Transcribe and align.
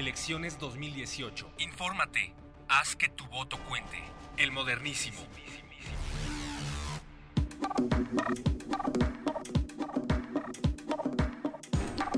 Elecciones 0.00 0.58
2018. 0.58 1.46
Infórmate. 1.58 2.32
Haz 2.68 2.96
que 2.96 3.10
tu 3.10 3.26
voto 3.26 3.58
cuente. 3.68 3.98
El 4.38 4.50
modernísimo. 4.50 5.20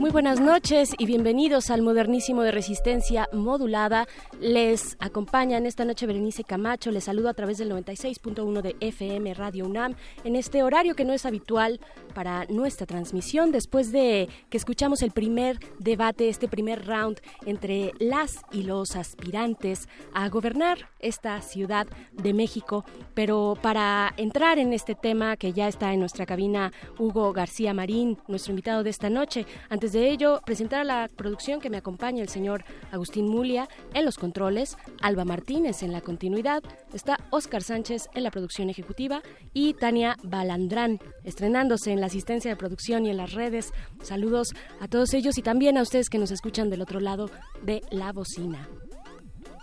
Muy 0.02 0.10
buenas 0.10 0.40
noches 0.40 0.96
y 0.98 1.06
bienvenidos 1.06 1.70
al 1.70 1.80
modernísimo 1.80 2.42
de 2.42 2.50
resistencia 2.50 3.28
modulada. 3.32 4.08
Les 4.40 4.96
acompañan 4.98 5.64
esta 5.64 5.84
noche 5.84 6.08
Berenice 6.08 6.42
Camacho. 6.42 6.90
Les 6.90 7.04
saludo 7.04 7.28
a 7.28 7.34
través 7.34 7.58
del 7.58 7.70
96.1 7.70 8.62
de 8.62 8.74
FM 8.80 9.32
Radio 9.34 9.64
UNAM 9.64 9.94
en 10.24 10.34
este 10.34 10.64
horario 10.64 10.96
que 10.96 11.04
no 11.04 11.12
es 11.12 11.24
habitual 11.24 11.78
para 12.16 12.46
nuestra 12.46 12.84
transmisión 12.84 13.52
después 13.52 13.92
de 13.92 14.28
que 14.50 14.56
escuchamos 14.56 15.02
el 15.02 15.12
primer 15.12 15.60
debate, 15.78 16.28
este 16.28 16.48
primer 16.48 16.84
round 16.84 17.20
entre 17.46 17.92
las 18.00 18.40
y 18.50 18.64
los 18.64 18.96
aspirantes 18.96 19.88
a 20.12 20.28
gobernar 20.30 20.90
esta 20.98 21.40
ciudad 21.42 21.86
de 22.10 22.34
México. 22.34 22.84
Pero 23.14 23.56
para 23.62 24.12
entrar 24.16 24.58
en 24.58 24.72
este 24.72 24.96
tema 24.96 25.36
que 25.36 25.52
ya 25.52 25.68
está 25.68 25.92
en 25.92 26.00
nuestra 26.00 26.26
cabina 26.26 26.72
Hugo 26.98 27.32
García 27.32 27.72
Marín, 27.72 28.18
nuestro 28.26 28.50
invitado 28.50 28.82
de 28.82 28.90
esta 28.90 29.08
noche, 29.08 29.46
antes 29.70 29.91
de 29.92 30.10
ello, 30.10 30.40
presentar 30.44 30.80
a 30.80 30.84
la 30.84 31.08
producción 31.08 31.60
que 31.60 31.70
me 31.70 31.76
acompaña 31.76 32.22
el 32.22 32.28
señor 32.28 32.64
Agustín 32.90 33.28
Mulia 33.28 33.68
en 33.94 34.04
los 34.04 34.18
controles, 34.18 34.76
Alba 35.00 35.24
Martínez 35.24 35.82
en 35.82 35.92
la 35.92 36.00
continuidad, 36.00 36.62
está 36.92 37.18
Oscar 37.30 37.62
Sánchez 37.62 38.08
en 38.14 38.24
la 38.24 38.30
producción 38.30 38.70
ejecutiva 38.70 39.22
y 39.52 39.74
Tania 39.74 40.16
Balandrán 40.22 40.98
estrenándose 41.24 41.92
en 41.92 42.00
la 42.00 42.06
asistencia 42.06 42.50
de 42.50 42.56
producción 42.56 43.06
y 43.06 43.10
en 43.10 43.16
las 43.18 43.32
redes. 43.32 43.72
Saludos 44.02 44.48
a 44.80 44.88
todos 44.88 45.14
ellos 45.14 45.38
y 45.38 45.42
también 45.42 45.78
a 45.78 45.82
ustedes 45.82 46.08
que 46.08 46.18
nos 46.18 46.30
escuchan 46.30 46.70
del 46.70 46.82
otro 46.82 47.00
lado 47.00 47.30
de 47.62 47.82
la 47.90 48.12
bocina. 48.12 48.68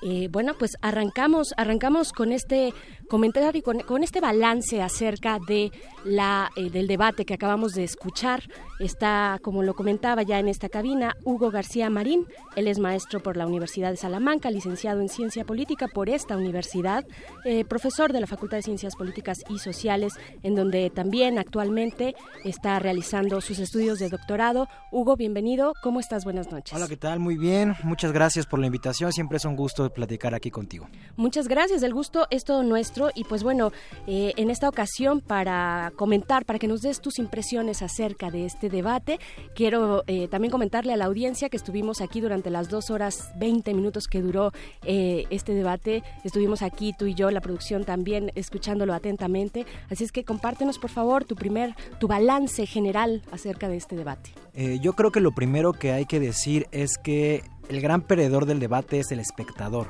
Eh, 0.01 0.29
bueno, 0.31 0.53
pues 0.57 0.71
arrancamos, 0.81 1.53
arrancamos 1.57 2.13
con 2.13 2.31
este 2.31 2.73
comentario 3.09 3.59
y 3.59 3.61
con, 3.61 3.79
con 3.79 4.03
este 4.03 4.21
balance 4.21 4.81
acerca 4.81 5.39
de 5.45 5.71
la 6.05 6.49
eh, 6.55 6.69
del 6.69 6.87
debate 6.87 7.25
que 7.25 7.33
acabamos 7.33 7.73
de 7.73 7.83
escuchar. 7.83 8.43
Está, 8.79 9.39
como 9.41 9.63
lo 9.63 9.73
comentaba 9.73 10.23
ya 10.23 10.39
en 10.39 10.47
esta 10.47 10.69
cabina, 10.69 11.17
Hugo 11.25 11.51
García 11.51 11.89
Marín. 11.89 12.25
Él 12.55 12.67
es 12.67 12.79
maestro 12.79 13.21
por 13.21 13.35
la 13.35 13.45
Universidad 13.45 13.91
de 13.91 13.97
Salamanca, 13.97 14.51
licenciado 14.51 15.01
en 15.01 15.09
Ciencia 15.09 15.43
Política 15.43 15.87
por 15.93 16.07
esta 16.07 16.37
universidad, 16.37 17.05
eh, 17.43 17.65
profesor 17.65 18.13
de 18.13 18.21
la 18.21 18.27
Facultad 18.27 18.57
de 18.57 18.63
Ciencias 18.63 18.95
Políticas 18.95 19.39
y 19.49 19.59
Sociales, 19.59 20.13
en 20.43 20.55
donde 20.55 20.89
también 20.89 21.39
actualmente 21.39 22.15
está 22.45 22.79
realizando 22.79 23.41
sus 23.41 23.59
estudios 23.59 23.99
de 23.99 24.07
doctorado. 24.07 24.67
Hugo, 24.91 25.17
bienvenido. 25.17 25.73
¿Cómo 25.83 25.99
estás? 25.99 26.23
Buenas 26.23 26.51
noches. 26.51 26.73
Hola, 26.73 26.87
¿qué 26.87 26.97
tal? 26.97 27.19
Muy 27.19 27.37
bien. 27.37 27.75
Muchas 27.83 28.13
gracias 28.13 28.45
por 28.45 28.59
la 28.59 28.67
invitación. 28.67 29.11
Siempre 29.11 29.37
es 29.37 29.45
un 29.45 29.55
gusto 29.55 29.89
platicar 29.91 30.35
aquí 30.35 30.51
contigo. 30.51 30.87
Muchas 31.17 31.47
gracias, 31.47 31.83
el 31.83 31.93
gusto 31.93 32.27
es 32.29 32.45
todo 32.45 32.63
nuestro 32.63 32.98
y 33.15 33.23
pues 33.23 33.43
bueno, 33.43 33.71
eh, 34.07 34.33
en 34.35 34.49
esta 34.49 34.67
ocasión 34.67 35.21
para 35.21 35.91
comentar, 35.95 36.45
para 36.45 36.59
que 36.59 36.67
nos 36.67 36.81
des 36.81 36.99
tus 36.99 37.19
impresiones 37.19 37.81
acerca 37.81 38.29
de 38.29 38.45
este 38.45 38.69
debate, 38.69 39.19
quiero 39.55 40.03
eh, 40.07 40.27
también 40.27 40.51
comentarle 40.51 40.93
a 40.93 40.97
la 40.97 41.05
audiencia 41.05 41.49
que 41.49 41.57
estuvimos 41.57 42.01
aquí 42.01 42.19
durante 42.19 42.49
las 42.49 42.69
dos 42.69 42.89
horas 42.89 43.31
20 43.37 43.73
minutos 43.73 44.07
que 44.07 44.21
duró 44.21 44.51
eh, 44.83 45.25
este 45.29 45.53
debate, 45.53 46.03
estuvimos 46.23 46.61
aquí 46.61 46.93
tú 46.97 47.05
y 47.05 47.13
yo, 47.13 47.31
la 47.31 47.41
producción 47.41 47.85
también 47.85 48.31
escuchándolo 48.35 48.93
atentamente, 48.93 49.65
así 49.89 50.03
es 50.03 50.11
que 50.11 50.23
compártenos 50.23 50.79
por 50.79 50.89
favor 50.89 51.25
tu 51.25 51.35
primer, 51.35 51.75
tu 51.99 52.07
balance 52.07 52.65
general 52.65 53.21
acerca 53.31 53.69
de 53.69 53.77
este 53.77 53.95
debate. 53.95 54.31
Yo 54.81 54.93
creo 54.93 55.11
que 55.11 55.21
lo 55.21 55.31
primero 55.31 55.71
que 55.71 55.93
hay 55.93 56.05
que 56.05 56.19
decir 56.19 56.67
es 56.71 56.97
que 56.97 57.43
el 57.69 57.79
gran 57.79 58.01
perdedor 58.01 58.45
del 58.45 58.59
debate 58.59 58.99
es 58.99 59.11
el 59.11 59.19
espectador. 59.19 59.87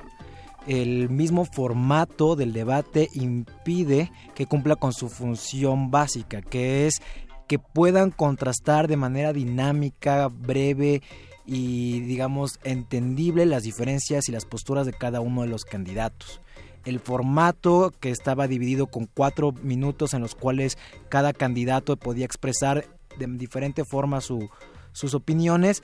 El 0.68 1.10
mismo 1.10 1.46
formato 1.46 2.36
del 2.36 2.54
debate 2.54 3.08
impide 3.14 4.12
que 4.36 4.46
cumpla 4.46 4.76
con 4.76 4.94
su 4.94 5.10
función 5.10 5.90
básica, 5.90 6.42
que 6.42 6.88
es 6.88 7.02
que 7.48 7.60
puedan 7.60 8.12
contrastar 8.12 8.88
de 8.88 8.98
manera 8.98 9.34
dinámica, 9.34 10.28
breve 10.28 11.02
y 11.46 12.02
digamos 12.02 12.60
entendible 12.64 13.48
las 13.48 13.64
diferencias 13.64 14.30
y 14.30 14.32
las 14.32 14.46
posturas 14.46 14.86
de 14.86 14.94
cada 14.94 15.20
uno 15.20 15.42
de 15.42 15.48
los 15.48 15.66
candidatos. 15.66 16.42
El 16.86 17.00
formato 17.00 17.92
que 18.00 18.12
estaba 18.12 18.48
dividido 18.48 18.88
con 18.88 19.08
cuatro 19.08 19.52
minutos 19.64 20.14
en 20.14 20.22
los 20.22 20.36
cuales 20.36 20.78
cada 21.10 21.34
candidato 21.34 21.98
podía 21.98 22.26
expresar 22.26 22.86
de 23.18 23.26
diferente 23.28 23.84
forma 23.84 24.22
su, 24.22 24.50
sus 24.92 25.16
opiniones 25.16 25.82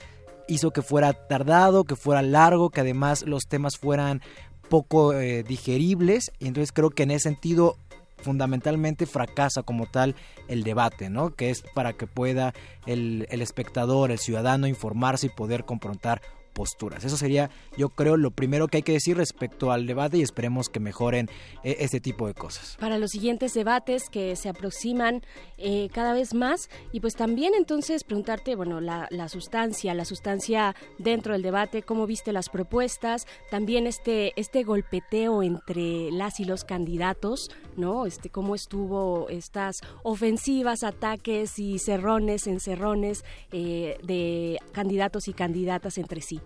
hizo 0.48 0.70
que 0.70 0.82
fuera 0.82 1.12
tardado, 1.12 1.84
que 1.84 1.96
fuera 1.96 2.22
largo, 2.22 2.70
que 2.70 2.80
además 2.80 3.22
los 3.26 3.44
temas 3.48 3.76
fueran 3.76 4.22
poco 4.68 5.12
eh, 5.14 5.42
digeribles 5.42 6.32
y 6.38 6.48
entonces 6.48 6.72
creo 6.72 6.90
que 6.90 7.04
en 7.04 7.10
ese 7.10 7.28
sentido 7.30 7.76
fundamentalmente 8.18 9.06
fracasa 9.06 9.62
como 9.62 9.86
tal 9.86 10.14
el 10.48 10.62
debate, 10.64 11.10
¿no? 11.10 11.34
Que 11.34 11.50
es 11.50 11.62
para 11.74 11.92
que 11.92 12.06
pueda 12.06 12.54
el, 12.86 13.26
el 13.30 13.42
espectador, 13.42 14.10
el 14.10 14.18
ciudadano 14.18 14.66
informarse 14.66 15.26
y 15.26 15.30
poder 15.30 15.64
confrontar 15.64 16.22
posturas. 16.56 17.04
Eso 17.04 17.18
sería, 17.18 17.50
yo 17.76 17.90
creo, 17.90 18.16
lo 18.16 18.30
primero 18.30 18.66
que 18.66 18.78
hay 18.78 18.82
que 18.82 18.92
decir 18.92 19.18
respecto 19.18 19.70
al 19.70 19.86
debate 19.86 20.16
y 20.16 20.22
esperemos 20.22 20.70
que 20.70 20.80
mejoren 20.80 21.28
eh, 21.62 21.76
este 21.80 22.00
tipo 22.00 22.26
de 22.26 22.32
cosas. 22.32 22.78
Para 22.80 22.98
los 22.98 23.10
siguientes 23.10 23.52
debates 23.52 24.08
que 24.08 24.34
se 24.36 24.48
aproximan 24.48 25.22
eh, 25.58 25.90
cada 25.92 26.14
vez 26.14 26.32
más 26.32 26.70
y 26.92 27.00
pues 27.00 27.14
también 27.14 27.52
entonces 27.54 28.04
preguntarte, 28.04 28.56
bueno, 28.56 28.80
la, 28.80 29.28
sustancia, 29.28 29.92
la 29.92 30.06
sustancia 30.06 30.74
dentro 30.98 31.34
del 31.34 31.42
debate, 31.42 31.82
cómo 31.82 32.06
viste 32.06 32.32
las 32.32 32.48
propuestas, 32.48 33.26
también 33.50 33.86
este, 33.86 34.32
este 34.40 34.62
golpeteo 34.62 35.42
entre 35.42 36.10
las 36.10 36.40
y 36.40 36.46
los 36.46 36.64
candidatos, 36.64 37.50
¿no? 37.76 38.06
Este, 38.06 38.30
cómo 38.30 38.54
estuvo 38.54 39.28
estas 39.28 39.80
ofensivas, 40.04 40.84
ataques 40.84 41.58
y 41.58 41.78
cerrones, 41.78 42.46
encerrones 42.46 43.24
eh, 43.52 43.98
de 44.02 44.58
candidatos 44.72 45.28
y 45.28 45.34
candidatas 45.34 45.98
entre 45.98 46.22
sí. 46.22 46.40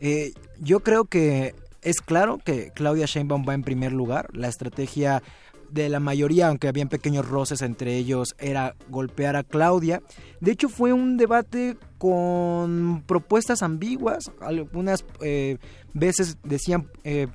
Eh, 0.00 0.32
yo 0.58 0.80
creo 0.80 1.04
que 1.04 1.54
es 1.82 2.00
claro 2.00 2.38
que 2.38 2.70
Claudia 2.74 3.06
Sheinbaum 3.06 3.44
va 3.48 3.54
en 3.54 3.62
primer 3.62 3.92
lugar. 3.92 4.28
La 4.32 4.48
estrategia 4.48 5.22
de 5.70 5.88
la 5.88 6.00
mayoría, 6.00 6.48
aunque 6.48 6.68
habían 6.68 6.88
pequeños 6.88 7.28
roces 7.28 7.62
entre 7.62 7.96
ellos, 7.96 8.34
era 8.38 8.74
golpear 8.88 9.36
a 9.36 9.42
Claudia. 9.42 10.02
De 10.40 10.52
hecho, 10.52 10.68
fue 10.68 10.92
un 10.92 11.16
debate 11.16 11.76
con 11.98 13.02
propuestas 13.06 13.62
ambiguas. 13.62 14.30
Algunas 14.40 15.04
eh, 15.20 15.58
veces 15.94 16.38
decían... 16.42 16.88
Eh, 17.04 17.28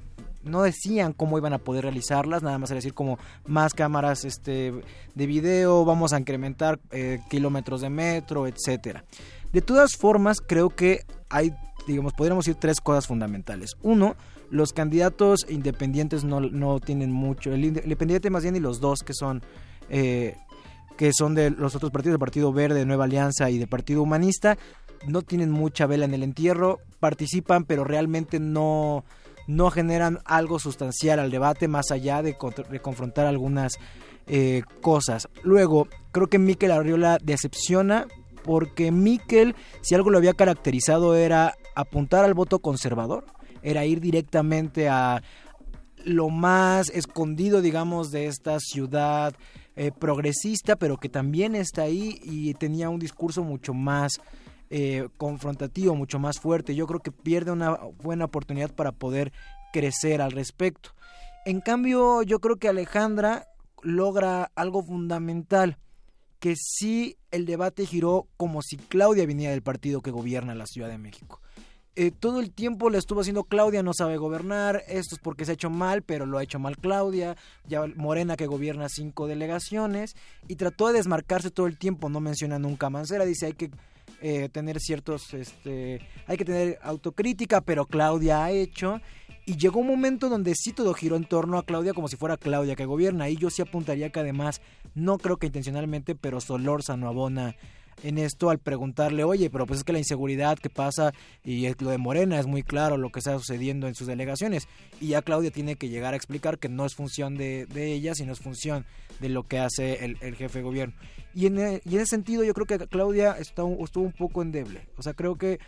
no 0.44 0.64
decían 0.64 1.14
cómo 1.14 1.38
iban 1.38 1.54
a 1.54 1.60
poder 1.60 1.84
realizarlas, 1.84 2.42
nada 2.42 2.58
más 2.58 2.72
era 2.72 2.78
decir 2.78 2.96
como 2.96 3.20
más 3.46 3.76
cámaras 3.76 4.26
este, 4.26 4.74
de 5.14 5.26
video, 5.28 5.86
vamos 5.86 6.14
a 6.14 6.20
incrementar 6.20 6.80
eh, 6.92 7.20
kilómetros 7.30 7.82
de 7.82 7.92
metro, 7.92 8.48
etcétera. 8.48 9.06
De 9.54 9.62
todas 9.62 9.96
formas, 9.96 10.38
creo 10.40 10.70
que 10.70 11.02
hay, 11.30 11.54
digamos, 11.88 12.14
podríamos 12.14 12.46
decir 12.46 12.60
tres 12.60 12.80
cosas 12.82 13.08
fundamentales. 13.08 13.72
Uno, 13.82 14.16
los 14.50 14.74
candidatos 14.74 15.46
independientes 15.50 16.24
no, 16.24 16.42
no 16.42 16.80
tienen 16.80 17.12
mucho. 17.12 17.54
El 17.54 17.66
independiente 17.66 18.30
más 18.30 18.44
bien 18.44 18.56
y 18.56 18.60
los 18.60 18.80
dos 18.80 19.00
que 19.00 19.14
son... 19.14 19.42
Eh, 19.90 20.36
que 20.98 21.12
son 21.18 21.34
de 21.34 21.50
los 21.50 21.76
otros 21.76 21.90
partidos, 21.90 22.14
el 22.14 22.20
Partido 22.20 22.54
Verde, 22.54 22.86
Nueva 22.86 23.06
Alianza 23.06 23.50
y 23.50 23.58
del 23.58 23.68
Partido 23.68 24.04
Humanista, 24.04 24.58
no 25.08 25.24
tienen 25.24 25.50
mucha 25.50 25.88
vela 25.88 26.06
en 26.06 26.14
el 26.14 26.22
entierro, 26.22 26.80
participan, 27.00 27.66
pero 27.66 27.84
realmente 27.84 28.40
no, 28.40 29.04
no 29.48 29.72
generan 29.72 30.20
algo 30.26 30.60
sustancial 30.60 31.20
al 31.20 31.32
debate 31.32 31.68
más 31.68 31.92
allá 31.92 32.22
de, 32.22 32.38
confrontar 32.38 33.26
algunas 33.26 33.74
eh, 34.28 34.62
cosas. 34.82 35.28
Luego, 35.44 35.88
creo 36.12 36.28
que 36.28 36.40
Miquel 36.40 36.72
Arriola 36.72 37.18
decepciona 37.22 38.08
porque 38.44 38.92
Miquel, 38.92 39.56
si 39.82 39.96
algo 39.96 40.10
lo 40.10 40.18
había 40.18 40.34
caracterizado, 40.34 41.16
era 41.16 41.54
apuntar 41.76 42.26
al 42.26 42.34
voto 42.34 42.60
conservador 42.60 43.26
era 43.62 43.86
ir 43.86 44.02
directamente 44.02 44.90
a 44.90 45.22
lo 46.04 46.30
más 46.30 46.90
escondido, 46.90 47.62
digamos, 47.62 48.12
de 48.12 48.26
esta 48.26 48.60
ciudad 48.60 49.36
eh, 49.76 49.92
progresista, 49.92 50.76
pero 50.76 50.98
que 50.98 51.10
también 51.10 51.56
está 51.56 51.84
ahí 51.84 52.20
y 52.24 52.54
tenía 52.56 52.90
un 52.90 53.00
discurso 53.00 53.44
mucho 53.44 53.74
más 53.74 54.14
eh, 54.70 55.10
confrontativo, 55.18 55.96
mucho 55.96 56.18
más 56.18 56.40
fuerte. 56.40 56.76
Yo 56.76 56.88
creo 56.88 57.02
que 57.02 57.12
pierde 57.12 57.52
una 57.52 57.78
buena 58.02 58.26
oportunidad 58.26 58.74
para 58.74 58.92
poder 58.92 59.32
crecer 59.72 60.22
al 60.22 60.32
respecto. 60.32 60.92
En 61.46 61.62
cambio, 61.62 62.24
yo 62.24 62.40
creo 62.40 62.58
que 62.58 62.68
Alejandra 62.68 63.48
logra 63.84 64.52
algo 64.56 64.84
fundamental, 64.84 65.78
que 66.42 66.56
sí 66.58 67.18
el 67.30 67.46
debate 67.46 67.86
giró 67.86 68.28
como 68.36 68.64
si 68.64 68.76
Claudia 68.76 69.28
viniera 69.28 69.52
del 69.52 69.62
partido 69.62 70.02
que 70.02 70.10
gobierna 70.10 70.56
la 70.56 70.66
Ciudad 70.66 70.90
de 70.90 70.98
México. 70.98 71.40
Eh, 71.96 72.10
todo 72.10 72.40
el 72.40 72.52
tiempo 72.52 72.90
le 72.90 72.98
estuvo 72.98 73.22
haciendo 73.22 73.44
Claudia 73.44 73.84
no 73.84 73.94
sabe 73.94 74.18
gobernar, 74.18 74.82
esto 74.88 75.16
es 75.16 75.22
porque 75.22 75.46
se 75.46 75.52
ha 75.52 75.54
hecho 75.54 75.70
mal, 75.70 76.02
pero 76.02 76.26
lo 76.26 76.40
ha 76.40 76.44
hecho 76.44 76.58
mal 76.58 76.78
Claudia, 76.78 77.38
ya 77.68 77.86
Morena 77.96 78.38
que 78.38 78.48
gobierna 78.48 78.90
cinco 78.90 79.28
delegaciones, 79.28 80.16
y 80.48 80.56
trató 80.56 80.88
de 80.88 80.94
desmarcarse 80.94 81.52
todo 81.52 81.68
el 81.68 81.78
tiempo, 81.78 82.10
no 82.10 82.22
menciona 82.22 82.58
nunca 82.58 82.88
a 82.88 82.90
Mancera, 82.90 83.24
dice 83.24 83.46
hay 83.46 83.54
que 83.54 83.70
eh, 84.22 84.50
tener 84.50 84.80
ciertos, 84.80 85.36
este, 85.36 86.00
hay 86.26 86.38
que 86.38 86.46
tener 86.46 86.80
autocrítica, 86.82 87.62
pero 87.62 87.86
Claudia 87.86 88.46
ha 88.46 88.52
hecho, 88.52 89.00
y 89.46 89.58
llegó 89.58 89.82
un 89.82 89.88
momento 89.88 90.30
donde 90.30 90.56
sí 90.56 90.72
todo 90.72 90.94
giró 90.94 91.18
en 91.18 91.26
torno 91.26 91.58
a 91.58 91.66
Claudia 91.66 91.94
como 91.94 92.08
si 92.08 92.16
fuera 92.16 92.38
Claudia 92.38 92.76
que 92.76 92.86
gobierna, 92.86 93.30
y 93.30 93.36
yo 93.36 93.50
sí 93.50 93.62
apuntaría 93.62 94.12
que 94.12 94.22
además, 94.22 94.62
no 94.96 95.18
creo 95.18 95.38
que 95.38 95.48
intencionalmente, 95.48 96.16
pero 96.16 96.42
Solórzano 96.42 97.08
abona 97.08 97.56
en 98.04 98.18
esto 98.18 98.50
al 98.50 98.60
preguntarle, 98.60 99.24
oye, 99.24 99.50
pero 99.50 99.66
pues 99.66 99.80
es 99.80 99.84
que 99.84 99.94
la 99.94 100.00
inseguridad 100.00 100.58
que 100.58 100.70
pasa 100.70 101.14
y 101.44 101.68
lo 101.84 101.92
de 101.92 101.98
Morena 101.98 102.40
es 102.40 102.48
muy 102.48 102.64
claro 102.64 102.98
lo 102.98 103.12
que 103.12 103.20
está 103.20 103.38
sucediendo 103.38 103.88
en 103.88 103.96
sus 103.96 104.08
delegaciones. 104.08 104.68
Y 105.00 105.10
ya 105.10 105.22
Claudia 105.22 105.52
tiene 105.52 105.76
que 105.76 105.90
llegar 105.90 106.14
a 106.14 106.18
explicar 106.18 106.58
que 106.58 106.70
no 106.70 106.86
es 106.86 106.96
función 106.96 107.36
de, 107.38 107.68
ella, 107.76 108.16
sino 108.16 108.34
es 108.34 108.40
función 108.40 108.86
de 109.20 109.30
lo 109.30 109.48
que 109.48 109.60
hace 109.60 110.04
el, 110.04 110.36
jefe 110.36 110.60
de 110.60 110.64
gobierno. 110.64 110.96
Y 111.34 111.46
en, 111.46 111.58
y 111.58 111.96
en, 111.96 112.02
ese 112.02 112.08
sentido 112.08 112.44
yo 112.44 112.54
creo 112.54 112.66
que 112.66 112.88
Claudia 112.88 113.38
estuvo 113.38 113.68
un 113.68 114.14
poco 114.14 114.42
endeble. 114.42 114.88
O 114.98 115.04
sea, 115.04 115.14
creo 115.14 115.36
que 115.36 115.60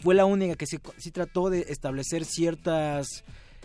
fue 0.00 0.14
la 0.14 0.24
única 0.24 0.56
que 0.56 0.66
sí, 0.66 0.78
sí 0.98 1.10
trató 1.10 1.50
de 1.50 1.66
establecer 1.68 2.24
ciertas 2.24 3.24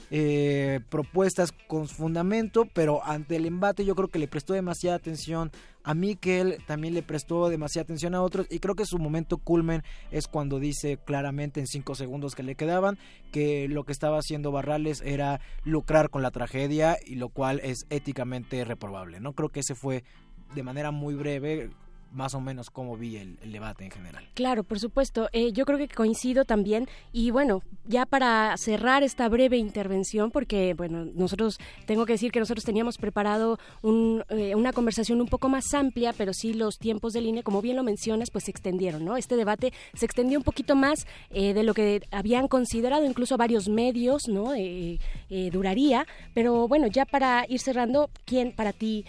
eh, 0.09 0.79
propuestas 0.89 1.51
con 1.67 1.87
fundamento, 1.87 2.65
pero 2.73 3.03
ante 3.03 3.35
el 3.35 3.45
embate 3.45 3.85
yo 3.85 3.95
creo 3.95 4.07
que 4.07 4.19
le 4.19 4.27
prestó 4.27 4.53
demasiada 4.53 4.95
atención 4.95 5.51
a 5.83 5.93
Miquel, 5.93 6.57
también 6.65 6.93
le 6.93 7.01
prestó 7.01 7.47
demasiada 7.49 7.83
atención 7.83 8.13
a 8.13 8.21
otros 8.21 8.47
y 8.49 8.59
creo 8.59 8.75
que 8.75 8.85
su 8.85 8.99
momento 8.99 9.37
culmen 9.37 9.83
es 10.11 10.27
cuando 10.27 10.59
dice 10.59 10.97
claramente 10.97 11.59
en 11.59 11.67
cinco 11.67 11.95
segundos 11.95 12.35
que 12.35 12.43
le 12.43 12.55
quedaban 12.55 12.97
que 13.31 13.67
lo 13.69 13.85
que 13.85 13.93
estaba 13.93 14.17
haciendo 14.17 14.51
Barrales 14.51 15.01
era 15.05 15.39
lucrar 15.63 16.09
con 16.09 16.21
la 16.21 16.31
tragedia 16.31 16.97
y 17.05 17.15
lo 17.15 17.29
cual 17.29 17.61
es 17.63 17.85
éticamente 17.89 18.65
reprobable, 18.65 19.19
¿no? 19.19 19.33
Creo 19.33 19.49
que 19.49 19.61
ese 19.61 19.75
fue 19.75 20.03
de 20.55 20.63
manera 20.63 20.91
muy 20.91 21.15
breve 21.15 21.69
más 22.11 22.33
o 22.33 22.41
menos 22.41 22.69
cómo 22.69 22.97
vi 22.97 23.17
el, 23.17 23.37
debate 23.51 23.85
en 23.85 23.91
general. 23.91 24.27
Claro, 24.33 24.63
por 24.63 24.79
supuesto. 24.79 25.29
Eh, 25.31 25.51
yo 25.51 25.65
creo 25.65 25.77
que 25.77 25.87
coincido 25.87 26.45
también. 26.45 26.87
Y 27.11 27.31
bueno, 27.31 27.61
ya 27.85 28.05
para 28.05 28.55
cerrar 28.57 29.03
esta 29.03 29.29
breve 29.29 29.57
intervención, 29.57 30.31
porque 30.31 30.73
bueno, 30.73 31.05
nosotros, 31.05 31.57
tengo 31.85 32.05
que 32.05 32.13
decir 32.13 32.31
que 32.31 32.39
nosotros 32.39 32.63
teníamos 32.63 32.97
preparado 32.97 33.59
eh, 34.29 34.55
una 34.55 34.73
conversación 34.73 35.21
un 35.21 35.27
poco 35.27 35.49
más 35.49 35.73
amplia, 35.73 36.13
pero 36.13 36.33
sí 36.33 36.53
los 36.53 36.77
tiempos 36.77 37.13
de 37.13 37.21
línea, 37.21 37.43
como 37.43 37.61
bien 37.61 37.75
lo 37.75 37.83
mencionas, 37.83 38.29
pues 38.31 38.45
se 38.45 38.51
extendieron, 38.51 39.05
¿no? 39.05 39.17
Este 39.17 39.35
debate 39.35 39.73
se 39.93 40.05
extendió 40.05 40.37
un 40.37 40.43
poquito 40.43 40.75
más 40.75 41.07
eh, 41.29 41.53
de 41.53 41.63
lo 41.63 41.73
que 41.73 42.01
habían 42.11 42.47
considerado 42.47 43.05
incluso 43.05 43.37
varios 43.37 43.69
medios, 43.69 44.27
¿no? 44.27 44.53
duraría. 45.51 46.05
Pero 46.33 46.67
bueno, 46.67 46.87
ya 46.87 47.05
para 47.05 47.45
ir 47.47 47.59
cerrando, 47.59 48.09
¿quién 48.25 48.51
para 48.51 48.73
ti 48.73 49.05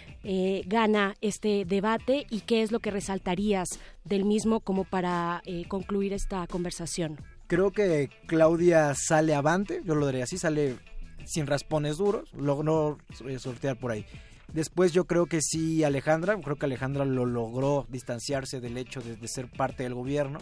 gana 0.65 1.15
este 1.21 1.65
debate 1.65 2.25
y 2.29 2.41
qué 2.41 2.61
es 2.61 2.71
lo 2.71 2.79
que 2.79 2.88
resaltarías 2.91 3.79
del 4.03 4.25
mismo 4.25 4.59
como 4.59 4.83
para 4.83 5.41
eh, 5.45 5.65
concluir 5.67 6.13
esta 6.13 6.45
conversación? 6.47 7.17
Creo 7.47 7.71
que 7.71 8.09
Claudia 8.27 8.93
sale 8.95 9.33
avante, 9.33 9.81
yo 9.83 9.95
lo 9.95 10.05
diría 10.07 10.25
así, 10.25 10.37
sale 10.37 10.77
sin 11.25 11.47
raspones 11.47 11.97
duros, 11.97 12.31
logró 12.33 12.97
sortear 13.39 13.77
por 13.77 13.91
ahí. 13.91 14.05
Después 14.53 14.93
yo 14.93 15.05
creo 15.05 15.27
que 15.27 15.41
sí 15.41 15.83
Alejandra, 15.83 16.39
creo 16.41 16.55
que 16.57 16.65
Alejandra 16.65 17.05
lo 17.05 17.25
logró 17.25 17.85
distanciarse 17.89 18.59
del 18.59 18.77
hecho 18.77 19.01
de, 19.01 19.27
ser 19.27 19.49
parte 19.49 19.83
del 19.83 19.93
gobierno, 19.93 20.39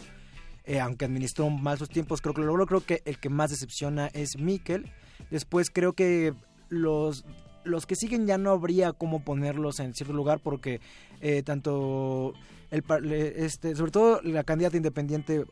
eh, 0.64 0.80
aunque 0.80 1.04
administró 1.04 1.50
mal 1.50 1.78
sus 1.78 1.88
tiempos, 1.88 2.20
creo 2.20 2.34
que 2.34 2.40
lo 2.40 2.46
logró, 2.46 2.66
creo 2.66 2.80
que 2.80 3.02
el 3.04 3.18
que 3.18 3.28
más 3.28 3.50
decepciona 3.50 4.08
es 4.08 4.38
Miquel. 4.38 4.90
Después 5.30 5.70
creo 5.70 5.92
que 5.92 6.34
los 6.68 7.24
los 7.64 7.86
que 7.86 7.96
siguen 7.96 8.26
ya 8.26 8.38
no 8.38 8.50
habría 8.50 8.92
cómo 8.92 9.20
ponerlos 9.20 9.80
en 9.80 9.94
cierto 9.94 10.14
lugar 10.14 10.40
porque 10.42 10.80
eh, 11.20 11.42
tanto 11.42 12.34
el 12.70 12.82
este 13.12 13.74
sobre 13.74 13.90
todo 13.90 14.20
la 14.22 14.44
candidata 14.44 14.76
independiente 14.76 15.44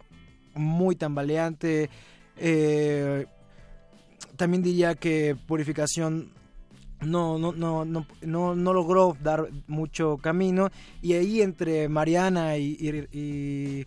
muy 0.54 0.96
tambaleante 0.96 1.90
eh, 2.36 3.26
también 4.36 4.62
diría 4.62 4.94
que 4.94 5.36
purificación 5.46 6.30
no, 7.00 7.38
no, 7.38 7.52
no, 7.52 7.84
no, 7.84 8.06
no, 8.22 8.54
no 8.54 8.72
logró 8.72 9.16
dar 9.22 9.48
mucho 9.66 10.16
camino 10.16 10.70
y 11.02 11.12
ahí 11.12 11.42
entre 11.42 11.88
Mariana 11.88 12.56
y, 12.56 13.86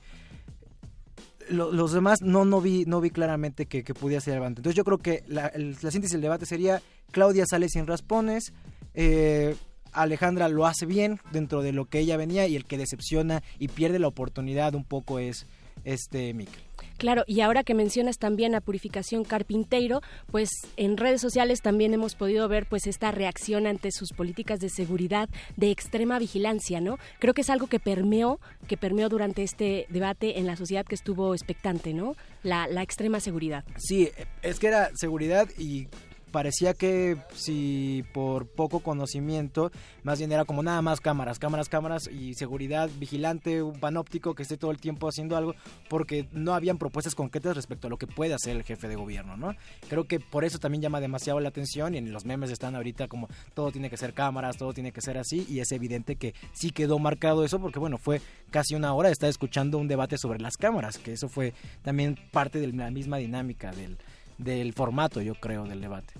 los 1.49 1.91
demás 1.93 2.19
no, 2.21 2.45
no 2.45 2.61
vi, 2.61 2.85
no 2.85 3.01
vi 3.01 3.09
claramente 3.09 3.65
que, 3.65 3.83
que 3.83 3.95
pudiera 3.95 4.21
ser 4.21 4.37
avante. 4.37 4.59
Entonces 4.59 4.75
yo 4.75 4.83
creo 4.83 4.99
que 4.99 5.23
la, 5.27 5.51
la 5.55 5.89
síntesis 5.89 6.11
del 6.11 6.21
debate 6.21 6.45
sería 6.45 6.79
Claudia 7.11 7.45
sale 7.49 7.69
sin 7.69 7.87
raspones. 7.87 8.53
Eh, 8.93 9.55
Alejandra 9.91 10.49
lo 10.49 10.65
hace 10.65 10.85
bien 10.85 11.19
dentro 11.31 11.61
de 11.61 11.73
lo 11.73 11.85
que 11.85 11.99
ella 11.99 12.17
venía 12.17 12.47
y 12.47 12.55
el 12.55 12.65
que 12.65 12.77
decepciona 12.77 13.43
y 13.57 13.67
pierde 13.69 13.99
la 13.99 14.07
oportunidad 14.07 14.75
un 14.75 14.83
poco 14.83 15.19
es 15.19 15.47
este 15.85 16.33
Miquel. 16.33 16.61
Claro, 16.97 17.23
y 17.27 17.41
ahora 17.41 17.63
que 17.63 17.73
mencionas 17.73 18.17
también 18.17 18.55
a 18.55 18.61
Purificación 18.61 19.23
Carpinteiro, 19.23 20.01
pues 20.31 20.49
en 20.75 20.97
redes 20.97 21.21
sociales 21.21 21.61
también 21.61 21.93
hemos 21.93 22.15
podido 22.15 22.47
ver 22.49 22.65
pues 22.67 22.87
esta 22.87 23.11
reacción 23.11 23.67
ante 23.67 23.91
sus 23.91 24.11
políticas 24.11 24.59
de 24.59 24.69
seguridad 24.69 25.29
de 25.55 25.71
extrema 25.71 26.19
vigilancia, 26.19 26.81
¿no? 26.81 26.97
Creo 27.19 27.33
que 27.33 27.41
es 27.41 27.49
algo 27.49 27.67
que 27.67 27.79
permeó, 27.79 28.39
que 28.67 28.75
permeó 28.75 29.07
durante 29.07 29.43
este 29.43 29.85
debate 29.89 30.39
en 30.39 30.45
la 30.45 30.57
sociedad 30.57 30.85
que 30.85 30.95
estuvo 30.95 31.33
expectante, 31.33 31.93
¿no? 31.93 32.15
La, 32.43 32.67
la 32.67 32.81
extrema 32.81 33.21
seguridad. 33.21 33.63
Sí, 33.77 34.09
es 34.41 34.59
que 34.59 34.67
era 34.67 34.89
seguridad 34.95 35.47
y 35.57 35.87
parecía 36.31 36.73
que 36.73 37.17
si 37.33 38.03
por 38.13 38.47
poco 38.47 38.79
conocimiento, 38.79 39.71
más 40.03 40.19
bien 40.19 40.31
era 40.31 40.45
como 40.45 40.63
nada 40.63 40.81
más 40.81 41.01
cámaras, 41.01 41.39
cámaras, 41.39 41.69
cámaras 41.69 42.07
y 42.07 42.33
seguridad, 42.35 42.89
vigilante, 42.99 43.61
un 43.61 43.79
panóptico 43.79 44.35
que 44.35 44.43
esté 44.43 44.57
todo 44.57 44.71
el 44.71 44.79
tiempo 44.79 45.07
haciendo 45.07 45.35
algo, 45.37 45.55
porque 45.89 46.27
no 46.31 46.53
habían 46.53 46.77
propuestas 46.77 47.15
concretas 47.15 47.55
respecto 47.55 47.87
a 47.87 47.89
lo 47.89 47.97
que 47.97 48.07
puede 48.07 48.33
hacer 48.33 48.55
el 48.55 48.63
jefe 48.63 48.87
de 48.87 48.95
gobierno, 48.95 49.37
¿no? 49.37 49.55
Creo 49.89 50.05
que 50.05 50.19
por 50.19 50.43
eso 50.43 50.59
también 50.59 50.81
llama 50.81 50.99
demasiado 50.99 51.39
la 51.39 51.49
atención 51.49 51.95
y 51.95 51.97
en 51.97 52.11
los 52.11 52.25
memes 52.25 52.51
están 52.51 52.75
ahorita 52.75 53.07
como 53.07 53.27
todo 53.53 53.71
tiene 53.71 53.89
que 53.89 53.97
ser 53.97 54.13
cámaras, 54.13 54.57
todo 54.57 54.73
tiene 54.73 54.91
que 54.91 55.01
ser 55.01 55.17
así 55.17 55.45
y 55.49 55.59
es 55.59 55.71
evidente 55.71 56.15
que 56.15 56.33
sí 56.53 56.71
quedó 56.71 56.99
marcado 56.99 57.43
eso 57.43 57.59
porque 57.59 57.79
bueno, 57.79 57.97
fue 57.97 58.21
casi 58.49 58.75
una 58.75 58.93
hora 58.93 59.09
de 59.09 59.13
estar 59.13 59.29
escuchando 59.29 59.77
un 59.77 59.87
debate 59.87 60.17
sobre 60.17 60.39
las 60.39 60.57
cámaras, 60.57 60.97
que 60.97 61.13
eso 61.13 61.29
fue 61.29 61.53
también 61.81 62.17
parte 62.31 62.59
de 62.59 62.67
la 62.67 62.91
misma 62.91 63.17
dinámica 63.17 63.71
del 63.71 63.97
del 64.39 64.73
formato, 64.73 65.21
yo 65.21 65.35
creo, 65.35 65.65
del 65.65 65.81
debate. 65.81 66.13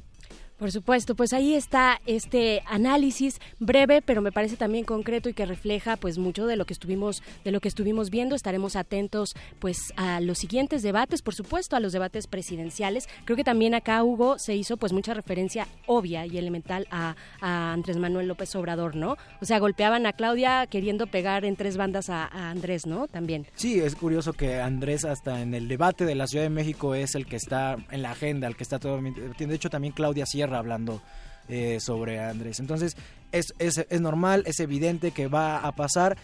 Por 0.59 0.73
supuesto, 0.73 1.15
pues 1.15 1.31
ahí 1.31 1.53
está 1.55 2.01
este 2.05 2.61
análisis 2.65 3.39
breve, 3.59 4.01
pero 4.01 4.21
me 4.21 4.33
parece 4.33 4.57
también 4.57 4.83
concreto 4.83 5.29
y 5.29 5.33
que 5.33 5.45
refleja 5.45 5.95
pues 5.95 6.17
mucho 6.17 6.47
de 6.47 6.57
lo 6.57 6.65
que 6.65 6.73
estuvimos 6.73 7.23
de 7.45 7.51
lo 7.51 7.61
que 7.61 7.69
estuvimos 7.69 8.09
viendo. 8.09 8.35
Estaremos 8.35 8.75
atentos 8.75 9.35
pues 9.59 9.93
a 9.95 10.19
los 10.19 10.37
siguientes 10.37 10.83
debates, 10.83 11.21
por 11.21 11.33
supuesto, 11.33 11.77
a 11.77 11.79
los 11.79 11.93
debates 11.93 12.27
presidenciales. 12.27 13.07
Creo 13.23 13.37
que 13.37 13.45
también 13.45 13.73
acá 13.73 14.03
Hugo 14.03 14.37
se 14.37 14.55
hizo 14.55 14.75
pues 14.75 14.91
mucha 14.91 15.13
referencia 15.13 15.65
obvia 15.85 16.25
y 16.25 16.37
elemental 16.37 16.87
a, 16.91 17.15
Andrés 17.39 17.97
Manuel 17.97 18.27
López 18.27 18.53
Obrador, 18.55 18.95
¿no? 18.95 19.15
O 19.41 19.45
sea, 19.45 19.59
golpeaban 19.59 20.05
a 20.05 20.13
Claudia 20.13 20.67
queriendo 20.67 21.07
pegar 21.07 21.45
en 21.45 21.55
tres 21.55 21.77
bandas 21.77 22.09
a, 22.09 22.25
a 22.25 22.49
Andrés, 22.49 22.85
¿no? 22.85 23.07
También. 23.07 23.47
Sí, 23.55 23.79
es 23.79 23.95
curioso 23.95 24.33
que 24.33 24.59
Andrés 24.59 25.05
hasta 25.05 25.41
en 25.41 25.53
el 25.53 25.69
debate 25.69 26.05
de 26.05 26.15
la 26.15 26.27
Ciudad 26.27 26.43
de 26.43 26.49
México 26.49 26.95
es 26.95 27.15
el 27.15 27.25
que 27.25 27.37
está 27.37 27.77
en 27.91 28.01
la 28.01 28.11
agenda, 28.11 28.47
el 28.47 28.57
que 28.57 28.63
está 28.63 28.77
todo 28.77 28.99
de 29.01 29.55
hecho 29.55 29.69
también 29.69 29.93
Claudia 29.93 30.25
Sierra 30.25 30.49
hablando 30.53 31.01
eh, 31.48 31.79
sobre 31.79 32.20
Andrés. 32.20 32.60
Entonces, 32.60 32.96
es, 33.32 33.53
es, 33.60 33.86
es 33.89 34.01
normal, 34.01 34.44
es 34.46 34.60
evidente 34.60 35.12
que 35.12 35.27
va 35.27 35.60
a 35.60 35.72
pasar 35.75 36.18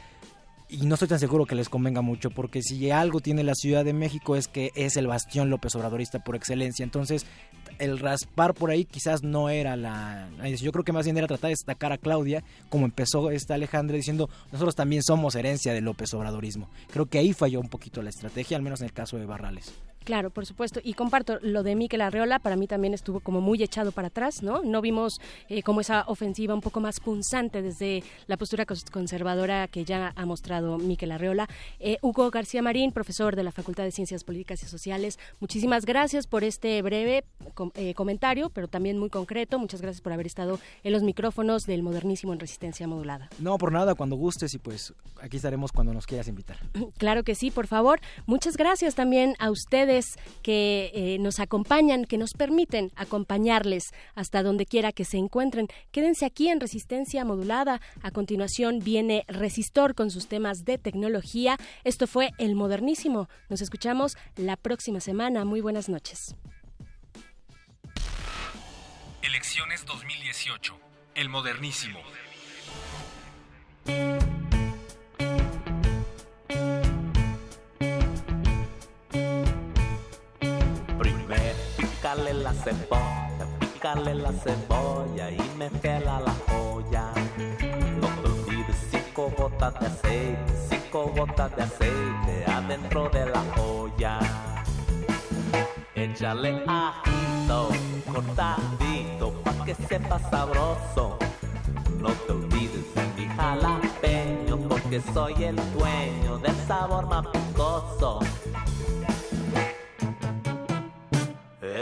y 0.68 0.78
no 0.86 0.96
estoy 0.96 1.08
tan 1.08 1.20
seguro 1.20 1.46
que 1.46 1.56
les 1.56 1.70
convenga 1.70 2.02
mucho, 2.02 2.32
porque 2.32 2.62
si 2.64 2.90
algo 2.90 3.20
tiene 3.20 3.44
la 3.44 3.54
Ciudad 3.54 3.86
de 3.86 3.94
México 3.94 4.36
es 4.36 4.48
que 4.48 4.72
es 4.76 4.98
el 4.98 5.08
bastión 5.08 5.50
López 5.50 5.76
Obradorista 5.76 6.24
por 6.24 6.36
excelencia. 6.36 6.84
Entonces, 6.84 7.26
el 7.78 8.00
raspar 8.00 8.54
por 8.54 8.72
ahí 8.72 8.86
quizás 8.86 9.22
no 9.22 9.50
era 9.50 9.76
la, 9.76 10.28
Yo 10.60 10.72
creo 10.72 10.84
que 10.84 10.92
más 10.92 11.06
bien 11.06 11.18
era 11.18 11.28
tratar 11.28 11.50
de 11.50 11.54
destacar 11.54 11.92
a 11.92 11.98
Claudia, 11.98 12.44
como 12.70 12.86
empezó 12.86 13.30
esta 13.30 13.54
Alejandra 13.54 13.96
diciendo, 13.96 14.30
nosotros 14.52 14.76
también 14.76 15.04
somos 15.04 15.36
herencia 15.36 15.74
del 15.74 15.86
López 15.86 16.14
Obradorismo. 16.14 16.70
Creo 16.92 17.06
que 17.06 17.20
ahí 17.20 17.34
falló 17.34 17.60
un 17.60 17.70
poquito 17.70 18.02
la 18.02 18.10
estrategia, 18.10 18.58
al 18.58 18.64
menos 18.64 18.82
en 18.82 18.86
el 18.86 18.94
caso 18.94 19.18
de 19.18 19.26
Barrales. 19.26 19.74
Claro, 20.06 20.30
por 20.30 20.46
supuesto. 20.46 20.80
Y 20.84 20.94
comparto 20.94 21.40
lo 21.42 21.64
de 21.64 21.76
Miquel 21.76 22.02
Arreola, 22.02 22.38
para 22.38 22.56
mí 22.56 22.68
también 22.68 22.94
estuvo 22.94 23.20
como 23.22 23.42
muy 23.42 23.64
echado 23.64 23.92
para 23.92 24.10
atrás, 24.10 24.44
¿no? 24.44 24.62
No 24.62 24.80
vimos 24.80 25.20
eh, 25.50 25.64
como 25.64 25.82
esa 25.82 26.04
ofensiva 26.08 26.54
un 26.54 26.62
poco 26.62 26.80
más 26.80 27.00
punzante 27.00 27.64
desde 27.64 28.04
la 28.28 28.38
postura 28.38 28.68
conservadora 28.68 29.68
que 29.68 29.84
ya 29.84 30.14
ha 30.16 30.26
mostrado 30.28 30.78
Miquel 30.78 31.12
Arreola. 31.12 31.50
Eh, 31.80 31.98
Hugo 32.04 32.30
García 32.30 32.62
Marín, 32.62 32.92
profesor 32.92 33.36
de 33.36 33.44
la 33.44 33.52
Facultad 33.52 33.84
de 33.84 33.92
Ciencias 33.92 34.24
Políticas 34.24 34.62
y 34.62 34.68
Sociales, 34.68 35.18
muchísimas 35.40 35.86
gracias 35.86 36.28
por 36.28 36.44
este 36.44 36.80
breve 36.84 37.24
eh, 37.74 37.96
comentario, 37.96 38.52
pero 38.52 38.68
también 38.68 39.00
muy 39.00 39.10
concreto. 39.10 39.58
Muchas 39.58 39.82
gracias 39.82 40.02
por 40.02 40.14
haber 40.14 40.28
estado 40.28 40.60
en 40.84 40.94
los 40.94 41.02
micrófonos 41.02 41.64
del 41.64 41.82
modernísimo 41.82 42.32
en 42.32 42.40
resistencia 42.40 42.88
modulada. 42.88 43.30
No, 43.40 43.58
por 43.58 43.72
nada, 43.72 43.96
cuando 43.96 44.16
gustes 44.18 44.54
y 44.54 44.60
pues 44.60 44.94
aquí 45.20 45.38
estaremos 45.38 45.72
cuando 45.72 45.96
nos 45.96 46.06
quieras 46.06 46.28
invitar. 46.28 46.58
Claro 46.98 47.24
que 47.24 47.36
sí, 47.36 47.52
por 47.52 47.68
favor. 47.68 48.00
Muchas 48.26 48.58
gracias 48.58 48.96
también 48.96 49.36
a 49.40 49.50
ustedes 49.50 49.95
que 50.42 50.92
eh, 50.94 51.18
nos 51.20 51.40
acompañan, 51.40 52.06
que 52.06 52.18
nos 52.18 52.34
permiten 52.34 52.92
acompañarles 52.96 53.84
hasta 54.14 54.44
donde 54.44 54.66
quiera 54.66 54.92
que 54.92 55.06
se 55.06 55.18
encuentren. 55.18 55.68
Quédense 55.92 56.26
aquí 56.26 56.50
en 56.50 56.60
Resistencia 56.60 57.26
Modulada. 57.26 57.82
A 58.02 58.12
continuación 58.12 58.80
viene 58.80 59.26
Resistor 59.28 59.96
con 59.96 60.12
sus 60.12 60.28
temas 60.28 60.66
de 60.66 60.78
tecnología. 60.78 61.58
Esto 61.84 62.08
fue 62.08 62.32
El 62.38 62.56
Modernísimo. 62.56 63.30
Nos 63.50 63.62
escuchamos 63.62 64.18
la 64.36 64.56
próxima 64.58 65.00
semana. 65.00 65.46
Muy 65.46 65.62
buenas 65.62 65.90
noches. 65.90 66.36
Elecciones 69.22 69.86
2018. 69.86 70.78
El 71.16 71.30
Modernísimo. 71.30 72.00
Pícale 82.06 82.34
la 82.36 82.54
cebolla, 82.54 83.48
pícale 83.60 84.14
la 84.14 84.32
cebolla 84.32 85.32
y 85.32 85.58
métela 85.58 86.20
la 86.20 86.36
joya. 86.48 87.12
No 88.00 88.08
te 88.22 88.28
olvides 88.30 88.76
cinco 88.92 89.32
gotas 89.36 89.74
de 89.80 89.88
aceite, 89.88 90.54
cinco 90.70 91.12
gotas 91.16 91.56
de 91.56 91.64
aceite 91.64 92.46
adentro 92.46 93.10
de 93.10 93.26
la 93.26 93.44
olla. 93.60 94.20
Échale 95.96 96.64
ajito, 96.68 97.70
cortadito, 98.14 99.32
pa' 99.44 99.66
que 99.66 99.74
sepa 99.74 100.20
sabroso. 100.30 101.18
No 101.98 102.10
te 102.10 102.34
olvides 102.34 102.86
de 102.94 103.04
mi 103.18 103.28
jalapeño, 103.36 104.58
porque 104.70 105.02
soy 105.12 105.44
el 105.44 105.56
dueño 105.74 106.38
del 106.38 106.56
sabor 106.68 107.08
más 107.08 107.26
picoso. 107.30 108.20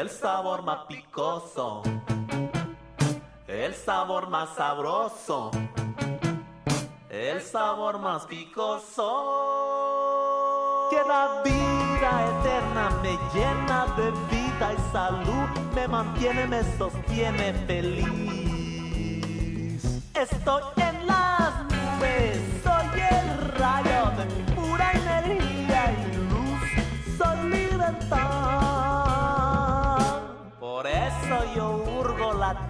El 0.04 0.10
sabor 0.10 0.64
más 0.64 0.80
picoso, 0.90 1.82
el 3.48 3.74
sabor 3.74 4.28
más 4.28 4.50
sabroso, 4.54 5.50
el 7.10 7.42
sabor 7.42 8.00
más 8.00 8.26
picoso. 8.26 9.08
Que 10.90 10.98
la 11.08 11.42
vida 11.46 12.12
eterna 12.32 12.90
me 13.02 13.18
llena 13.34 13.86
de 13.96 14.12
vida 14.30 14.74
y 14.74 14.78
salud, 14.92 15.48
me 15.74 15.88
mantiene, 15.88 16.48
me 16.48 16.62
sostiene 16.78 17.54
feliz. 17.66 18.12
Estoy 20.14 20.64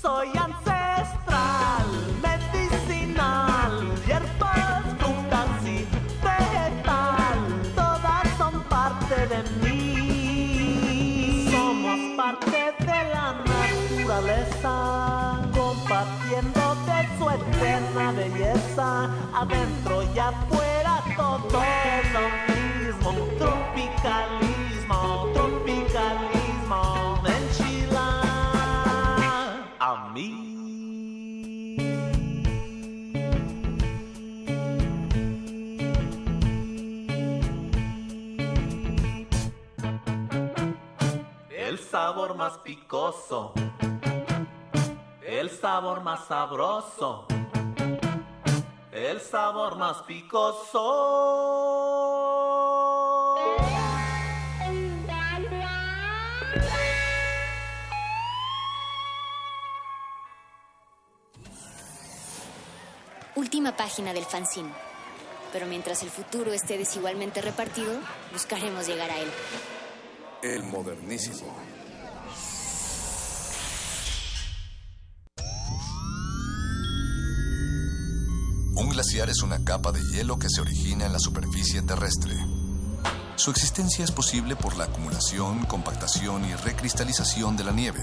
Soy 0.00 0.28
ancestral, 0.28 1.86
medicinal, 2.22 3.72
hierbas, 4.06 4.84
frutas 4.98 5.48
y 5.64 5.86
vegetal, 6.24 7.38
todas 7.74 8.24
son 8.38 8.62
parte 8.64 9.26
de 9.26 9.42
mí. 9.62 11.48
Somos 11.50 12.00
parte 12.16 12.74
de 12.78 13.00
la 13.14 13.26
naturaleza, 13.44 14.72
compartiendo 15.54 16.62
de 16.86 16.98
su 17.18 17.24
eterna 17.30 18.12
belleza, 18.12 19.10
adentro 19.34 20.02
y 20.02 20.18
afuera 20.18 21.02
todo. 21.16 21.60
Tropicalismo, 24.02 25.30
tropicalismo, 25.34 27.22
enchila 27.26 28.08
a 29.78 30.08
mí. 30.14 31.76
El 41.50 41.78
sabor 41.78 42.34
más 42.36 42.56
picoso, 42.58 43.52
el 45.26 45.50
sabor 45.50 46.02
más 46.02 46.24
sabroso 46.24 47.26
el 48.92 49.20
sabor 49.20 49.76
más 49.76 50.02
picoso. 50.02 50.80
Última 63.40 63.74
página 63.74 64.12
del 64.12 64.26
fanzine. 64.26 64.68
Pero 65.50 65.64
mientras 65.64 66.02
el 66.02 66.10
futuro 66.10 66.52
esté 66.52 66.76
desigualmente 66.76 67.40
repartido, 67.40 67.90
buscaremos 68.34 68.86
llegar 68.86 69.10
a 69.10 69.18
él. 69.18 69.30
El 70.42 70.62
modernísimo. 70.64 71.56
Un 78.76 78.90
glaciar 78.90 79.30
es 79.30 79.42
una 79.42 79.64
capa 79.64 79.90
de 79.90 80.02
hielo 80.12 80.38
que 80.38 80.50
se 80.50 80.60
origina 80.60 81.06
en 81.06 81.14
la 81.14 81.18
superficie 81.18 81.80
terrestre. 81.80 82.34
Su 83.36 83.50
existencia 83.50 84.04
es 84.04 84.12
posible 84.12 84.54
por 84.54 84.76
la 84.76 84.84
acumulación, 84.84 85.64
compactación 85.64 86.44
y 86.44 86.54
recristalización 86.56 87.56
de 87.56 87.64
la 87.64 87.72
nieve. 87.72 88.02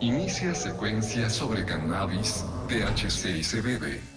Inicia 0.00 0.54
secuencia 0.54 1.28
sobre 1.28 1.66
cannabis, 1.66 2.46
THC 2.66 3.36
y 3.36 3.42
CBD. 3.42 4.15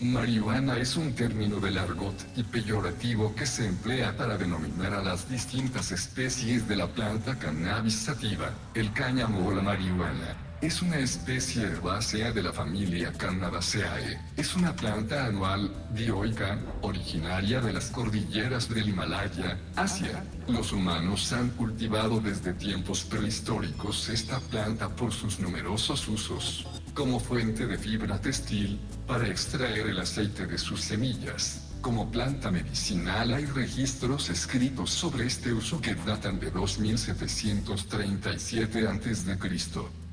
Marihuana 0.00 0.78
es 0.78 0.96
un 0.96 1.12
término 1.12 1.60
del 1.60 1.76
argot 1.76 2.14
y 2.34 2.42
peyorativo 2.42 3.34
que 3.34 3.44
se 3.44 3.66
emplea 3.66 4.16
para 4.16 4.38
denominar 4.38 4.94
a 4.94 5.02
las 5.02 5.28
distintas 5.28 5.92
especies 5.92 6.66
de 6.66 6.76
la 6.76 6.86
planta 6.86 7.38
cannabis 7.38 7.96
sativa, 7.96 8.50
el 8.74 8.94
cáñamo 8.94 9.46
o 9.46 9.54
la 9.54 9.60
marihuana. 9.60 10.36
Es 10.62 10.82
una 10.82 10.98
especie 10.98 11.62
herbácea 11.62 12.32
de 12.32 12.42
la 12.42 12.52
familia 12.52 13.12
Cannabaceae. 13.12 14.20
Es 14.36 14.54
una 14.54 14.74
planta 14.74 15.24
anual, 15.24 15.70
dioica, 15.94 16.58
originaria 16.82 17.62
de 17.62 17.72
las 17.72 17.86
cordilleras 17.86 18.68
del 18.68 18.90
Himalaya, 18.90 19.58
Asia. 19.76 20.22
Los 20.48 20.72
humanos 20.72 21.32
han 21.32 21.48
cultivado 21.50 22.20
desde 22.20 22.52
tiempos 22.52 23.04
prehistóricos 23.04 24.10
esta 24.10 24.38
planta 24.38 24.88
por 24.90 25.12
sus 25.12 25.40
numerosos 25.40 26.06
usos, 26.08 26.66
como 26.94 27.20
fuente 27.20 27.66
de 27.66 27.78
fibra 27.78 28.20
textil, 28.20 28.78
para 29.06 29.28
extraer 29.28 29.86
el 29.86 29.98
aceite 29.98 30.46
de 30.46 30.58
sus 30.58 30.80
semillas. 30.80 31.68
Como 31.80 32.10
planta 32.10 32.50
medicinal 32.50 33.32
hay 33.32 33.46
registros 33.46 34.28
escritos 34.28 34.90
sobre 34.90 35.26
este 35.26 35.50
uso 35.52 35.80
que 35.80 35.94
datan 35.94 36.38
de 36.38 36.50
2737 36.50 38.86
a.C 38.86 39.38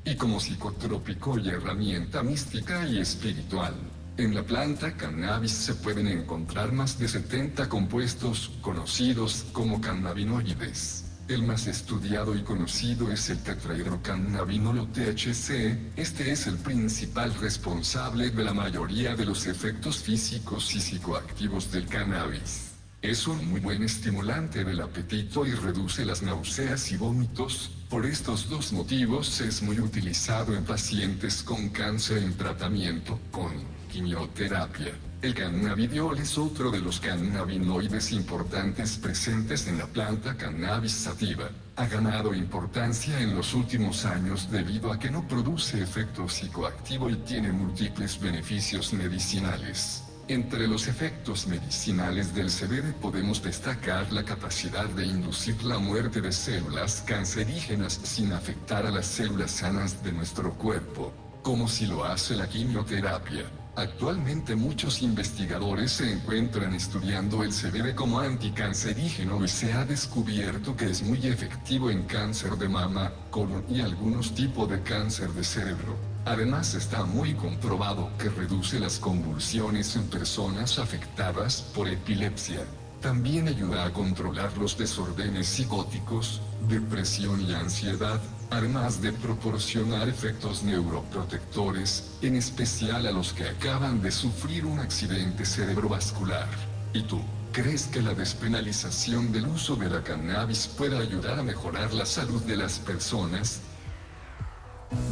y 0.04 0.16
como 0.16 0.40
psicotrópico 0.40 1.38
y 1.38 1.50
herramienta 1.50 2.22
mística 2.22 2.86
y 2.86 2.98
espiritual. 2.98 3.74
En 4.16 4.34
la 4.34 4.42
planta 4.42 4.96
cannabis 4.96 5.52
se 5.52 5.74
pueden 5.74 6.08
encontrar 6.08 6.72
más 6.72 6.98
de 6.98 7.08
70 7.08 7.68
compuestos 7.68 8.50
conocidos 8.62 9.44
como 9.52 9.80
cannabinoides. 9.80 11.07
El 11.28 11.42
más 11.42 11.66
estudiado 11.66 12.34
y 12.34 12.42
conocido 12.42 13.12
es 13.12 13.28
el 13.28 13.42
tetrahidrocannabinolo 13.42 14.86
THC. 14.86 15.76
Este 15.94 16.32
es 16.32 16.46
el 16.46 16.56
principal 16.56 17.34
responsable 17.34 18.30
de 18.30 18.44
la 18.44 18.54
mayoría 18.54 19.14
de 19.14 19.26
los 19.26 19.46
efectos 19.46 19.98
físicos 19.98 20.74
y 20.74 20.80
psicoactivos 20.80 21.70
del 21.70 21.86
cannabis. 21.86 22.72
Es 23.02 23.26
un 23.26 23.46
muy 23.46 23.60
buen 23.60 23.82
estimulante 23.82 24.64
del 24.64 24.80
apetito 24.80 25.44
y 25.44 25.50
reduce 25.52 26.06
las 26.06 26.22
náuseas 26.22 26.90
y 26.92 26.96
vómitos. 26.96 27.72
Por 27.90 28.06
estos 28.06 28.48
dos 28.48 28.72
motivos 28.72 29.42
es 29.42 29.60
muy 29.60 29.78
utilizado 29.80 30.56
en 30.56 30.64
pacientes 30.64 31.42
con 31.42 31.68
cáncer 31.68 32.22
en 32.22 32.38
tratamiento 32.38 33.20
con 33.30 33.52
quimioterapia. 33.92 34.94
El 35.20 35.34
cannabidiol 35.34 36.16
es 36.18 36.38
otro 36.38 36.70
de 36.70 36.78
los 36.78 37.00
cannabinoides 37.00 38.12
importantes 38.12 38.98
presentes 38.98 39.66
en 39.66 39.78
la 39.78 39.86
planta 39.86 40.36
cannabis 40.36 40.92
sativa. 40.92 41.50
Ha 41.74 41.86
ganado 41.86 42.32
importancia 42.32 43.20
en 43.20 43.34
los 43.34 43.52
últimos 43.52 44.04
años 44.04 44.48
debido 44.48 44.92
a 44.92 44.98
que 45.00 45.10
no 45.10 45.26
produce 45.26 45.82
efecto 45.82 46.28
psicoactivo 46.28 47.10
y 47.10 47.16
tiene 47.16 47.50
múltiples 47.50 48.20
beneficios 48.20 48.92
medicinales. 48.92 50.04
Entre 50.28 50.68
los 50.68 50.86
efectos 50.86 51.48
medicinales 51.48 52.32
del 52.32 52.48
CBD 52.48 52.92
podemos 53.00 53.42
destacar 53.42 54.12
la 54.12 54.22
capacidad 54.22 54.86
de 54.90 55.04
inducir 55.04 55.60
la 55.64 55.80
muerte 55.80 56.20
de 56.20 56.30
células 56.30 57.02
cancerígenas 57.04 57.98
sin 58.04 58.32
afectar 58.32 58.86
a 58.86 58.92
las 58.92 59.06
células 59.06 59.50
sanas 59.50 60.00
de 60.04 60.12
nuestro 60.12 60.52
cuerpo, 60.54 61.12
como 61.42 61.66
si 61.66 61.86
lo 61.86 62.04
hace 62.04 62.36
la 62.36 62.48
quimioterapia. 62.48 63.57
Actualmente 63.78 64.56
muchos 64.56 65.02
investigadores 65.02 65.92
se 65.92 66.12
encuentran 66.12 66.74
estudiando 66.74 67.44
el 67.44 67.50
CBD 67.50 67.94
como 67.94 68.18
anticancerígeno 68.18 69.44
y 69.44 69.46
se 69.46 69.72
ha 69.72 69.84
descubierto 69.84 70.76
que 70.76 70.86
es 70.86 71.04
muy 71.04 71.24
efectivo 71.24 71.88
en 71.88 72.02
cáncer 72.02 72.56
de 72.56 72.68
mama, 72.68 73.12
colon 73.30 73.64
y 73.68 73.80
algunos 73.80 74.34
tipos 74.34 74.68
de 74.68 74.82
cáncer 74.82 75.28
de 75.28 75.44
cerebro. 75.44 75.94
Además 76.24 76.74
está 76.74 77.04
muy 77.04 77.34
comprobado 77.34 78.10
que 78.18 78.30
reduce 78.30 78.80
las 78.80 78.98
convulsiones 78.98 79.94
en 79.94 80.08
personas 80.08 80.80
afectadas 80.80 81.62
por 81.72 81.86
epilepsia. 81.86 82.64
También 83.00 83.46
ayuda 83.46 83.84
a 83.84 83.92
controlar 83.92 84.58
los 84.58 84.76
desórdenes 84.76 85.46
psicóticos, 85.46 86.40
depresión 86.68 87.40
y 87.42 87.54
ansiedad, 87.54 88.20
además 88.50 89.00
de 89.02 89.12
proporcionar 89.12 90.08
efectos 90.08 90.62
neuroprotectores, 90.62 92.16
en 92.22 92.36
especial 92.36 93.06
a 93.06 93.12
los 93.12 93.32
que 93.32 93.48
acaban 93.48 94.00
de 94.00 94.10
sufrir 94.10 94.64
un 94.64 94.78
accidente 94.78 95.44
cerebrovascular. 95.44 96.48
¿Y 96.92 97.02
tú? 97.02 97.20
¿Crees 97.52 97.86
que 97.86 98.02
la 98.02 98.14
despenalización 98.14 99.32
del 99.32 99.46
uso 99.46 99.76
de 99.76 99.90
la 99.90 100.02
cannabis 100.02 100.68
pueda 100.68 100.98
ayudar 100.98 101.38
a 101.38 101.42
mejorar 101.42 101.92
la 101.92 102.06
salud 102.06 102.42
de 102.42 102.56
las 102.56 102.78
personas? 102.78 103.60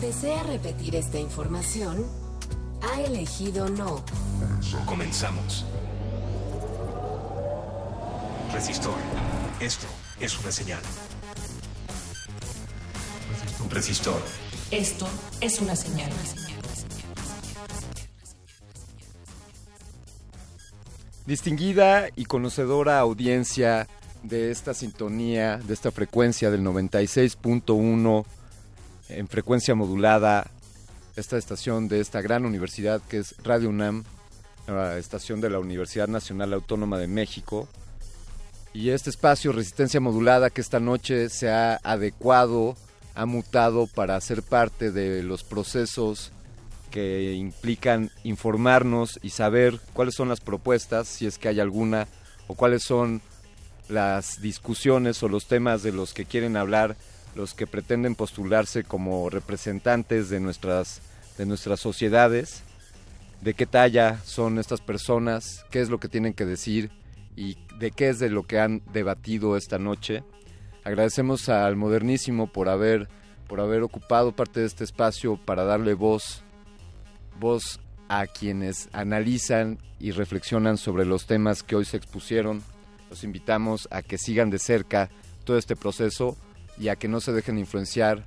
¿Desea 0.00 0.42
repetir 0.44 0.96
esta 0.96 1.18
información? 1.18 2.04
Ha 2.82 3.00
elegido 3.00 3.68
no. 3.68 4.04
Comenzamos. 4.84 5.64
Resistor. 8.52 8.94
Esto 9.60 9.86
es 10.20 10.38
una 10.38 10.52
señal. 10.52 10.82
Resistor. 13.70 14.20
Esto 14.70 15.06
es 15.40 15.60
una 15.60 15.76
señal. 15.76 16.10
Distinguida 21.26 22.08
y 22.14 22.24
conocedora 22.26 23.00
audiencia 23.00 23.88
de 24.22 24.50
esta 24.50 24.74
sintonía, 24.74 25.58
de 25.58 25.74
esta 25.74 25.90
frecuencia 25.90 26.50
del 26.50 26.62
96.1 26.62 28.24
en 29.08 29.28
frecuencia 29.28 29.74
modulada, 29.74 30.50
esta 31.16 31.38
estación 31.38 31.88
de 31.88 32.00
esta 32.00 32.20
gran 32.20 32.44
universidad 32.44 33.00
que 33.08 33.18
es 33.18 33.34
Radio 33.42 33.70
UNAM, 33.70 34.04
la 34.66 34.98
estación 34.98 35.40
de 35.40 35.50
la 35.50 35.58
Universidad 35.58 36.08
Nacional 36.08 36.52
Autónoma 36.52 36.98
de 36.98 37.06
México. 37.06 37.68
Y 38.72 38.90
este 38.90 39.10
espacio 39.10 39.52
Resistencia 39.52 40.00
Modulada 40.00 40.50
que 40.50 40.60
esta 40.60 40.80
noche 40.80 41.28
se 41.30 41.50
ha 41.50 41.80
adecuado, 41.82 42.76
ha 43.16 43.26
mutado 43.26 43.86
para 43.86 44.20
ser 44.20 44.42
parte 44.42 44.92
de 44.92 45.22
los 45.22 45.42
procesos 45.42 46.32
que 46.90 47.32
implican 47.32 48.10
informarnos 48.22 49.18
y 49.22 49.30
saber 49.30 49.80
cuáles 49.92 50.14
son 50.14 50.28
las 50.28 50.40
propuestas, 50.40 51.08
si 51.08 51.26
es 51.26 51.38
que 51.38 51.48
hay 51.48 51.58
alguna, 51.58 52.06
o 52.46 52.54
cuáles 52.54 52.84
son 52.84 53.20
las 53.88 54.40
discusiones 54.40 55.22
o 55.22 55.28
los 55.28 55.46
temas 55.46 55.82
de 55.82 55.92
los 55.92 56.14
que 56.14 56.24
quieren 56.24 56.56
hablar 56.56 56.96
los 57.36 57.54
que 57.54 57.66
pretenden 57.66 58.14
postularse 58.14 58.82
como 58.82 59.30
representantes 59.30 60.28
de 60.30 60.40
nuestras, 60.40 61.02
de 61.38 61.46
nuestras 61.46 61.78
sociedades, 61.78 62.62
de 63.42 63.54
qué 63.54 63.66
talla 63.66 64.18
son 64.24 64.58
estas 64.58 64.80
personas, 64.80 65.64
qué 65.70 65.80
es 65.80 65.90
lo 65.90 66.00
que 66.00 66.08
tienen 66.08 66.32
que 66.32 66.46
decir 66.46 66.90
y 67.36 67.58
de 67.78 67.90
qué 67.90 68.08
es 68.08 68.18
de 68.18 68.30
lo 68.30 68.44
que 68.44 68.58
han 68.58 68.82
debatido 68.92 69.56
esta 69.56 69.78
noche. 69.78 70.24
Agradecemos 70.86 71.48
al 71.48 71.74
Modernísimo 71.74 72.46
por 72.46 72.68
haber, 72.68 73.08
por 73.48 73.58
haber 73.58 73.82
ocupado 73.82 74.36
parte 74.36 74.60
de 74.60 74.66
este 74.66 74.84
espacio 74.84 75.36
para 75.36 75.64
darle 75.64 75.94
voz, 75.94 76.44
voz 77.40 77.80
a 78.08 78.28
quienes 78.28 78.88
analizan 78.92 79.78
y 79.98 80.12
reflexionan 80.12 80.78
sobre 80.78 81.04
los 81.04 81.26
temas 81.26 81.64
que 81.64 81.74
hoy 81.74 81.86
se 81.86 81.96
expusieron. 81.96 82.62
Los 83.10 83.24
invitamos 83.24 83.88
a 83.90 84.02
que 84.02 84.16
sigan 84.16 84.48
de 84.48 84.60
cerca 84.60 85.10
todo 85.42 85.58
este 85.58 85.74
proceso 85.74 86.36
y 86.78 86.86
a 86.86 86.94
que 86.94 87.08
no 87.08 87.18
se 87.18 87.32
dejen 87.32 87.58
influenciar 87.58 88.24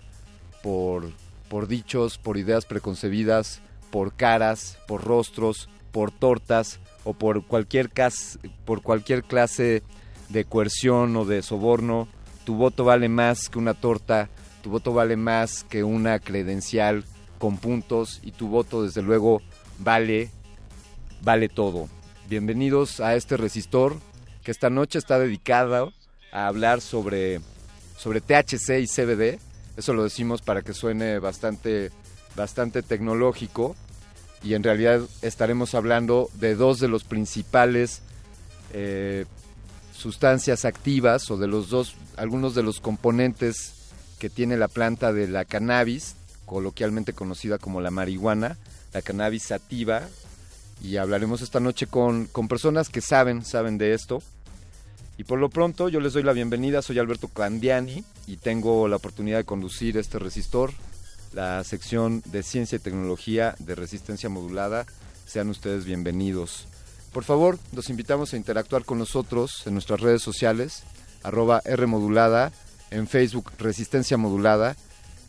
por, 0.62 1.14
por 1.48 1.66
dichos, 1.66 2.18
por 2.18 2.36
ideas 2.36 2.66
preconcebidas, 2.66 3.62
por 3.90 4.16
caras, 4.16 4.78
por 4.86 5.06
rostros, 5.06 5.70
por 5.94 6.12
tortas 6.12 6.82
o 7.06 7.14
por 7.14 7.46
cualquier, 7.46 7.90
cas 7.90 8.38
por 8.66 8.82
cualquier 8.82 9.24
clase 9.24 9.82
de 10.28 10.44
coerción 10.44 11.16
o 11.16 11.24
de 11.24 11.42
soborno. 11.42 12.10
Tu 12.46 12.56
voto 12.56 12.84
vale 12.84 13.10
más 13.10 13.50
que 13.50 13.60
una 13.60 13.74
torta, 13.74 14.30
tu 14.64 14.70
voto 14.70 14.94
vale 14.94 15.16
más 15.16 15.64
que 15.64 15.84
una 15.84 16.20
credencial 16.20 17.06
con 17.38 17.58
puntos 17.58 18.20
y 18.24 18.32
tu 18.32 18.48
voto 18.48 18.84
desde 18.84 19.02
luego 19.02 19.42
vale, 19.80 20.30
vale 21.22 21.50
todo. 21.50 21.88
Bienvenidos 22.28 23.00
a 23.00 23.16
este 23.16 23.38
resistor 23.38 23.98
que 24.44 24.52
esta 24.52 24.70
noche 24.70 25.00
está 25.00 25.20
dedicado 25.20 25.94
a 26.32 26.48
hablar 26.48 26.82
sobre, 26.82 27.42
sobre 27.98 28.22
THC 28.22 28.80
y 28.82 28.88
CBD. 28.88 29.40
Eso 29.78 29.94
lo 29.94 30.04
decimos 30.04 30.42
para 30.42 30.62
que 30.62 30.74
suene 30.74 31.20
bastante, 31.20 31.92
bastante 32.36 32.82
tecnológico. 32.82 33.76
Y 34.44 34.54
en 34.54 34.64
realidad 34.64 35.02
estaremos 35.22 35.76
hablando 35.76 36.30
de 36.36 36.56
dos 36.56 36.80
de 36.80 36.88
los 36.88 37.04
principales 37.04 38.02
eh, 38.74 39.26
sustancias 40.00 40.66
activas 40.66 41.30
o 41.30 41.38
de 41.38 41.48
los 41.48 41.70
dos, 41.70 41.96
algunos 42.16 42.56
de 42.56 42.64
los 42.64 42.80
componentes 42.80 43.74
que 44.18 44.30
tiene 44.30 44.58
la 44.58 44.68
planta 44.68 45.14
de 45.14 45.28
la 45.28 45.46
cannabis, 45.46 46.16
coloquialmente 46.46 47.14
conocida 47.14 47.58
como 47.58 47.82
la 47.82 47.92
marihuana, 47.92 48.58
la 48.94 49.02
cannabis 49.02 49.44
sativa. 49.44 50.08
Y 50.82 50.98
hablaremos 50.98 51.42
esta 51.42 51.60
noche 51.60 51.88
con, 51.88 52.26
con 52.26 52.48
personas 52.48 52.90
que 52.90 53.02
saben, 53.02 53.44
saben 53.44 53.78
de 53.78 53.94
esto. 53.94 54.24
Y 55.18 55.26
por 55.26 55.38
lo 55.38 55.50
pronto 55.50 55.90
yo 55.90 56.00
les 56.00 56.14
doy 56.14 56.24
la 56.24 56.32
bienvenida, 56.32 56.82
soy 56.82 56.98
Alberto 56.98 57.28
Candiani 57.28 58.06
y 58.26 58.38
tengo 58.38 58.88
la 58.88 58.96
oportunidad 58.96 59.40
de 59.40 59.44
conducir 59.44 59.98
este 59.98 60.18
resistor, 60.18 60.72
la 61.34 61.62
sección 61.66 62.24
de 62.26 62.42
ciencia 62.42 62.78
y 62.78 62.80
tecnología 62.80 63.54
de 63.60 63.76
resistencia 63.76 64.30
modulada. 64.30 64.86
Sean 65.26 65.50
ustedes 65.50 65.84
bienvenidos. 65.84 66.68
Por 67.12 67.24
favor, 67.24 67.58
los 67.74 67.90
invitamos 67.90 68.34
a 68.34 68.38
interactuar 68.38 68.86
con 68.86 69.00
nosotros 69.00 69.66
en 69.66 69.74
nuestras 69.74 70.00
redes 70.00 70.22
sociales, 70.22 70.84
arroba 71.24 71.64
Rmodulada, 71.66 72.52
en 72.92 73.08
Facebook 73.08 73.52
Resistencia 73.58 74.16
Modulada. 74.18 74.76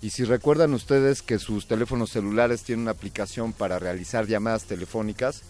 Y 0.03 0.11
si 0.11 0.25
recuerdan 0.25 0.75
ustedes 0.75 1.23
que 1.23 1.39
sus 1.39 1.67
teléfonos 1.67 2.11
celulares 2.11 2.65
tienen 2.65 2.83
una 2.83 2.91
aplicación 2.91 3.55
para 3.55 3.79
realizar 3.79 4.27
llamadas 4.27 4.65
telefónicas, 4.65 5.41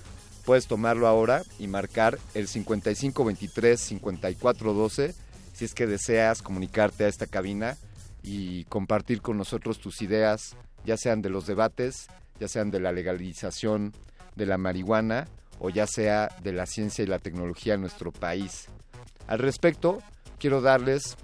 puedes 0.45 0.69
tomarlo 0.69 1.09
ahora 1.09 1.43
y 1.59 1.67
marcar 1.67 2.21
el 2.35 2.47
5523-5412 2.47 5.15
si 5.53 5.65
es 5.65 5.75
que 5.75 5.89
deseas 5.89 6.43
comunicarte 6.43 7.03
a 7.05 7.09
esta 7.09 7.27
cabina 7.27 7.77
y 8.23 8.65
compartir 8.65 9.21
con 9.21 9.37
nosotros 9.37 9.81
tus 9.81 10.01
ideas, 10.01 10.57
ya 10.85 10.97
sean 10.97 11.23
de 11.23 11.31
los 11.31 11.47
debates, 11.47 12.07
ya 12.39 12.47
sean 12.49 12.71
de 12.71 12.81
la 12.81 12.93
legalización 12.93 13.93
de 14.37 14.47
la 14.47 14.59
marihuana 14.59 15.27
o 15.61 15.71
ya 15.71 15.87
sea 15.87 16.35
de 16.43 16.53
la 16.53 16.67
ciencia 16.67 17.05
y 17.05 17.07
la 17.07 17.19
tecnología 17.19 17.75
en 17.75 17.83
nuestro 17.83 18.11
país. 18.11 18.67
Al 19.29 19.39
respecto, 19.39 20.03
quiero 20.39 20.61
darles, 20.61 21.17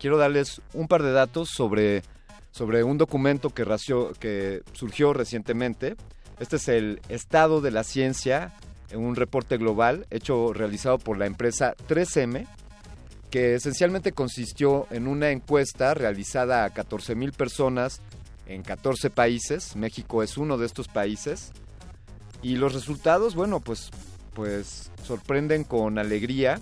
quiero 0.00 0.16
darles 0.16 0.60
un 0.72 0.88
par 0.88 1.02
de 1.02 1.12
datos 1.12 1.50
sobre, 1.50 2.02
sobre 2.50 2.82
un 2.82 2.98
documento 2.98 3.50
que, 3.50 3.64
ració, 3.64 4.12
que 4.18 4.62
surgió 4.72 5.12
recientemente. 5.12 5.96
Este 6.40 6.56
es 6.56 6.68
el 6.68 7.00
estado 7.08 7.60
de 7.60 7.70
la 7.70 7.84
ciencia 7.84 8.54
en 8.90 9.00
un 9.00 9.16
reporte 9.16 9.58
global 9.58 10.06
hecho 10.10 10.52
realizado 10.52 10.98
por 10.98 11.18
la 11.18 11.26
empresa 11.26 11.74
3M, 11.88 12.46
que 13.30 13.54
esencialmente 13.54 14.12
consistió 14.12 14.86
en 14.90 15.06
una 15.06 15.30
encuesta 15.30 15.92
realizada 15.92 16.64
a 16.64 16.70
14 16.70 17.14
mil 17.14 17.32
personas 17.32 18.00
en 18.46 18.62
14 18.62 19.10
países. 19.10 19.76
México 19.76 20.22
es 20.22 20.38
uno 20.38 20.56
de 20.56 20.66
estos 20.66 20.88
países. 20.88 21.52
Y 22.42 22.56
los 22.56 22.74
resultados, 22.74 23.34
bueno, 23.34 23.60
pues, 23.60 23.90
pues 24.34 24.90
sorprenden 25.02 25.64
con 25.64 25.98
alegría. 25.98 26.60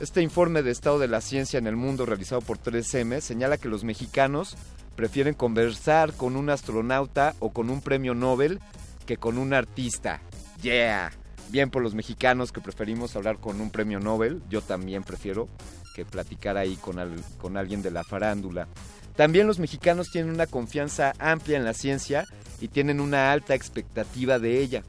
Este 0.00 0.20
informe 0.20 0.62
de 0.62 0.70
estado 0.70 0.98
de 0.98 1.08
la 1.08 1.20
ciencia 1.20 1.58
en 1.58 1.66
el 1.66 1.76
mundo 1.76 2.04
realizado 2.04 2.40
por 2.40 2.58
3M 2.58 3.20
señala 3.20 3.56
que 3.56 3.68
los 3.68 3.84
mexicanos 3.84 4.56
prefieren 4.94 5.34
conversar 5.34 6.12
con 6.12 6.36
un 6.36 6.50
astronauta 6.50 7.34
o 7.38 7.50
con 7.50 7.70
un 7.70 7.80
premio 7.80 8.14
Nobel 8.14 8.60
que 9.06 9.16
con 9.16 9.38
un 9.38 9.54
artista. 9.54 10.20
Yeah. 10.62 11.12
Bien 11.50 11.70
por 11.70 11.82
los 11.82 11.94
mexicanos 11.94 12.50
que 12.50 12.60
preferimos 12.60 13.14
hablar 13.14 13.38
con 13.38 13.60
un 13.60 13.70
premio 13.70 14.00
Nobel. 14.00 14.42
Yo 14.50 14.62
también 14.62 15.04
prefiero 15.04 15.48
que 15.94 16.04
platicar 16.04 16.56
ahí 16.56 16.76
con, 16.76 16.98
al, 16.98 17.14
con 17.40 17.56
alguien 17.56 17.82
de 17.82 17.90
la 17.90 18.04
farándula. 18.04 18.66
También 19.14 19.46
los 19.46 19.58
mexicanos 19.58 20.10
tienen 20.10 20.32
una 20.32 20.46
confianza 20.46 21.14
amplia 21.18 21.56
en 21.56 21.64
la 21.64 21.72
ciencia 21.72 22.26
y 22.60 22.68
tienen 22.68 23.00
una 23.00 23.32
alta 23.32 23.54
expectativa 23.54 24.38
de 24.38 24.60
ella. 24.60 24.82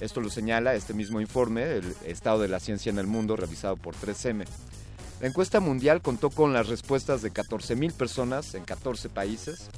Esto 0.00 0.20
lo 0.20 0.30
señala 0.30 0.74
este 0.74 0.94
mismo 0.94 1.20
informe, 1.20 1.64
el 1.64 1.94
Estado 2.04 2.40
de 2.40 2.48
la 2.48 2.60
Ciencia 2.60 2.90
en 2.90 2.98
el 2.98 3.06
Mundo, 3.06 3.36
realizado 3.36 3.76
por 3.76 3.94
3M. 3.96 4.44
La 5.20 5.26
encuesta 5.26 5.58
mundial 5.58 6.00
contó 6.00 6.30
con 6.30 6.52
las 6.52 6.68
respuestas 6.68 7.22
de 7.22 7.32
14.000 7.32 7.92
personas 7.92 8.54
en 8.54 8.64
14 8.64 9.08
países. 9.08 9.68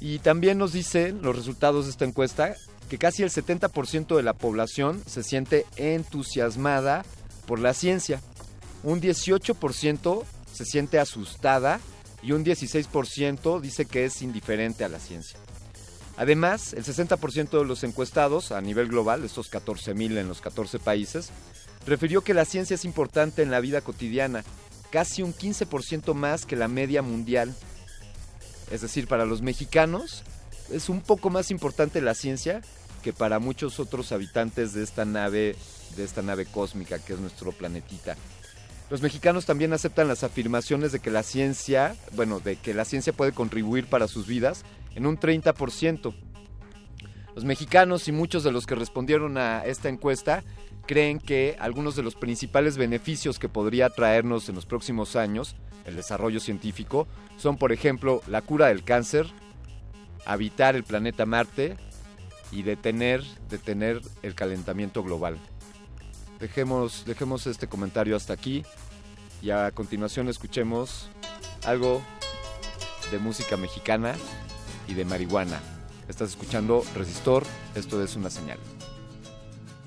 Y 0.00 0.18
también 0.18 0.58
nos 0.58 0.74
dicen 0.74 1.22
los 1.22 1.34
resultados 1.34 1.86
de 1.86 1.92
esta 1.92 2.04
encuesta 2.04 2.54
que 2.90 2.98
casi 2.98 3.22
el 3.22 3.30
70% 3.30 4.16
de 4.16 4.22
la 4.22 4.34
población 4.34 5.02
se 5.06 5.22
siente 5.22 5.64
entusiasmada 5.76 7.06
por 7.46 7.58
la 7.58 7.72
ciencia. 7.72 8.20
Un 8.82 9.00
18% 9.00 10.24
se 10.52 10.64
siente 10.66 10.98
asustada 10.98 11.80
y 12.22 12.32
un 12.32 12.44
16% 12.44 13.60
dice 13.60 13.86
que 13.86 14.04
es 14.04 14.20
indiferente 14.20 14.84
a 14.84 14.90
la 14.90 14.98
ciencia. 14.98 15.38
Además, 16.16 16.72
el 16.74 16.84
60% 16.84 17.58
de 17.58 17.64
los 17.64 17.82
encuestados 17.82 18.52
a 18.52 18.60
nivel 18.60 18.88
global, 18.88 19.24
estos 19.24 19.50
14.000 19.50 20.18
en 20.18 20.28
los 20.28 20.40
14 20.40 20.78
países, 20.78 21.30
refirió 21.86 22.22
que 22.22 22.34
la 22.34 22.44
ciencia 22.44 22.74
es 22.74 22.84
importante 22.84 23.42
en 23.42 23.50
la 23.50 23.60
vida 23.60 23.80
cotidiana, 23.80 24.44
casi 24.90 25.22
un 25.22 25.34
15% 25.34 26.14
más 26.14 26.46
que 26.46 26.56
la 26.56 26.68
media 26.68 27.02
mundial. 27.02 27.54
Es 28.70 28.80
decir, 28.80 29.08
para 29.08 29.24
los 29.24 29.42
mexicanos 29.42 30.22
es 30.72 30.88
un 30.88 31.00
poco 31.00 31.30
más 31.30 31.50
importante 31.50 32.00
la 32.00 32.14
ciencia 32.14 32.62
que 33.02 33.12
para 33.12 33.38
muchos 33.38 33.80
otros 33.80 34.12
habitantes 34.12 34.72
de 34.72 34.82
esta 34.82 35.04
nave, 35.04 35.56
de 35.96 36.04
esta 36.04 36.22
nave 36.22 36.46
cósmica 36.46 36.98
que 36.98 37.12
es 37.12 37.18
nuestro 37.18 37.52
planetita. 37.52 38.16
Los 38.88 39.02
mexicanos 39.02 39.46
también 39.46 39.72
aceptan 39.72 40.08
las 40.08 40.24
afirmaciones 40.24 40.92
de 40.92 41.00
que 41.00 41.10
la 41.10 41.22
ciencia, 41.22 41.96
bueno, 42.12 42.40
de 42.40 42.56
que 42.56 42.72
la 42.72 42.84
ciencia 42.84 43.12
puede 43.12 43.32
contribuir 43.32 43.86
para 43.86 44.08
sus 44.08 44.26
vidas 44.26 44.62
en 44.94 45.06
un 45.06 45.18
30%. 45.18 46.14
Los 47.34 47.44
mexicanos 47.44 48.06
y 48.06 48.12
muchos 48.12 48.44
de 48.44 48.52
los 48.52 48.66
que 48.66 48.74
respondieron 48.74 49.38
a 49.38 49.64
esta 49.64 49.88
encuesta 49.88 50.44
creen 50.86 51.18
que 51.18 51.56
algunos 51.58 51.96
de 51.96 52.02
los 52.02 52.14
principales 52.14 52.76
beneficios 52.76 53.38
que 53.38 53.48
podría 53.48 53.90
traernos 53.90 54.48
en 54.48 54.54
los 54.54 54.66
próximos 54.66 55.16
años 55.16 55.56
el 55.84 55.96
desarrollo 55.96 56.40
científico 56.40 57.06
son, 57.36 57.56
por 57.56 57.72
ejemplo, 57.72 58.22
la 58.26 58.42
cura 58.42 58.68
del 58.68 58.84
cáncer, 58.84 59.26
habitar 60.24 60.76
el 60.76 60.84
planeta 60.84 61.26
Marte 61.26 61.76
y 62.52 62.62
detener, 62.62 63.22
detener 63.48 64.00
el 64.22 64.34
calentamiento 64.34 65.02
global. 65.02 65.38
Dejemos, 66.38 67.04
dejemos 67.04 67.46
este 67.46 67.66
comentario 67.68 68.16
hasta 68.16 68.32
aquí 68.32 68.64
y 69.42 69.50
a 69.50 69.70
continuación 69.72 70.28
escuchemos 70.28 71.10
algo 71.64 72.02
de 73.10 73.18
música 73.18 73.56
mexicana 73.56 74.14
y 74.88 74.94
de 74.94 75.04
marihuana. 75.04 75.60
Estás 76.08 76.30
escuchando 76.30 76.84
Resistor, 76.94 77.44
esto 77.74 78.02
es 78.02 78.16
una 78.16 78.30
señal. 78.30 78.58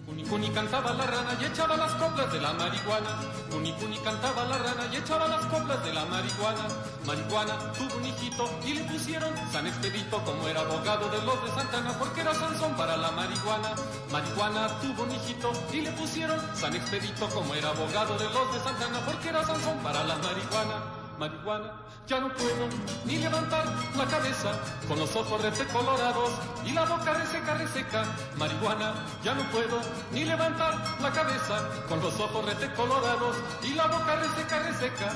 Cuni 0.08 0.24
cuni 0.24 0.50
cantaba 0.52 0.94
la 0.94 1.06
rana 1.06 1.38
y 1.38 1.44
echaba 1.44 1.76
las 1.76 1.92
coplas 1.96 2.32
de 2.32 2.40
la 2.40 2.54
marihuana. 2.54 3.10
Cuni 3.52 3.74
cuni 3.74 3.98
cantaba 3.98 4.46
la 4.46 4.58
rana 4.58 4.88
y 4.90 4.96
echaba 4.96 5.28
las 5.28 5.46
coplas 5.48 5.84
de 5.84 5.94
la 5.94 6.06
marihuana. 6.06 6.66
Marihuana 7.06 7.74
tuvo 7.74 7.98
un 7.98 8.06
hijito 8.06 8.50
y 8.66 8.74
le 8.76 8.84
pusieron 8.86 9.34
San 9.52 9.68
Expedito 9.68 10.24
como 10.24 10.48
era 10.48 10.62
abogado 10.62 11.10
de 11.10 11.22
los 11.26 11.44
de 11.44 11.52
Santana 11.52 11.92
porque 12.00 12.22
era 12.22 12.34
Sansón 12.34 12.74
para 12.78 12.96
la 12.96 13.12
marihuana. 13.12 13.76
Marihuana 14.10 14.80
tuvo 14.80 15.04
un 15.04 15.12
hijito 15.12 15.52
y 15.74 15.82
le 15.82 15.92
pusieron 15.92 16.40
San 16.56 16.74
Expedito 16.74 17.28
como 17.28 17.54
era 17.54 17.70
abogado 17.72 18.18
de 18.18 18.30
los 18.30 18.54
de 18.54 18.60
Santana 18.62 19.00
porque 19.06 19.28
era 19.28 19.46
Sansón 19.46 19.78
para 19.84 20.06
la 20.06 20.16
marihuana 20.16 20.97
marihuana. 21.18 21.72
Ya 22.08 22.20
no 22.20 22.34
puedo 22.34 22.70
ni 23.06 23.18
levantar 23.18 23.66
la 23.98 24.06
cabeza 24.06 24.52
con 24.88 24.98
los 24.98 25.14
ojos 25.16 25.42
colorados 25.74 26.32
y 26.66 26.72
la 26.72 26.86
boca 26.86 27.14
reseca, 27.14 27.56
reseca. 27.56 28.06
Marihuana, 28.38 28.94
ya 29.24 29.34
no 29.34 29.44
puedo 29.52 29.82
ni 30.14 30.24
levantar 30.24 30.76
la 31.02 31.12
cabeza 31.12 31.70
con 31.90 32.00
los 32.02 32.18
ojos 32.20 32.46
colorados 32.76 33.36
y 33.64 33.74
la 33.74 33.88
boca 33.88 34.16
reseca, 34.16 34.60
reseca. 34.64 35.12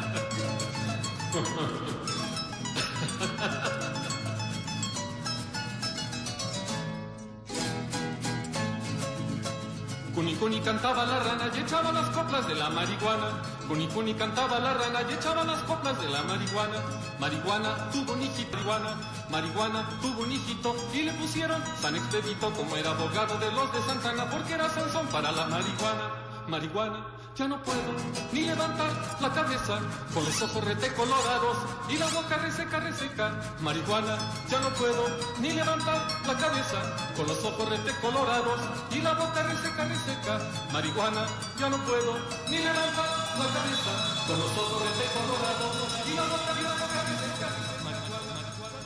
Cunicuni 10.40 10.64
cantaba 10.64 11.04
la 11.04 11.20
rana 11.20 11.50
y 11.54 11.58
echaba 11.60 11.92
las 11.92 12.08
coplas 12.16 12.48
de 12.48 12.54
la 12.54 12.70
marihuana. 12.70 13.42
Cunicuni 13.68 14.14
cantaba 14.14 14.58
la 14.58 14.72
rana 14.72 15.02
y 15.06 15.12
echaba 15.12 15.44
las 15.44 15.60
coplas 15.64 16.00
de 16.00 16.08
la 16.08 16.22
marihuana. 16.22 16.80
Marihuana 17.18 17.90
tuvo 17.92 18.14
un 18.14 18.22
hijito, 18.22 18.56
marihuana, 18.56 18.96
marihuana 19.30 19.86
tuvo 20.00 20.22
un 20.22 20.32
hijito 20.32 20.74
y 20.94 21.02
le 21.02 21.12
pusieron 21.12 21.62
San 21.78 21.94
Expedito 21.94 22.50
como 22.52 22.74
era 22.74 22.92
abogado 22.92 23.36
de 23.36 23.52
los 23.52 23.70
de 23.70 23.82
Santana 23.82 24.30
porque 24.30 24.54
era 24.54 24.70
Sansón 24.70 25.06
para 25.08 25.30
la 25.30 25.44
marihuana. 25.44 26.08
Marihuana, 26.48 27.04
ya 27.36 27.48
no 27.48 27.62
puedo 27.62 27.92
ni 28.32 28.42
levantar 28.42 28.90
la 29.20 29.32
cabeza 29.32 29.78
con 30.12 30.24
los 30.24 30.42
ojos 30.42 30.64
rete 30.64 30.92
colorados 30.94 31.56
y 31.88 31.96
la 31.96 32.06
boca 32.08 32.36
reseca, 32.36 32.80
reseca. 32.80 33.32
Marihuana, 33.60 34.18
ya 34.48 34.60
no 34.60 34.68
puedo 34.70 35.06
ni 35.40 35.52
levantar 35.52 36.06
la 36.26 36.34
cabeza 36.36 36.80
con 37.16 37.26
los 37.26 37.44
ojos 37.44 37.68
rete 37.68 37.92
colorados 38.00 38.60
y 38.90 39.00
la 39.00 39.14
boca 39.14 39.42
reseca, 39.42 39.84
reseca. 39.84 40.40
Marihuana, 40.72 41.26
ya 41.58 41.68
no 41.68 41.76
puedo 41.78 42.14
ni 42.48 42.58
levantar 42.58 43.08
la 43.38 43.46
cabeza 43.56 43.92
con 44.26 44.38
los 44.38 44.50
ojos 44.50 44.82
rete 44.82 45.06
colorados 45.14 45.72
y 46.06 46.14
la 46.14 46.22
boca 46.22 46.52
reseca, 46.54 47.00
reseca. 47.10 47.48
Marihuana, 47.84 48.34
marihuana, 48.34 48.80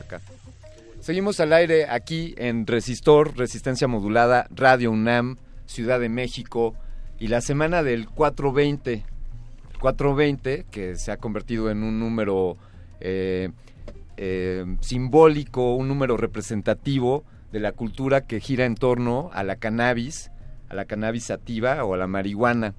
Acá. 0.00 0.20
Seguimos 1.00 1.40
al 1.40 1.52
aire 1.52 1.86
aquí 1.88 2.34
en 2.36 2.66
Resistor, 2.66 3.36
Resistencia 3.36 3.88
Modulada, 3.88 4.46
Radio 4.50 4.90
UNAM, 4.90 5.36
Ciudad 5.66 6.00
de 6.00 6.08
México, 6.08 6.74
y 7.18 7.28
la 7.28 7.40
semana 7.40 7.82
del 7.82 8.08
420, 8.08 8.92
el 8.92 9.78
420, 9.80 10.66
que 10.70 10.96
se 10.96 11.12
ha 11.12 11.16
convertido 11.16 11.70
en 11.70 11.82
un 11.82 11.98
número 11.98 12.56
eh, 13.00 13.50
eh, 14.16 14.64
simbólico, 14.80 15.74
un 15.74 15.88
número 15.88 16.16
representativo 16.16 17.24
de 17.52 17.60
la 17.60 17.72
cultura 17.72 18.22
que 18.22 18.40
gira 18.40 18.66
en 18.66 18.74
torno 18.74 19.30
a 19.32 19.42
la 19.44 19.56
cannabis, 19.56 20.30
a 20.68 20.74
la 20.74 20.84
cannabis 20.84 21.24
sativa 21.24 21.84
o 21.84 21.94
a 21.94 21.96
la 21.96 22.06
marihuana. 22.06 22.74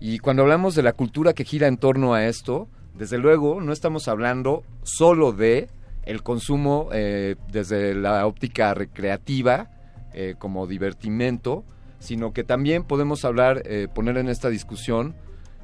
Y 0.00 0.18
cuando 0.18 0.42
hablamos 0.42 0.74
de 0.74 0.82
la 0.82 0.92
cultura 0.92 1.32
que 1.32 1.44
gira 1.44 1.66
en 1.66 1.76
torno 1.76 2.14
a 2.14 2.26
esto, 2.26 2.68
desde 2.94 3.18
luego 3.18 3.60
no 3.60 3.72
estamos 3.72 4.08
hablando 4.08 4.62
solo 4.82 5.32
de 5.32 5.68
el 6.04 6.22
consumo 6.22 6.90
eh, 6.92 7.36
desde 7.50 7.94
la 7.94 8.26
óptica 8.26 8.74
recreativa 8.74 9.70
eh, 10.12 10.34
como 10.38 10.66
divertimento, 10.66 11.64
sino 11.98 12.32
que 12.32 12.44
también 12.44 12.84
podemos 12.84 13.24
hablar, 13.24 13.62
eh, 13.64 13.88
poner 13.92 14.18
en 14.18 14.28
esta 14.28 14.50
discusión 14.50 15.14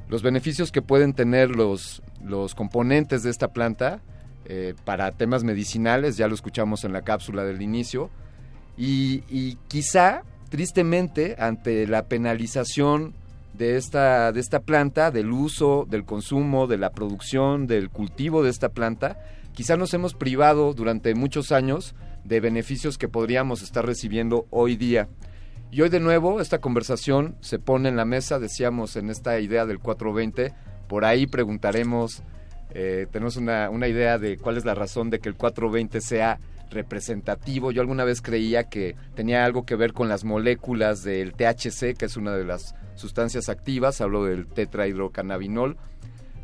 los 0.09 0.23
beneficios 0.23 0.73
que 0.73 0.83
pueden 0.83 1.13
tener 1.13 1.51
los, 1.51 2.03
los 2.25 2.55
componentes 2.55 3.23
de 3.23 3.31
esta 3.31 3.53
planta 3.53 4.01
eh, 4.47 4.75
para 4.85 5.13
temas 5.13 5.45
medicinales, 5.45 6.17
ya 6.17 6.27
lo 6.27 6.35
escuchamos 6.35 6.83
en 6.85 6.93
la 6.93 7.03
cápsula 7.03 7.45
del 7.45 7.63
inicio, 7.63 8.11
y, 8.77 9.23
y 9.29 9.57
quizá, 9.69 10.25
tristemente, 10.49 11.37
ante 11.39 11.87
la 11.87 12.07
penalización 12.07 13.15
de 13.61 13.77
esta, 13.77 14.33
de 14.33 14.41
esta 14.41 14.61
planta, 14.61 15.11
del 15.11 15.31
uso, 15.31 15.87
del 15.87 16.07
consumo, 16.07 16.67
de 16.67 16.79
la 16.79 16.93
producción, 16.93 17.67
del 17.67 17.91
cultivo 17.91 18.43
de 18.43 18.49
esta 18.49 18.71
planta, 18.71 19.19
quizá 19.53 19.77
nos 19.77 19.93
hemos 19.93 20.15
privado 20.15 20.73
durante 20.73 21.15
muchos 21.15 21.53
años 21.53 21.95
de 22.25 22.41
beneficios 22.41 22.97
que 22.97 23.07
podríamos 23.07 23.61
estar 23.61 23.85
recibiendo 23.85 24.47
hoy 24.49 24.77
día. 24.77 25.09
Y 25.71 25.83
hoy 25.83 25.91
de 25.91 26.01
nuevo 26.01 26.41
esta 26.41 26.63
conversación 26.63 27.37
se 27.41 27.59
pone 27.59 27.91
en 27.91 27.97
la 27.97 28.07
mesa, 28.07 28.39
decíamos 28.39 28.97
en 28.97 29.11
esta 29.11 29.39
idea 29.41 29.67
del 29.67 29.79
420, 29.79 30.55
por 30.89 31.05
ahí 31.05 31.27
preguntaremos, 31.27 32.23
eh, 32.71 33.09
tenemos 33.13 33.37
una, 33.37 33.69
una 33.69 33.89
idea 33.89 34.17
de 34.19 34.39
cuál 34.39 34.57
es 34.57 34.65
la 34.65 34.75
razón 34.75 35.11
de 35.11 35.19
que 35.19 35.29
el 35.29 35.35
420 35.35 36.01
sea 36.01 36.41
representativo. 36.71 37.73
Yo 37.73 37.83
alguna 37.83 38.05
vez 38.05 38.23
creía 38.23 38.71
que 38.71 38.97
tenía 39.15 39.45
algo 39.45 39.67
que 39.67 39.77
ver 39.77 39.93
con 39.93 40.09
las 40.09 40.25
moléculas 40.25 41.03
del 41.03 41.35
THC, 41.35 41.95
que 41.95 42.07
es 42.07 42.17
una 42.17 42.35
de 42.35 42.45
las 42.47 42.75
sustancias 43.01 43.49
activas, 43.49 44.01
hablo 44.01 44.25
del 44.25 44.47
tetrahidrocannabinol, 44.47 45.77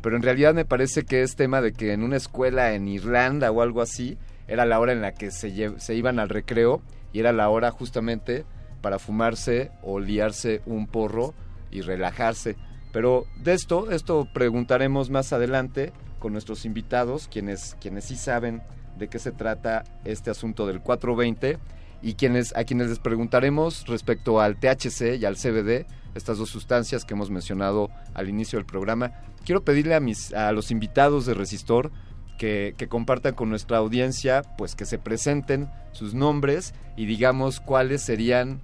pero 0.01 0.15
en 0.15 0.23
realidad 0.23 0.53
me 0.53 0.65
parece 0.65 1.03
que 1.03 1.21
es 1.21 1.35
tema 1.35 1.61
de 1.61 1.73
que 1.73 1.93
en 1.93 2.03
una 2.03 2.17
escuela 2.17 2.73
en 2.73 2.87
Irlanda 2.87 3.51
o 3.51 3.61
algo 3.61 3.81
así, 3.81 4.17
era 4.47 4.65
la 4.65 4.79
hora 4.79 4.93
en 4.93 5.01
la 5.01 5.13
que 5.13 5.31
se, 5.31 5.79
se 5.79 5.95
iban 5.95 6.19
al 6.19 6.29
recreo 6.29 6.81
y 7.11 7.19
era 7.19 7.33
la 7.33 7.49
hora 7.49 7.71
justamente 7.71 8.45
para 8.81 8.99
fumarse 8.99 9.71
o 9.81 9.99
liarse 9.99 10.61
un 10.65 10.87
porro 10.87 11.33
y 11.71 11.81
relajarse. 11.81 12.55
Pero 12.93 13.25
de 13.37 13.53
esto, 13.53 13.91
esto 13.91 14.27
preguntaremos 14.33 15.09
más 15.09 15.33
adelante 15.33 15.91
con 16.19 16.31
nuestros 16.31 16.65
invitados, 16.65 17.27
quienes, 17.27 17.75
quienes 17.79 18.05
sí 18.05 18.15
saben 18.15 18.61
de 18.97 19.07
qué 19.07 19.19
se 19.19 19.31
trata 19.31 19.83
este 20.05 20.31
asunto 20.31 20.65
del 20.65 20.81
420 20.81 21.59
y 22.01 22.13
quienes, 22.13 22.55
a 22.55 22.63
quienes 22.63 22.89
les 22.89 22.99
preguntaremos 22.99 23.85
respecto 23.87 24.39
al 24.39 24.57
THC 24.59 25.17
y 25.19 25.25
al 25.25 25.35
CBD, 25.35 25.85
estas 26.17 26.37
dos 26.37 26.49
sustancias 26.49 27.05
que 27.05 27.13
hemos 27.13 27.29
mencionado 27.29 27.89
al 28.13 28.29
inicio 28.29 28.59
del 28.59 28.65
programa. 28.65 29.13
Quiero 29.45 29.63
pedirle 29.63 29.95
a, 29.95 29.99
mis, 29.99 30.33
a 30.33 30.51
los 30.51 30.71
invitados 30.71 31.25
de 31.25 31.33
Resistor 31.33 31.91
que, 32.37 32.75
que 32.77 32.87
compartan 32.87 33.35
con 33.35 33.49
nuestra 33.49 33.77
audiencia, 33.77 34.41
pues 34.57 34.75
que 34.75 34.85
se 34.85 34.99
presenten 34.99 35.69
sus 35.91 36.13
nombres 36.13 36.73
y 36.95 37.05
digamos 37.05 37.59
cuáles 37.59 38.01
serían 38.01 38.61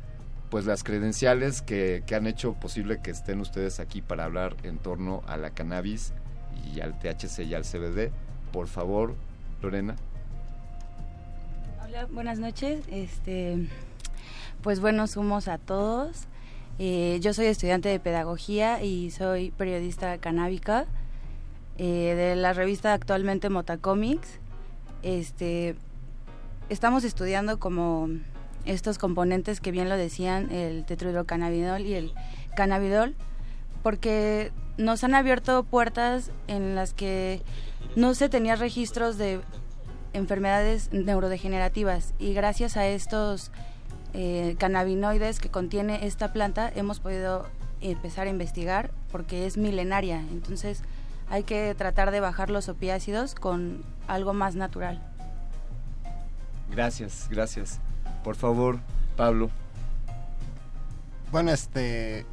pues 0.54 0.68
las 0.68 0.84
credenciales 0.84 1.64
que, 1.64 2.04
han 2.16 2.28
hecho 2.28 2.54
posible 2.54 3.00
que 3.02 3.10
estén 3.10 3.40
ustedes 3.40 3.80
aquí 3.80 4.04
para 4.04 4.26
hablar 4.26 4.56
en 4.62 4.78
torno 4.78 5.24
a 5.26 5.36
la 5.36 5.50
cannabis 5.50 6.14
y 6.72 6.80
al 6.80 7.00
THC 7.00 7.40
y 7.40 7.56
al 7.56 7.64
CBD. 7.64 8.12
Por 8.52 8.68
favor, 8.68 9.16
Lorena. 9.64 9.96
Hola, 11.84 12.06
buenas 12.06 12.38
noches. 12.38 12.86
Este, 12.92 13.68
pues 14.62 14.80
buenos 14.80 15.18
humos 15.18 15.48
a 15.48 15.58
todos. 15.58 16.28
Eh, 16.80 17.20
yo 17.22 17.34
soy 17.34 17.46
estudiante 17.46 17.90
de 17.90 18.00
pedagogía 18.00 18.82
y 18.82 19.12
soy 19.12 19.52
periodista 19.52 20.18
canábica 20.18 20.86
eh, 21.78 22.16
de 22.16 22.36
la 22.36 22.54
revista 22.54 22.94
actualmente 22.94 23.50
Motacomics. 23.50 24.40
Este, 25.04 25.76
estamos 26.70 27.04
estudiando 27.04 27.60
como 27.60 28.10
estos 28.66 28.98
componentes 28.98 29.60
que 29.60 29.72
bien 29.72 29.90
lo 29.90 29.98
decían, 29.98 30.52
el 30.52 30.86
tetrahidrocannabinol 30.86 31.82
y 31.82 31.94
el 31.94 32.14
cannabidol, 32.56 33.16
porque 33.84 34.52
nos 34.78 35.04
han 35.04 35.14
abierto 35.14 35.64
puertas 35.64 36.32
en 36.48 36.76
las 36.76 36.94
que 36.94 37.42
no 37.96 38.16
se 38.16 38.30
tenía 38.30 38.56
registros 38.56 39.18
de 39.18 39.42
enfermedades 40.14 40.92
neurodegenerativas 40.92 42.14
y 42.20 42.34
gracias 42.34 42.78
a 42.78 42.88
estos 42.88 43.52
eh, 44.14 44.56
cannabinoides 44.60 45.40
que 45.40 45.50
contiene 45.50 46.06
esta 46.06 46.32
planta 46.34 46.72
hemos 46.76 47.00
podido 47.00 47.48
empezar 47.82 48.28
a 48.28 48.30
investigar 48.30 48.92
porque 49.12 49.46
es 49.46 49.58
milenaria, 49.58 50.20
entonces 50.32 50.82
hay 51.30 51.44
que 51.44 51.74
tratar 51.76 52.12
de 52.12 52.20
bajar 52.20 52.50
los 52.50 52.70
opiácidos 52.70 53.34
con 53.36 53.84
algo 54.08 54.34
más 54.34 54.56
natural. 54.56 55.02
Gracias, 56.70 57.28
gracias. 57.30 57.80
Por 58.24 58.36
favor, 58.36 58.80
Pablo. 59.16 59.50
Bueno, 61.32 61.52
este. 61.52 62.26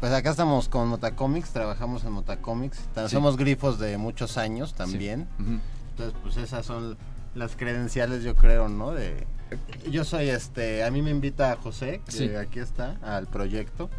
Pues 0.00 0.12
acá 0.12 0.30
estamos 0.30 0.68
con 0.68 0.88
Motacomics, 0.88 1.50
trabajamos 1.50 2.04
en 2.04 2.12
Motacomics. 2.12 2.78
ta- 2.94 3.08
Sí. 3.08 3.14
Somos 3.14 3.36
grifos 3.36 3.78
de 3.78 3.96
muchos 3.96 4.36
años 4.36 4.74
también. 4.74 5.26
Entonces, 5.90 6.14
pues 6.22 6.36
esas 6.36 6.66
son 6.66 6.96
las 7.34 7.56
credenciales, 7.56 8.22
yo 8.22 8.34
creo, 8.34 8.68
¿no? 8.68 8.90
De. 8.92 9.26
Yo 9.90 10.04
soy 10.04 10.28
este. 10.30 10.84
A 10.84 10.90
mí 10.90 11.02
me 11.02 11.10
invita 11.10 11.56
José, 11.62 12.00
que 12.06 12.12
Sí. 12.12 12.34
aquí 12.34 12.58
está, 12.58 12.96
al 13.02 13.26
proyecto. 13.26 13.90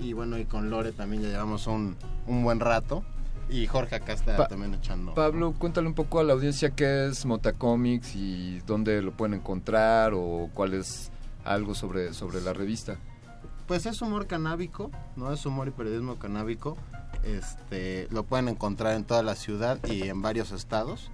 Y 0.00 0.12
bueno, 0.14 0.38
y 0.38 0.44
con 0.44 0.70
Lore 0.70 0.92
también 0.92 1.22
ya 1.22 1.28
llevamos 1.28 1.66
un, 1.66 1.96
un 2.26 2.42
buen 2.44 2.60
rato. 2.60 3.04
Y 3.50 3.66
Jorge 3.66 3.96
acá 3.96 4.12
está 4.14 4.36
Pa- 4.36 4.48
también 4.48 4.72
echando. 4.74 5.12
Pablo, 5.14 5.52
cuéntale 5.58 5.86
un 5.86 5.94
poco 5.94 6.20
a 6.20 6.24
la 6.24 6.32
audiencia 6.32 6.70
qué 6.70 7.06
es 7.08 7.26
Motacomics 7.26 8.14
y 8.16 8.60
dónde 8.60 9.02
lo 9.02 9.12
pueden 9.12 9.34
encontrar 9.34 10.12
o 10.14 10.48
cuál 10.54 10.74
es 10.74 11.10
algo 11.44 11.74
sobre, 11.74 12.14
sobre 12.14 12.40
la 12.40 12.52
revista. 12.54 12.96
Pues 13.66 13.84
es 13.86 14.00
humor 14.00 14.26
canábico, 14.26 14.90
¿no? 15.16 15.32
Es 15.32 15.44
humor 15.44 15.68
y 15.68 15.70
periodismo 15.72 16.16
canábico. 16.18 16.76
Este, 17.24 18.08
lo 18.10 18.24
pueden 18.24 18.48
encontrar 18.48 18.94
en 18.94 19.04
toda 19.04 19.22
la 19.22 19.34
ciudad 19.34 19.78
y 19.86 20.02
en 20.08 20.22
varios 20.22 20.50
estados. 20.52 21.10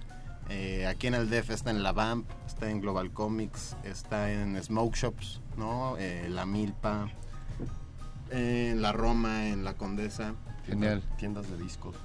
Eh, 0.49 0.87
aquí 0.87 1.07
en 1.07 1.13
el 1.13 1.29
DF 1.29 1.51
está 1.51 1.69
en 1.69 1.83
La 1.83 1.91
Vamp, 1.91 2.27
está 2.47 2.69
en 2.69 2.81
Global 2.81 3.11
Comics, 3.11 3.75
está 3.83 4.31
en 4.31 4.61
Smoke 4.61 4.95
Shops, 4.95 5.41
¿no? 5.57 5.95
Eh, 5.97 6.27
la 6.29 6.45
Milpa, 6.45 7.07
en 8.31 8.81
La 8.81 8.91
Roma, 8.91 9.47
en 9.47 9.63
La 9.63 9.73
Condesa. 9.75 10.33
Genial. 10.65 11.03
Tiendas 11.17 11.49
de 11.49 11.57
discos. 11.57 11.95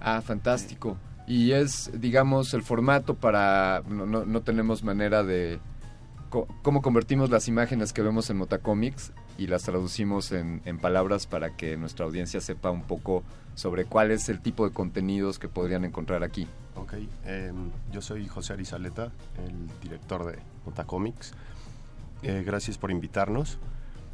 Ah, 0.00 0.20
fantástico. 0.22 0.96
Y 1.26 1.52
es, 1.52 1.90
digamos, 1.94 2.52
el 2.54 2.62
formato 2.62 3.14
para... 3.14 3.82
No, 3.88 4.06
no, 4.06 4.24
no 4.26 4.42
tenemos 4.42 4.82
manera 4.84 5.22
de... 5.22 5.58
co- 6.30 6.46
¿Cómo 6.62 6.82
convertimos 6.82 7.30
las 7.30 7.48
imágenes 7.48 7.92
que 7.92 8.02
vemos 8.02 8.28
en 8.28 8.36
Motacomics 8.36 9.12
y 9.38 9.46
las 9.46 9.62
traducimos 9.62 10.30
en, 10.32 10.60
en 10.64 10.78
palabras 10.78 11.26
para 11.26 11.56
que 11.56 11.76
nuestra 11.76 12.04
audiencia 12.04 12.40
sepa 12.40 12.70
un 12.70 12.82
poco 12.82 13.24
sobre 13.54 13.84
cuál 13.86 14.10
es 14.10 14.28
el 14.28 14.40
tipo 14.40 14.68
de 14.68 14.74
contenidos 14.74 15.38
que 15.38 15.48
podrían 15.48 15.84
encontrar 15.84 16.22
aquí. 16.22 16.46
Ok, 16.76 16.94
em, 17.24 17.70
yo 17.92 18.02
soy 18.02 18.26
José 18.26 18.54
Arizaleta, 18.54 19.12
el 19.46 19.80
director 19.80 20.26
de 20.26 20.38
Otacomics. 20.66 21.32
Eh, 22.22 22.42
gracias 22.44 22.78
por 22.78 22.90
invitarnos. 22.90 23.58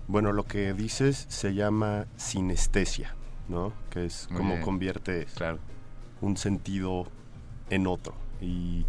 Bueno, 0.08 0.32
lo 0.32 0.44
que 0.44 0.72
dices 0.74 1.26
se 1.28 1.54
llama 1.54 2.06
sinestesia, 2.16 3.14
¿no? 3.48 3.72
Que 3.90 4.06
es 4.06 4.28
bien. 4.30 4.60
convierte 4.60 5.26
un 6.20 6.36
sentido 6.36 7.06
en 7.70 7.86
otro. 7.86 8.14
Y 8.40 8.84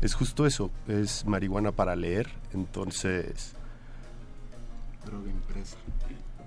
es 0.00 0.14
justo 0.14 0.46
eso, 0.46 0.70
es 0.88 1.26
marihuana 1.26 1.72
para 1.72 1.96
leer, 1.96 2.30
entonces... 2.52 3.54
Droga 5.04 5.30
impresa. 5.30 5.76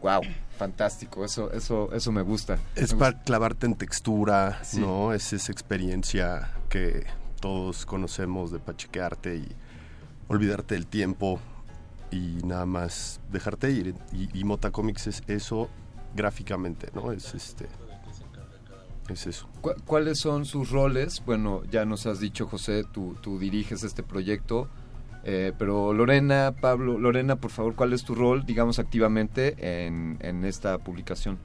Wow, 0.01 0.21
fantástico, 0.57 1.25
eso, 1.25 1.51
eso, 1.51 1.91
eso 1.93 2.11
me 2.11 2.21
gusta. 2.21 2.57
Es 2.75 2.93
Me 2.93 2.99
para 2.99 3.21
clavarte 3.23 3.65
en 3.65 3.75
textura, 3.75 4.59
Sí. 4.63 4.79
¿no? 4.79 5.13
Es 5.13 5.33
esa 5.33 5.51
experiencia 5.51 6.51
que 6.69 7.05
todos 7.41 7.85
conocemos 7.85 8.51
de 8.51 8.59
pachequearte 8.59 9.35
y 9.37 9.47
olvidarte 10.27 10.75
del 10.75 10.87
tiempo 10.87 11.39
y 12.11 12.37
nada 12.45 12.65
más 12.65 13.19
dejarte 13.31 13.71
ir. 13.71 13.95
Y, 14.11 14.29
y 14.39 14.43
Mota 14.43 14.71
Comics 14.71 15.07
es 15.07 15.23
eso 15.27 15.69
gráficamente, 16.15 16.89
¿no? 16.93 17.11
Es 17.11 17.33
este. 17.33 17.67
Es 19.09 19.27
eso. 19.27 19.49
¿Cu- 19.61 19.73
¿Cuáles 19.85 20.19
son 20.19 20.45
sus 20.45 20.69
roles? 20.69 21.21
Bueno, 21.25 21.61
ya 21.69 21.83
nos 21.85 22.05
has 22.05 22.19
dicho, 22.21 22.47
José, 22.47 22.83
tú, 22.89 23.17
tú 23.21 23.37
diriges 23.37 23.83
este 23.83 24.01
proyecto, 24.01 24.69
eh, 25.23 25.53
pero 25.57 25.93
Lorena, 25.93 26.53
Pablo, 26.59 26.99
Lorena, 26.99 27.35
por 27.35 27.51
favor, 27.51 27.75
¿cuál 27.75 27.93
es 27.93 28.03
tu 28.03 28.15
rol, 28.15 28.45
digamos, 28.45 28.79
activamente 28.79 29.85
en, 29.85 30.17
en 30.21 30.45
esta 30.45 30.77
publicación? 30.77 31.37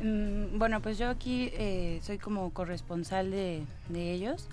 Mm, 0.00 0.58
bueno, 0.58 0.80
pues 0.80 0.98
yo 0.98 1.08
aquí 1.08 1.50
eh, 1.54 2.00
soy 2.02 2.18
como 2.18 2.50
corresponsal 2.50 3.30
de, 3.30 3.62
de 3.88 4.12
ellos. 4.12 4.48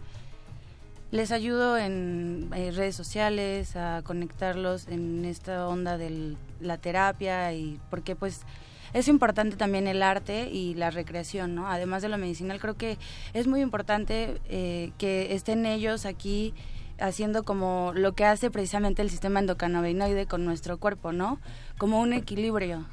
Les 1.11 1.31
ayudo 1.31 1.77
en 1.77 2.49
eh, 2.55 2.71
redes 2.71 2.95
sociales 2.95 3.75
a 3.75 4.01
conectarlos 4.03 4.87
en 4.87 5.23
esta 5.23 5.67
onda 5.67 5.97
de 5.97 6.35
la 6.59 6.77
terapia 6.77 7.53
y 7.53 7.79
porque 7.89 8.15
pues 8.15 8.41
es 8.93 9.07
importante 9.07 9.55
también 9.55 9.87
el 9.87 10.01
arte 10.01 10.49
y 10.49 10.73
la 10.73 10.89
recreación, 10.89 11.53
¿no? 11.53 11.67
Además 11.67 12.01
de 12.01 12.09
lo 12.09 12.17
medicinal, 12.17 12.59
creo 12.59 12.75
que 12.75 12.97
es 13.33 13.45
muy 13.45 13.61
importante 13.61 14.41
eh, 14.49 14.91
que 14.97 15.33
estén 15.35 15.65
ellos 15.65 16.05
aquí 16.05 16.53
haciendo 16.99 17.43
como 17.43 17.91
lo 17.95 18.13
que 18.13 18.25
hace 18.25 18.51
precisamente 18.51 19.01
el 19.01 19.09
sistema 19.09 19.39
endocannabinoide 19.39 20.25
con 20.25 20.45
nuestro 20.45 20.77
cuerpo, 20.77 21.11
¿no? 21.11 21.39
Como 21.77 21.99
un 21.99 22.13
equilibrio. 22.13 22.85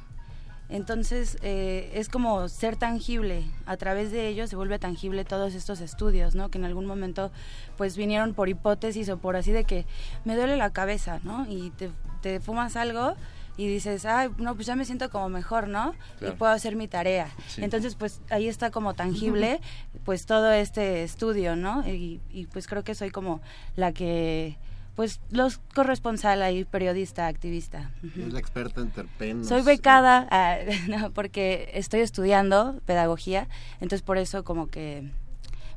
Entonces 0.69 1.37
eh, 1.41 1.91
es 1.93 2.09
como 2.09 2.47
ser 2.49 2.77
tangible, 2.77 3.43
a 3.65 3.77
través 3.77 4.11
de 4.11 4.27
ellos 4.27 4.49
se 4.49 4.55
vuelve 4.55 4.79
tangible 4.79 5.25
todos 5.25 5.53
estos 5.53 5.81
estudios, 5.81 6.35
¿no? 6.35 6.49
Que 6.49 6.57
en 6.57 6.65
algún 6.65 6.85
momento 6.85 7.31
pues 7.77 7.97
vinieron 7.97 8.33
por 8.33 8.49
hipótesis 8.49 9.09
o 9.09 9.17
por 9.17 9.35
así 9.35 9.51
de 9.51 9.65
que 9.65 9.85
me 10.25 10.35
duele 10.35 10.57
la 10.57 10.71
cabeza, 10.71 11.19
¿no? 11.23 11.45
Y 11.47 11.71
te, 11.71 11.91
te 12.21 12.39
fumas 12.39 12.75
algo 12.75 13.15
y 13.57 13.67
dices, 13.67 14.05
ay, 14.05 14.29
no, 14.37 14.55
pues 14.55 14.67
ya 14.67 14.75
me 14.75 14.85
siento 14.85 15.09
como 15.09 15.29
mejor, 15.29 15.67
¿no? 15.67 15.93
Claro. 16.19 16.33
Y 16.33 16.37
puedo 16.37 16.51
hacer 16.51 16.75
mi 16.75 16.87
tarea. 16.87 17.29
Sí. 17.47 17.63
Entonces 17.63 17.95
pues 17.95 18.21
ahí 18.29 18.47
está 18.47 18.71
como 18.71 18.93
tangible 18.93 19.61
pues 20.05 20.25
todo 20.25 20.51
este 20.51 21.03
estudio, 21.03 21.55
¿no? 21.55 21.87
Y, 21.87 22.19
y 22.31 22.47
pues 22.47 22.67
creo 22.67 22.83
que 22.83 22.95
soy 22.95 23.11
como 23.11 23.41
la 23.75 23.91
que 23.91 24.57
pues 24.95 25.19
los 25.31 25.59
corresponsal 25.73 26.41
ahí, 26.41 26.65
periodista, 26.65 27.27
activista. 27.27 27.91
Es 28.03 28.31
la 28.31 28.39
experta 28.39 28.81
en 28.81 28.91
terpenos. 28.91 29.47
Soy 29.47 29.63
becada 29.63 30.27
ah, 30.29 30.57
no, 30.87 31.11
porque 31.11 31.69
estoy 31.73 32.01
estudiando 32.01 32.79
pedagogía, 32.85 33.47
entonces 33.75 34.01
por 34.01 34.17
eso 34.17 34.43
como 34.43 34.67
que, 34.67 35.09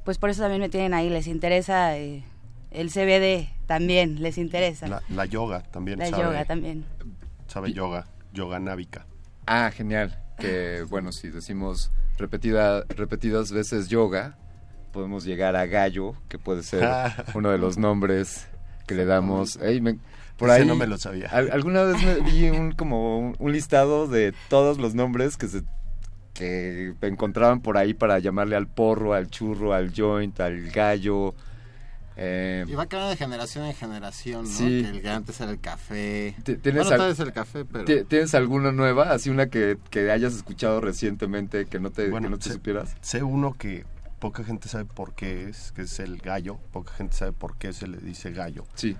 pues 0.04 0.18
por 0.18 0.30
eso 0.30 0.42
también 0.42 0.60
me 0.60 0.68
tienen 0.68 0.92
ahí, 0.92 1.08
les 1.08 1.26
interesa 1.26 1.96
eh, 1.96 2.24
el 2.70 2.90
CBD 2.90 3.48
también, 3.66 4.22
les 4.22 4.36
interesa. 4.36 4.86
La, 4.86 5.02
la 5.08 5.24
yoga 5.24 5.62
también. 5.62 5.98
La 5.98 6.06
sabe, 6.06 6.22
yoga 6.22 6.44
también. 6.44 6.84
Sabe 7.56 7.72
yoga, 7.72 8.06
yoga 8.34 8.58
návica. 8.60 9.06
Ah, 9.46 9.70
genial. 9.74 10.14
Que 10.38 10.84
bueno, 10.90 11.10
si 11.10 11.30
decimos 11.30 11.90
repetida, 12.18 12.84
repetidas 12.90 13.50
veces 13.50 13.88
yoga, 13.88 14.36
podemos 14.92 15.24
llegar 15.24 15.56
a 15.56 15.64
gallo, 15.64 16.12
que 16.28 16.38
puede 16.38 16.62
ser 16.62 16.86
uno 17.34 17.48
de 17.50 17.56
los 17.56 17.78
nombres 17.78 18.46
que 18.86 18.94
le 18.94 19.06
damos. 19.06 19.56
Me- 19.80 19.98
por 20.36 20.50
Ese 20.50 20.58
ahí 20.60 20.66
no 20.68 20.76
me 20.76 20.86
lo 20.86 20.98
sabía. 20.98 21.28
al- 21.30 21.50
alguna 21.50 21.82
vez 21.84 21.96
me 22.04 22.20
vi 22.30 22.50
un 22.50 22.72
como 22.72 23.18
un, 23.20 23.36
un 23.38 23.52
listado 23.52 24.06
de 24.06 24.34
todos 24.50 24.76
los 24.76 24.94
nombres 24.94 25.38
que 25.38 25.48
se 25.48 25.62
que 26.34 26.94
encontraban 27.00 27.62
por 27.62 27.78
ahí 27.78 27.94
para 27.94 28.18
llamarle 28.18 28.56
al 28.56 28.66
porro, 28.66 29.14
al 29.14 29.28
churro, 29.30 29.72
al 29.72 29.94
joint, 29.96 30.38
al 30.40 30.70
gallo. 30.70 31.34
Eh, 32.16 32.64
Y 32.66 32.72
va 32.74 32.86
cambiando 32.86 33.10
de 33.10 33.16
generación 33.16 33.64
en 33.66 33.74
generación, 33.74 34.44
¿no? 34.44 34.50
Sí. 34.50 34.82
Que 34.82 34.88
el 34.88 35.02
que 35.02 35.10
antes 35.10 35.40
era 35.40 35.50
el 35.50 35.60
café. 35.60 36.34
Ti- 36.44 36.56
¿Tienes, 36.56 36.84
bueno, 36.84 36.90
al- 36.92 36.98
tal 36.98 37.08
vez 37.10 37.20
el 37.20 37.32
café, 37.32 37.64
pero... 37.64 37.84
ti- 37.84 38.04
¿Tienes 38.04 38.34
alguna 38.34 38.72
nueva? 38.72 39.10
Así 39.12 39.28
una 39.30 39.46
que, 39.48 39.78
que 39.90 40.10
hayas 40.10 40.34
escuchado 40.34 40.80
recientemente 40.80 41.66
que 41.66 41.78
no 41.78 41.90
te, 41.90 42.10
que 42.10 42.20
no 42.20 42.38
te 42.38 42.44
sé, 42.44 42.52
supieras. 42.54 42.96
sé 43.02 43.22
uno 43.22 43.52
que 43.52 43.84
poca 44.18 44.44
gente 44.44 44.68
sabe 44.68 44.86
por 44.86 45.14
qué 45.14 45.48
es, 45.48 45.72
que 45.72 45.82
es 45.82 45.98
el 46.00 46.16
gallo. 46.18 46.58
Poca 46.72 46.92
gente 46.94 47.14
sabe 47.14 47.32
por 47.32 47.56
qué 47.58 47.72
se 47.72 47.86
le 47.86 47.98
dice 47.98 48.32
gallo. 48.32 48.64
Sí. 48.74 48.96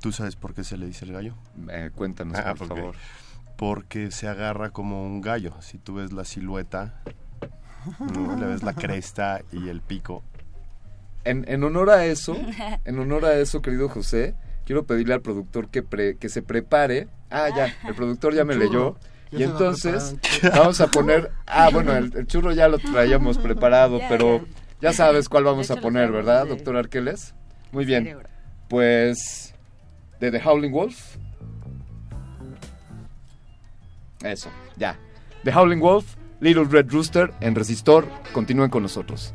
¿Tú 0.00 0.10
sabes 0.12 0.36
por 0.36 0.54
qué 0.54 0.64
se 0.64 0.76
le 0.78 0.86
dice 0.86 1.04
el 1.04 1.12
gallo? 1.12 1.34
Eh, 1.70 1.90
cuéntanos, 1.94 2.38
por 2.56 2.62
ok. 2.72 2.76
favor. 2.76 2.94
Porque 3.56 4.10
se 4.10 4.26
agarra 4.26 4.70
como 4.70 5.04
un 5.04 5.20
gallo. 5.20 5.54
Si 5.60 5.78
tú 5.78 5.94
ves 5.94 6.12
la 6.12 6.24
silueta, 6.24 7.00
¿no? 8.14 8.36
le 8.38 8.46
ves 8.46 8.62
la 8.62 8.72
cresta 8.74 9.42
y 9.52 9.68
el 9.68 9.80
pico. 9.80 10.24
En, 11.24 11.44
en 11.48 11.64
honor 11.64 11.90
a 11.90 12.04
eso, 12.06 12.36
en 12.84 12.98
honor 12.98 13.24
a 13.24 13.34
eso, 13.38 13.62
querido 13.62 13.88
José, 13.88 14.34
quiero 14.66 14.84
pedirle 14.86 15.14
al 15.14 15.22
productor 15.22 15.68
que, 15.68 15.82
pre- 15.82 16.16
que 16.18 16.28
se 16.28 16.42
prepare. 16.42 17.08
Ah, 17.30 17.48
ya, 17.54 17.74
el 17.88 17.94
productor 17.96 18.34
ya 18.34 18.44
me 18.44 18.54
Churro. 18.54 18.64
leyó. 18.66 18.96
Ya 19.32 19.38
Y 19.40 19.42
entonces 19.44 20.14
vamos 20.54 20.80
a 20.80 20.86
poner... 20.88 21.30
Ah, 21.46 21.70
bueno, 21.72 21.92
el, 21.96 22.12
el 22.16 22.26
churro 22.26 22.52
ya 22.52 22.68
lo 22.68 22.78
traíamos 22.78 23.38
preparado, 23.38 24.00
pero 24.08 24.44
ya 24.80 24.92
sabes 24.92 25.28
cuál 25.28 25.44
vamos 25.44 25.70
a 25.70 25.76
poner, 25.76 26.10
¿verdad, 26.12 26.44
de- 26.44 26.50
doctor 26.50 26.76
Arqueles? 26.76 27.34
Muy 27.72 27.84
bien. 27.84 28.16
Pues 28.68 29.54
de 30.20 30.30
The 30.30 30.40
Howling 30.44 30.70
Wolf. 30.72 31.16
Eso, 34.22 34.48
ya. 34.76 34.98
The 35.42 35.52
Howling 35.52 35.80
Wolf, 35.80 36.14
Little 36.40 36.64
Red 36.64 36.90
Rooster 36.90 37.32
en 37.40 37.54
Resistor. 37.54 38.06
Continúen 38.32 38.70
con 38.70 38.82
nosotros. 38.82 39.34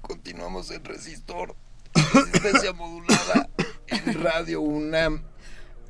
Continuamos 0.00 0.70
en 0.72 0.84
Resistor, 0.84 1.54
resistencia 1.94 2.72
modulada 2.72 3.48
en 3.86 4.22
Radio 4.22 4.60
UNAM, 4.60 5.22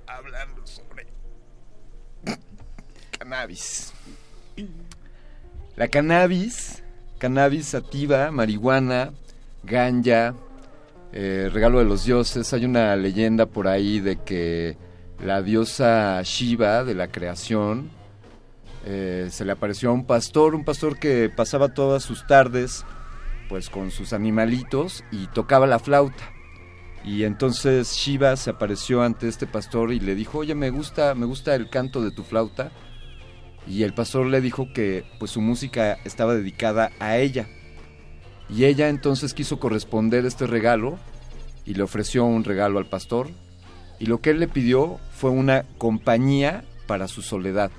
hablando 0.07 0.67
sobre 0.67 1.07
cannabis. 3.19 3.95
La 5.77 5.89
cannabis, 5.89 6.83
cannabis 7.19 7.69
sativa, 7.69 8.31
marihuana, 8.31 9.15
ganja, 9.63 10.35
eh, 11.13 11.51
regalo 11.53 11.79
de 11.79 11.85
los 11.85 12.05
dioses. 12.05 12.53
Hay 12.53 12.65
una 12.65 12.95
leyenda 12.97 13.47
por 13.47 13.69
ahí 13.69 14.01
de 14.01 14.17
que 14.17 14.77
la 15.23 15.43
diosa 15.43 16.21
Shiva 16.23 16.85
de 16.85 16.95
la 16.95 17.09
creación 17.09 17.91
eh, 18.87 19.29
se 19.31 19.45
le 19.45 19.53
apareció 19.53 19.91
a 19.91 19.93
un 19.93 20.07
pastor, 20.07 20.55
un 20.55 20.65
pastor 20.65 20.99
que 20.99 21.31
pasaba 21.35 21.75
todas 21.75 22.03
sus 22.03 22.27
tardes 22.27 22.85
pues 23.49 23.69
con 23.69 23.91
sus 23.91 24.13
animalitos 24.13 25.05
y 25.11 25.27
tocaba 25.27 25.67
la 25.67 25.81
flauta. 25.81 26.33
Y 27.05 27.25
entonces 27.25 27.93
Shiva 27.93 28.37
se 28.37 28.51
apareció 28.51 29.03
ante 29.03 29.27
este 29.27 29.47
pastor 29.47 29.93
y 29.93 30.01
le 30.01 30.15
dijo, 30.15 30.39
oye, 30.39 30.55
me 30.55 30.71
gusta, 30.71 31.15
me 31.15 31.27
gusta 31.27 31.55
el 31.55 31.69
canto 31.69 32.03
de 32.03 32.13
tu 32.13 32.23
flauta. 32.23 32.71
Y 33.67 33.83
el 33.83 33.93
pastor 33.93 34.27
le 34.27 34.41
dijo 34.41 34.69
que 34.73 35.05
pues 35.19 35.33
su 35.33 35.41
música 35.41 35.99
estaba 36.05 36.35
dedicada 36.35 36.93
a 37.01 37.17
ella. 37.19 37.49
Y 38.53 38.65
ella 38.65 38.89
entonces 38.89 39.33
quiso 39.33 39.61
corresponder 39.61 40.27
este 40.27 40.47
regalo 40.47 40.99
y 41.65 41.75
le 41.75 41.83
ofreció 41.83 42.25
un 42.25 42.45
regalo 42.45 42.79
al 42.79 42.87
pastor. 42.87 43.29
Y 43.99 44.07
lo 44.07 44.21
que 44.21 44.31
él 44.31 44.41
le 44.41 44.49
pidió 44.49 44.99
fue 45.13 45.31
una 45.31 45.65
compañía 45.79 46.65
para 46.87 47.07
su 47.07 47.23
soledad. 47.23 47.71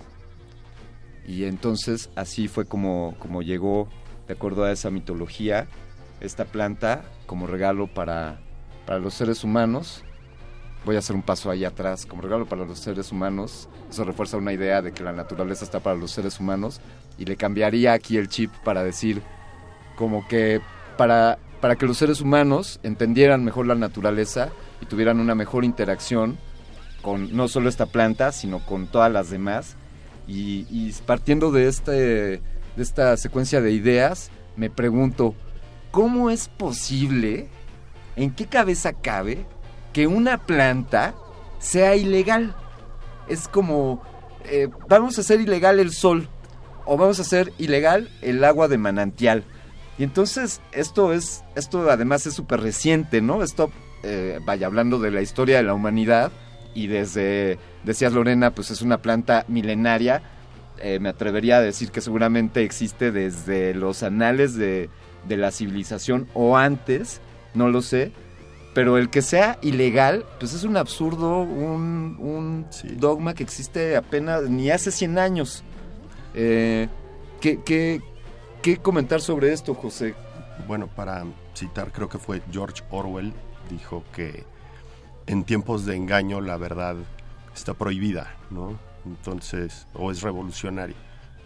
Y 1.28 1.44
entonces 1.44 2.10
así 2.16 2.48
fue 2.48 2.66
como, 2.66 3.16
como 3.20 3.42
llegó, 3.42 3.90
de 4.28 4.34
acuerdo 4.34 4.64
a 4.64 4.72
esa 4.72 4.90
mitología, 4.92 5.68
esta 6.22 6.46
planta 6.46 7.04
como 7.26 7.48
regalo 7.48 7.88
para, 7.88 8.40
para 8.86 9.00
los 9.00 9.14
seres 9.14 9.44
humanos. 9.44 10.04
Voy 10.86 10.96
a 10.96 11.00
hacer 11.00 11.16
un 11.16 11.22
paso 11.22 11.52
ahí 11.52 11.66
atrás, 11.66 12.06
como 12.06 12.22
regalo 12.22 12.46
para 12.48 12.66
los 12.66 12.80
seres 12.80 13.12
humanos. 13.12 13.68
Eso 13.90 14.04
refuerza 14.04 14.38
una 14.38 14.54
idea 14.54 14.82
de 14.82 14.94
que 14.94 15.04
la 15.04 15.12
naturaleza 15.12 15.66
está 15.66 15.80
para 15.80 15.98
los 15.98 16.12
seres 16.12 16.40
humanos. 16.40 16.80
Y 17.18 17.26
le 17.26 17.36
cambiaría 17.36 17.94
aquí 17.94 18.18
el 18.18 18.30
chip 18.30 18.52
para 18.64 18.84
decir 18.84 19.22
como 20.02 20.28
que 20.28 20.62
para, 20.98 21.38
para 21.62 21.76
que 21.76 21.86
los 21.86 21.96
seres 21.96 22.22
humanos 22.22 22.80
entendieran 22.82 23.46
mejor 23.46 23.68
la 23.68 23.76
naturaleza 23.76 24.50
y 24.82 24.88
tuvieran 24.88 25.20
una 25.20 25.36
mejor 25.36 25.64
interacción 25.64 26.40
con 27.04 27.36
no 27.36 27.48
solo 27.48 27.70
esta 27.70 27.86
planta, 27.86 28.32
sino 28.32 28.66
con 28.66 28.88
todas 28.88 29.12
las 29.12 29.30
demás. 29.30 29.76
Y, 30.28 30.92
partiendo 31.06 31.52
de, 31.52 31.68
este, 31.68 31.92
de 31.92 32.42
esta 32.78 33.16
secuencia 33.16 33.62
de 33.62 33.74
ideas, 33.74 34.32
me 34.56 34.72
pregunto, 34.72 35.36
¿cómo 35.92 36.32
es 36.32 36.48
posible, 36.48 37.48
en 38.16 38.32
qué 38.32 38.48
cabeza 38.48 38.94
cabe, 38.94 39.46
que 39.94 40.08
una 40.08 40.40
planta 40.40 41.14
sea 41.60 41.96
ilegal? 41.96 42.56
Es 43.28 43.48
como, 43.48 44.02
eh, 44.46 44.68
vamos 44.90 45.20
a 45.20 45.22
hacer 45.22 45.42
ilegal 45.42 45.80
el 45.80 45.92
sol 45.92 46.28
o 46.86 46.98
vamos 46.98 47.20
a 47.20 47.22
hacer 47.22 47.54
ilegal 47.60 48.10
el 48.24 48.44
agua 48.44 48.68
de 48.68 48.80
manantial. 48.80 49.44
Y 49.98 50.04
entonces 50.04 50.62
esto 50.72 51.14
es, 51.14 51.44
esto 51.56 51.90
además 51.90 52.26
es 52.26 52.34
súper 52.34 52.62
reciente, 52.62 53.22
¿no? 53.22 53.44
Esto, 53.44 53.72
eh, 54.04 54.40
vaya, 54.46 54.68
hablando 54.68 55.00
de 55.00 55.12
la 55.12 55.22
historia 55.22 55.58
de 55.58 55.64
la 55.64 55.74
humanidad 55.74 56.32
y 56.74 56.88
desde, 56.88 57.60
decías 57.84 58.14
Lorena, 58.14 58.52
pues 58.52 58.72
es 58.72 58.82
una 58.82 59.02
planta 59.02 59.46
milenaria. 59.48 60.24
Eh, 60.80 61.00
me 61.00 61.10
atrevería 61.10 61.58
a 61.58 61.62
decir 61.62 61.92
que 61.92 62.02
seguramente 62.02 62.64
existe 62.64 63.12
desde 63.12 63.74
los 63.74 64.02
anales 64.02 64.56
de, 64.56 64.90
de 65.28 65.38
la 65.38 65.52
civilización 65.52 66.28
o 66.34 66.58
antes, 66.58 67.22
no 67.54 67.70
lo 67.70 67.82
sé. 67.82 68.12
Pero 68.74 68.98
el 68.98 69.10
que 69.10 69.22
sea 69.22 69.60
ilegal, 69.62 70.26
pues 70.40 70.54
es 70.54 70.64
un 70.64 70.78
absurdo, 70.78 71.42
un, 71.42 72.16
un 72.20 72.66
dogma 73.00 73.34
que 73.34 73.44
existe 73.44 73.98
apenas 73.98 74.50
ni 74.50 74.72
hace 74.72 74.92
100 74.92 75.20
años. 75.20 75.64
Eh, 76.34 76.88
¿qué, 77.42 77.60
qué, 77.66 78.02
qué 78.62 78.78
comentar 78.78 79.22
sobre 79.22 79.52
esto, 79.54 79.74
José? 79.74 80.16
Bueno, 80.68 80.88
para 80.88 81.26
citar, 81.54 81.92
creo 81.92 82.10
que 82.10 82.20
fue 82.20 82.42
George 82.52 82.84
Orwell, 82.92 83.34
dijo 83.70 84.04
que 84.14 84.46
en 85.26 85.44
tiempos 85.44 85.86
de 85.86 85.96
engaño 85.96 86.42
la 86.42 86.58
verdad 86.58 86.96
está 87.54 87.74
prohibida, 87.74 88.36
¿no? 88.50 88.80
Entonces, 89.06 89.88
o 89.94 90.12
es 90.12 90.22
revolucionaria. 90.22 90.96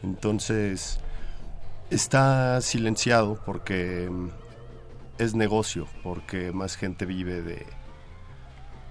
Entonces, 0.04 1.00
está 1.90 2.60
silenciado 2.62 3.40
porque 3.46 4.10
mm, 4.10 4.30
es 5.18 5.36
negocio, 5.36 5.88
porque 6.04 6.52
más 6.52 6.76
gente 6.76 7.06
vive 7.06 7.42
de, 7.42 7.66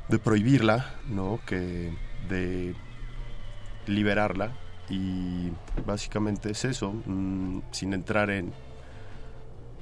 de 0.09 0.19
prohibirla, 0.19 0.95
¿no? 1.09 1.41
Que 1.47 1.93
de 2.29 2.75
liberarla. 3.87 4.53
Y 4.91 5.51
básicamente 5.87 6.51
es 6.51 6.65
eso, 6.65 6.93
mm, 6.93 7.61
sin 7.71 7.95
entrar 7.95 8.31
en 8.31 8.53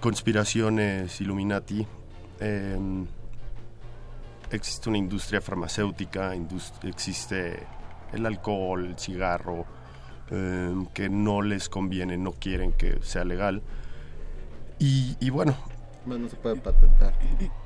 conspiraciones 0.00 1.20
Illuminati. 1.20 1.86
existe 4.50 4.88
una 4.88 4.98
industria 4.98 5.40
farmacéutica, 5.40 6.34
existe 6.82 7.62
el 8.12 8.26
alcohol, 8.26 8.84
el 8.84 8.98
cigarro, 8.98 9.64
em, 10.30 10.86
que 10.86 11.09
no 11.09 11.40
les 11.40 11.68
conviene, 11.68 12.18
no 12.18 12.32
quieren 12.32 12.72
que 12.72 12.98
sea 13.03 13.24
legal. 13.24 13.62
Y 14.78 15.30
bueno, 15.30 15.55
No 16.07 16.28
se 16.28 16.36
puede 16.36 16.57
patentar. 16.57 17.14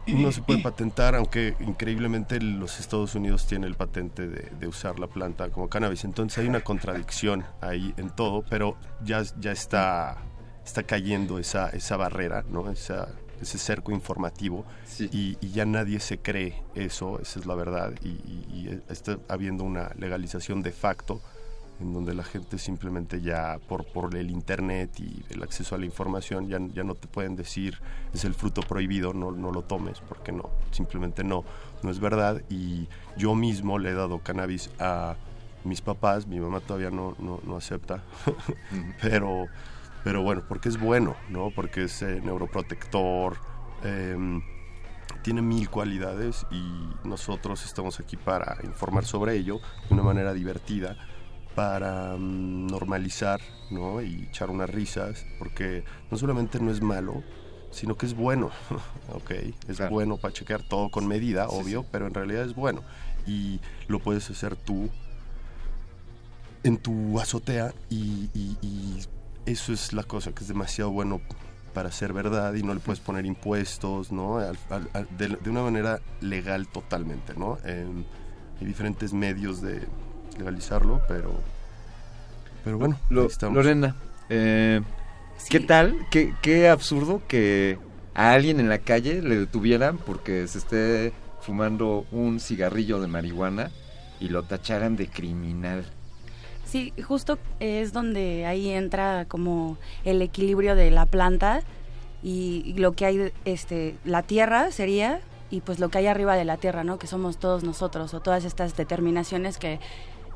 no 0.07 0.31
se 0.33 0.43
puede 0.43 0.63
patentar, 0.63 1.15
aunque 1.15 1.55
increíblemente 1.61 2.41
los 2.41 2.79
Estados 2.81 3.15
Unidos 3.15 3.47
tiene 3.47 3.67
el 3.67 3.75
patente 3.75 4.29
de, 4.29 4.51
de 4.59 4.67
usar 4.69 4.99
la 4.99 5.07
planta 5.07 5.49
como 5.51 5.69
cannabis. 5.69 6.05
Entonces 6.05 6.39
hay 6.39 6.49
una 6.49 6.61
contradicción 6.61 7.45
ahí 7.61 7.95
en 7.97 8.11
todo, 8.11 8.43
pero 8.49 8.77
ya, 9.03 9.23
ya 9.41 9.53
está, 9.53 10.19
está 10.65 10.83
cayendo 10.83 11.39
esa, 11.39 11.69
esa 11.71 11.97
barrera, 11.97 12.45
¿no? 12.51 12.71
Esa, 12.71 13.09
ese 13.41 13.59
cerco 13.59 13.93
informativo 13.93 14.65
y, 15.13 15.37
y 15.41 15.51
ya 15.53 15.65
nadie 15.67 16.01
se 16.01 16.19
cree 16.19 16.63
eso, 16.75 17.21
esa 17.21 17.39
es 17.41 17.47
la 17.47 17.55
verdad, 17.55 17.93
y, 18.03 18.09
y- 18.09 18.47
y 18.51 18.83
está 18.89 19.19
habiendo 19.29 19.63
una 19.65 19.91
legalización 19.99 20.63
de 20.63 20.73
facto 20.73 21.21
en 21.81 21.93
donde 21.93 22.15
la 22.15 22.25
gente 22.25 22.59
simplemente 22.59 23.21
ya 23.21 23.59
por, 23.69 23.85
por 23.85 24.15
el 24.17 24.31
internet 24.31 24.99
y 24.99 25.25
el 25.31 25.43
acceso 25.43 25.75
a 25.75 25.79
la 25.79 25.85
información 25.85 26.49
ya, 26.49 26.59
ya 26.75 26.85
no 26.85 26.95
te 26.95 27.07
pueden 27.07 27.37
decir 27.37 27.79
es 28.15 28.25
el 28.25 28.35
fruto 28.35 28.63
prohibido, 28.63 29.13
no, 29.13 29.31
no 29.31 29.53
lo 29.53 29.63
tomes, 29.63 30.01
porque 30.01 30.33
no, 30.33 30.51
simplemente 30.71 31.23
no, 31.23 31.45
no 31.83 31.91
es 31.91 32.01
verdad. 32.01 32.43
Y 32.49 32.89
yo 33.17 33.35
mismo 33.35 33.79
le 33.79 33.91
he 33.91 33.95
dado 33.95 34.21
cannabis 34.21 34.71
a 34.79 35.17
mis 35.65 35.81
papás, 35.81 36.27
mi 36.27 36.41
mamá 36.41 36.61
todavía 36.61 36.91
no, 36.91 37.15
no, 37.19 37.41
no 37.45 37.57
acepta, 37.57 38.03
pero, 39.03 39.47
pero 40.05 40.23
bueno, 40.23 40.43
porque 40.49 40.69
es 40.69 40.79
bueno, 40.79 41.17
¿no? 41.29 41.51
Porque 41.51 41.85
es 41.85 42.03
eh, 42.03 42.21
neuroprotector, 42.25 43.37
em, 43.83 44.41
tiene 45.23 45.43
mil 45.43 45.69
cualidades 45.69 46.47
y 46.51 46.89
nosotros 47.07 47.65
estamos 47.65 47.99
aquí 47.99 48.17
para 48.17 48.59
informar 48.63 49.05
sobre 49.05 49.35
ello 49.35 49.61
de 49.89 49.95
una 49.95 50.05
manera 50.05 50.33
divertida, 50.33 50.97
para 51.57 52.15
mm, 52.17 52.69
normalizar 52.69 53.41
¿no? 53.71 54.01
y 54.01 54.29
echar 54.31 54.51
unas 54.51 54.71
risas, 54.71 55.27
porque 55.41 55.83
no 56.11 56.17
solamente 56.19 56.61
no 56.61 56.71
es 56.71 56.81
malo, 56.81 57.25
sino 57.73 57.97
que 57.97 58.07
es 58.07 58.15
bueno, 58.15 58.51
¿ok? 59.13 59.31
Es 59.67 59.79
bueno 59.91 60.17
para 60.19 60.33
chequear 60.33 60.63
todo 60.63 60.91
con 60.91 61.09
medida, 61.09 61.49
obvio, 61.49 61.85
pero 61.91 62.07
en 62.07 62.15
realidad 62.15 62.45
es 62.45 62.55
bueno. 62.55 62.83
Y 63.27 63.59
lo 63.89 63.99
puedes 63.99 64.31
hacer 64.31 64.55
tú 64.55 64.89
en 66.63 66.79
tu 66.79 67.19
azotea 67.21 67.73
y, 67.91 68.29
y- 68.35 68.57
y 68.63 69.01
eso 69.47 69.73
es 69.73 69.93
la 69.93 70.03
cosa 70.03 70.33
que 70.33 70.43
es 70.43 70.49
demasiado 70.49 70.91
bueno 70.91 71.21
para 71.73 71.93
ser 71.93 72.13
verdad 72.13 72.55
y 72.55 72.63
no 72.63 72.73
le 72.75 72.81
puedes 72.81 73.01
poner 73.01 73.27
impuestos, 73.27 74.11
¿no? 74.11 74.39
Al- 74.39 74.59
al- 74.71 74.89
al- 74.95 75.09
de, 75.17 75.29
de 75.29 75.51
una 75.51 75.63
manera 75.63 76.01
legal 76.21 76.67
totalmente, 76.69 77.35
¿no? 77.37 77.59
Em, 77.65 78.05
hay 78.61 78.67
diferentes 78.67 79.13
medios 79.13 79.61
de 79.61 79.87
legalizarlo, 80.39 81.01
pero, 81.09 81.33
pero 82.65 82.79
bueno, 82.79 82.99
Lo- 83.11 83.23
ahí 83.23 83.29
estamos. 83.29 83.57
Lorena, 83.57 83.97
eh, 84.29 84.81
¿qué 85.49 85.61
tal? 85.61 85.97
¿Qué, 86.11 86.35
qué 86.43 86.69
absurdo 86.69 87.23
que 87.29 87.79
a 88.15 88.33
alguien 88.33 88.61
en 88.61 88.69
la 88.69 88.79
calle 88.79 89.23
le 89.23 89.37
detuvieran 89.39 89.99
porque 89.99 90.47
se 90.49 90.59
esté 90.59 91.13
fumando 91.41 92.07
un 92.11 92.41
cigarrillo 92.41 93.01
de 93.01 93.07
marihuana 93.07 93.71
y 94.19 94.31
lo 94.31 94.43
tacharan 94.43 94.97
de 94.97 95.09
criminal. 95.09 95.85
Sí, 96.65 96.93
justo 97.07 97.39
es 97.61 97.93
donde 97.93 98.47
ahí 98.47 98.71
entra 98.71 99.27
como 99.29 99.77
el 100.05 100.21
equilibrio 100.23 100.75
de 100.75 100.91
la 100.91 101.07
planta 101.07 101.61
y 102.23 102.75
lo 102.79 102.93
que 102.95 103.05
hay, 103.07 103.33
este, 103.45 103.95
la 104.05 104.23
tierra 104.23 104.73
sería 104.73 105.21
y 105.51 105.61
pues 105.61 105.79
lo 105.79 105.91
que 105.91 105.99
hay 105.99 106.07
arriba 106.09 106.35
de 106.35 106.45
la 106.45 106.57
tierra, 106.57 106.83
¿no? 106.83 106.99
Que 106.99 107.07
somos 107.07 107.37
todos 107.37 107.63
nosotros 107.63 108.15
o 108.15 108.21
todas 108.21 108.45
estas 108.45 108.77
determinaciones 108.77 109.59
que, 109.59 109.79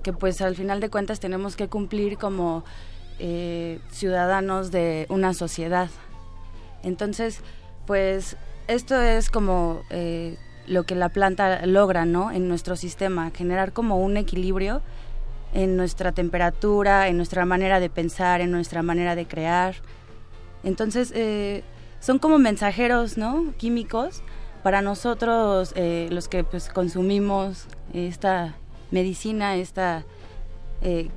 que 0.02 0.12
pues 0.12 0.40
al 0.40 0.56
final 0.56 0.80
de 0.80 0.90
cuentas 0.90 1.20
tenemos 1.20 1.56
que 1.56 1.68
cumplir 1.68 2.18
como 2.18 2.64
eh, 3.18 3.80
ciudadanos 3.90 4.70
de 4.70 5.06
una 5.10 5.34
sociedad. 5.34 5.90
Entonces, 6.82 7.40
pues 7.86 8.36
esto 8.66 8.98
es 9.00 9.28
como 9.28 9.82
eh, 9.90 10.38
lo 10.66 10.84
que 10.84 10.94
la 10.94 11.10
planta 11.10 11.66
logra, 11.66 12.06
¿no? 12.06 12.30
En 12.30 12.48
nuestro 12.48 12.76
sistema, 12.76 13.30
generar 13.34 13.72
como 13.72 13.98
un 13.98 14.16
equilibrio 14.16 14.80
en 15.52 15.76
nuestra 15.76 16.12
temperatura, 16.12 17.08
en 17.08 17.16
nuestra 17.16 17.44
manera 17.44 17.80
de 17.80 17.90
pensar, 17.90 18.40
en 18.40 18.50
nuestra 18.50 18.82
manera 18.82 19.14
de 19.14 19.26
crear. 19.26 19.74
Entonces, 20.64 21.12
eh, 21.14 21.62
son 22.00 22.18
como 22.18 22.38
mensajeros, 22.38 23.18
¿no? 23.18 23.52
Químicos 23.58 24.22
para 24.62 24.80
nosotros, 24.80 25.74
los 25.76 26.28
que 26.28 26.44
pues 26.44 26.68
consumimos 26.68 27.66
esta 27.94 28.59
medicina, 28.90 29.56
esta 29.56 30.04
eh, 30.82 31.08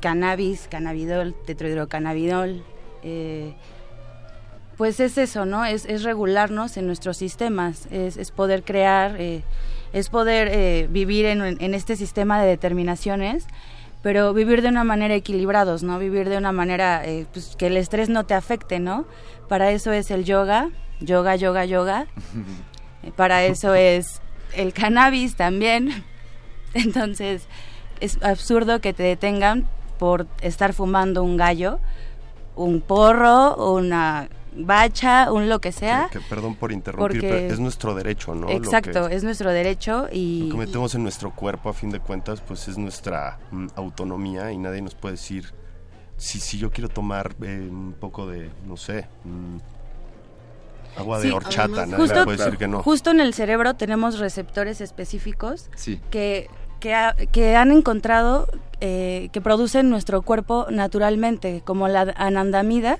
cannabis, 0.00 0.68
cannabidol, 0.70 1.34
tetrohidrocannabidol, 1.46 2.64
eh, 3.02 3.54
pues 4.76 5.00
es 5.00 5.18
eso, 5.18 5.44
¿no? 5.44 5.64
Es, 5.64 5.84
es 5.84 6.02
regularnos 6.02 6.76
en 6.76 6.86
nuestros 6.86 7.16
sistemas, 7.16 7.86
es, 7.90 8.16
es 8.16 8.30
poder 8.30 8.64
crear, 8.64 9.20
eh, 9.20 9.44
es 9.92 10.08
poder 10.08 10.88
vivir 10.88 11.26
en, 11.26 11.42
en 11.42 11.74
este 11.74 11.96
sistema 11.96 12.40
de 12.40 12.48
determinaciones, 12.48 13.46
pero 14.02 14.34
vivir 14.34 14.62
de 14.62 14.68
una 14.68 14.84
manera 14.84 15.14
equilibrados, 15.14 15.82
¿no? 15.84 15.98
Vivir 15.98 16.28
de 16.28 16.36
una 16.36 16.52
manera 16.52 17.02
eh, 17.04 17.26
pues, 17.32 17.54
que 17.56 17.68
el 17.68 17.76
estrés 17.76 18.08
no 18.08 18.24
te 18.24 18.34
afecte, 18.34 18.80
¿no? 18.80 19.06
Para 19.48 19.70
eso 19.70 19.92
es 19.92 20.10
el 20.10 20.24
yoga, 20.24 20.70
yoga, 21.00 21.36
yoga, 21.36 21.64
yoga. 21.64 22.06
Para 23.16 23.44
eso 23.44 23.74
es 23.74 24.20
el 24.54 24.72
cannabis 24.72 25.36
también. 25.36 26.04
Entonces, 26.84 27.46
es 28.00 28.18
absurdo 28.22 28.80
que 28.80 28.92
te 28.92 29.02
detengan 29.02 29.66
por 29.98 30.26
estar 30.40 30.72
fumando 30.72 31.22
un 31.22 31.36
gallo, 31.36 31.78
un 32.56 32.80
porro, 32.80 33.54
una 33.74 34.28
bacha, 34.54 35.32
un 35.32 35.48
lo 35.48 35.60
que 35.60 35.72
sea. 35.72 36.08
Que, 36.12 36.20
perdón 36.20 36.56
por 36.56 36.72
interrumpir, 36.72 37.20
Porque- 37.20 37.28
pero 37.28 37.54
es 37.54 37.60
nuestro 37.60 37.94
derecho, 37.94 38.34
¿no? 38.34 38.50
Exacto, 38.50 39.08
que- 39.08 39.14
es 39.14 39.24
nuestro 39.24 39.50
derecho 39.50 40.08
y... 40.12 40.48
Lo 40.48 40.54
que 40.56 40.66
metemos 40.66 40.94
en 40.94 41.02
nuestro 41.02 41.30
cuerpo, 41.30 41.70
a 41.70 41.72
fin 41.72 41.90
de 41.90 42.00
cuentas, 42.00 42.40
pues 42.40 42.68
es 42.68 42.76
nuestra 42.76 43.38
mm, 43.50 43.68
autonomía 43.76 44.52
y 44.52 44.58
nadie 44.58 44.82
nos 44.82 44.94
puede 44.94 45.14
decir 45.14 45.54
si, 46.18 46.38
si 46.38 46.58
yo 46.58 46.70
quiero 46.70 46.88
tomar 46.88 47.34
eh, 47.42 47.66
un 47.70 47.94
poco 47.98 48.26
de, 48.26 48.50
no 48.66 48.76
sé, 48.76 49.06
mm, 49.24 49.56
agua 50.98 51.20
de 51.20 51.32
horchata, 51.32 51.86
nadie 51.86 52.06
me 52.14 52.24
puede 52.24 52.36
decir 52.36 52.58
que 52.58 52.68
no. 52.68 52.82
justo 52.82 53.10
en 53.10 53.20
el 53.20 53.32
cerebro 53.32 53.74
tenemos 53.74 54.18
receptores 54.18 54.80
específicos 54.82 55.70
Sí. 55.74 56.00
que, 56.10 56.48
que, 56.82 56.92
ha- 56.94 57.14
que 57.30 57.54
han 57.56 57.70
encontrado 57.70 58.48
eh, 58.80 59.28
que 59.32 59.40
producen 59.40 59.88
nuestro 59.88 60.22
cuerpo 60.22 60.66
naturalmente, 60.70 61.62
como 61.64 61.86
la 61.86 62.12
anandamida. 62.16 62.98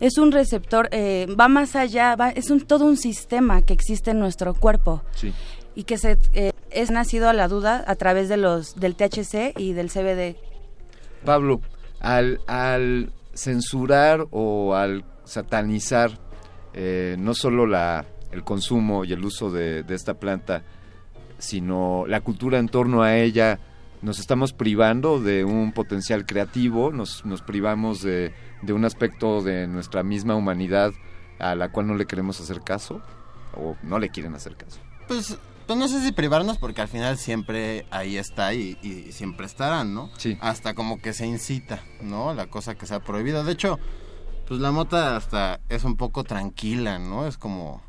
Es 0.00 0.18
un 0.18 0.32
receptor, 0.32 0.88
eh, 0.90 1.26
va 1.40 1.46
más 1.48 1.76
allá, 1.76 2.16
va- 2.16 2.30
es 2.30 2.50
un, 2.50 2.60
todo 2.60 2.84
un 2.84 2.96
sistema 2.96 3.62
que 3.62 3.72
existe 3.72 4.10
en 4.10 4.18
nuestro 4.18 4.52
cuerpo 4.54 5.02
Sí. 5.12 5.32
y 5.76 5.84
que 5.84 5.96
se, 5.96 6.18
eh, 6.34 6.52
es 6.70 6.90
nacido 6.90 7.28
a 7.28 7.32
la 7.32 7.46
duda 7.48 7.84
a 7.86 7.94
través 7.94 8.28
de 8.28 8.36
los 8.36 8.74
del 8.78 8.96
THC 8.96 9.54
y 9.56 9.72
del 9.72 9.88
CBD. 9.90 10.36
Pablo, 11.24 11.60
al, 12.00 12.40
al 12.48 13.12
censurar 13.32 14.26
o 14.32 14.74
al 14.74 15.04
satanizar 15.24 16.10
eh, 16.74 17.16
no 17.18 17.32
solo 17.34 17.66
la, 17.66 18.04
el 18.32 18.42
consumo 18.44 19.04
y 19.04 19.12
el 19.12 19.24
uso 19.24 19.50
de, 19.50 19.82
de 19.82 19.94
esta 19.94 20.14
planta, 20.14 20.62
sino 21.38 22.04
la 22.06 22.20
cultura 22.20 22.58
en 22.58 22.68
torno 22.68 23.02
a 23.02 23.16
ella, 23.16 23.58
nos 24.02 24.18
estamos 24.18 24.52
privando 24.52 25.20
de 25.20 25.44
un 25.44 25.72
potencial 25.72 26.26
creativo, 26.26 26.92
nos, 26.92 27.24
nos 27.24 27.42
privamos 27.42 28.02
de, 28.02 28.34
de 28.62 28.72
un 28.72 28.84
aspecto 28.84 29.42
de 29.42 29.66
nuestra 29.66 30.02
misma 30.02 30.34
humanidad 30.34 30.92
a 31.38 31.54
la 31.54 31.70
cual 31.70 31.86
no 31.86 31.94
le 31.94 32.06
queremos 32.06 32.40
hacer 32.40 32.60
caso 32.62 33.02
o 33.54 33.76
no 33.82 33.98
le 33.98 34.10
quieren 34.10 34.34
hacer 34.34 34.56
caso. 34.56 34.80
Pues, 35.08 35.38
pues 35.66 35.78
no 35.78 35.88
sé 35.88 36.02
si 36.02 36.12
privarnos 36.12 36.58
porque 36.58 36.80
al 36.80 36.88
final 36.88 37.18
siempre 37.18 37.86
ahí 37.90 38.16
está 38.16 38.54
y, 38.54 38.78
y 38.82 39.12
siempre 39.12 39.46
estarán, 39.46 39.94
¿no? 39.94 40.10
Sí. 40.16 40.38
Hasta 40.40 40.74
como 40.74 41.00
que 41.00 41.12
se 41.12 41.26
incita, 41.26 41.82
¿no? 42.00 42.34
La 42.34 42.46
cosa 42.46 42.74
que 42.74 42.86
se 42.86 42.94
ha 42.94 43.00
prohibido. 43.00 43.44
De 43.44 43.52
hecho, 43.52 43.78
pues 44.46 44.60
la 44.60 44.70
mota 44.70 45.16
hasta 45.16 45.60
es 45.68 45.84
un 45.84 45.96
poco 45.96 46.24
tranquila, 46.24 46.98
¿no? 46.98 47.26
Es 47.26 47.36
como, 47.36 47.82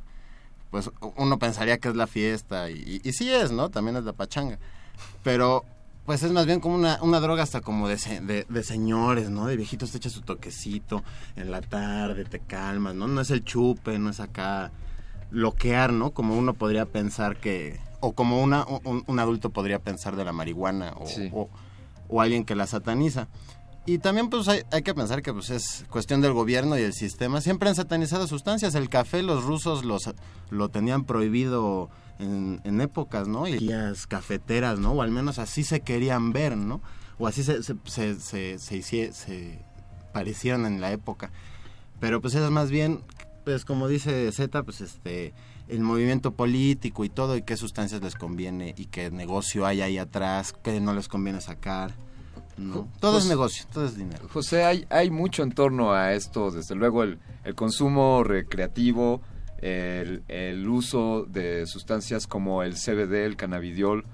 pues 0.72 0.90
uno 1.16 1.40
pensaría 1.40 1.78
que 1.78 1.88
es 1.90 1.96
la 1.96 2.08
fiesta 2.08 2.70
y, 2.70 3.00
sí 3.14 3.32
es, 3.32 3.52
¿no? 3.52 3.70
También 3.70 3.98
es 3.98 4.04
la 4.04 4.14
pachanga. 4.14 4.60
Pero 5.24 5.64
pues 6.06 6.24
es 6.24 6.32
más 6.32 6.46
bien 6.46 6.60
como 6.62 6.76
una, 6.76 7.00
una 7.02 7.20
droga 7.20 7.44
hasta 7.44 7.60
como 7.62 7.88
de, 7.90 7.98
de, 8.22 8.46
de 8.48 8.64
señores, 8.64 9.30
¿no? 9.30 9.46
De 9.46 9.58
viejitos 9.58 9.92
te 9.92 9.98
echas 9.98 10.14
su 10.14 10.22
toquecito 10.22 11.04
en 11.36 11.52
la 11.52 11.62
tarde, 11.62 12.24
te 12.26 12.40
calmas, 12.40 12.96
¿no? 12.96 13.08
No 13.08 13.20
es 13.22 13.30
el 13.32 13.44
chupe, 13.44 14.00
no 14.00 14.10
es 14.10 14.20
acá 14.22 14.72
bloquear, 15.32 15.92
¿no? 15.92 16.12
Como 16.12 16.38
uno 16.38 16.54
podría 16.54 16.86
pensar 16.86 17.38
que... 17.38 17.80
O 18.00 18.14
como 18.14 18.42
una, 18.42 18.64
un, 18.66 19.04
un 19.08 19.20
adulto 19.20 19.50
podría 19.50 19.80
pensar 19.80 20.16
de 20.16 20.24
la 20.24 20.32
marihuana 20.32 20.94
o, 20.98 21.08
Sí. 21.08 21.30
o, 21.34 21.50
o 22.08 22.22
alguien 22.22 22.46
que 22.46 22.56
la 22.56 22.68
sataniza. 22.68 23.28
Y 23.88 24.00
también 24.00 24.30
pues 24.30 24.50
hay, 24.50 24.64
hay 24.70 24.82
que 24.82 24.94
pensar 24.94 25.22
que 25.22 25.32
pues 25.32 25.50
es 25.50 25.86
cuestión 25.90 26.20
del 26.20 26.34
gobierno 26.34 26.78
y 26.78 26.82
el 26.82 26.92
sistema. 26.92 27.40
Siempre 27.40 27.70
han 27.70 27.76
satanizado 27.76 28.28
sustancias. 28.28 28.76
El 28.76 28.90
café 28.90 29.24
los 29.24 29.46
rusos 29.46 29.86
los, 29.86 30.14
lo 30.50 30.68
tenían 30.68 31.06
prohibido 31.06 31.90
en, 32.20 32.60
en 32.66 32.82
épocas, 32.82 33.30
¿no? 33.30 33.48
Y 33.48 33.60
las 33.60 34.06
cafeteras, 34.06 34.78
¿no? 34.78 34.92
O 34.92 35.02
al 35.02 35.12
menos 35.12 35.40
así 35.40 35.64
se 35.64 35.80
querían 35.80 36.34
ver, 36.34 36.58
¿no? 36.58 36.82
O 37.18 37.28
así 37.28 37.44
se, 37.44 37.64
se, 37.64 38.20
se, 38.20 38.60
se, 38.60 39.66
parecieron 40.12 40.66
en 40.66 40.82
la 40.82 40.92
época. 40.92 41.32
Pero 42.02 42.20
pues 42.20 42.36
es 42.36 42.50
más 42.52 42.70
bien, 42.70 43.06
pues 43.46 43.64
como 43.64 43.88
dice 43.88 44.30
Z, 44.34 44.64
pues 44.64 44.82
este 44.82 45.34
el 45.70 45.80
movimiento 45.80 46.32
político 46.32 47.06
y 47.06 47.10
todo 47.10 47.38
y 47.38 47.44
qué 47.44 47.56
sustancias 47.56 48.02
les 48.02 48.16
conviene 48.16 48.76
y 48.78 48.88
qué 48.88 49.12
negocio 49.12 49.66
hay 49.66 49.80
ahí 49.80 49.98
atrás, 49.98 50.54
qué 50.62 50.82
no 50.82 50.94
les 50.94 51.08
conviene 51.08 51.40
sacar. 51.40 51.94
¿No? 52.58 52.88
Todo 53.00 53.18
es 53.20 53.26
negocio, 53.28 53.66
todo 53.72 53.86
es 53.86 53.96
dinero. 53.96 54.28
José, 54.32 54.64
hay, 54.64 54.86
hay 54.90 55.10
mucho 55.10 55.44
en 55.44 55.52
torno 55.52 55.94
a 55.94 56.14
esto, 56.14 56.52
desde 56.52 56.76
luego 56.76 57.04
el, 57.04 57.20
el 57.44 57.56
consumo 57.56 58.24
recreativo, 58.24 59.22
el, 59.60 60.24
el 60.28 60.68
uso 60.68 61.26
de 61.30 61.66
sustancias 61.68 62.28
como 62.28 62.64
el 62.64 62.74
CBD, 62.76 63.26
el 63.26 63.36
cannabidiol, 63.36 64.06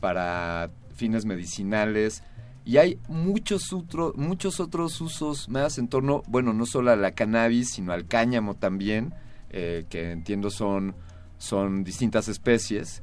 para 0.00 0.70
fines 0.94 1.24
medicinales, 1.24 2.22
y 2.64 2.76
hay 2.76 2.98
muchos, 3.08 3.72
otro- 3.72 4.12
muchos 4.16 4.60
otros 4.60 5.00
usos 5.00 5.48
más 5.48 5.78
en 5.78 5.88
torno, 5.88 6.22
bueno, 6.28 6.52
no 6.52 6.66
solo 6.66 6.90
a 6.92 6.96
la 6.96 7.12
cannabis, 7.12 7.70
sino 7.72 7.92
al 7.92 8.06
cáñamo 8.06 8.54
también, 8.54 9.14
eh, 9.50 9.84
que 9.90 10.12
entiendo 10.12 10.50
son, 10.50 10.94
son 11.38 11.82
distintas 11.84 12.28
especies, 12.28 13.02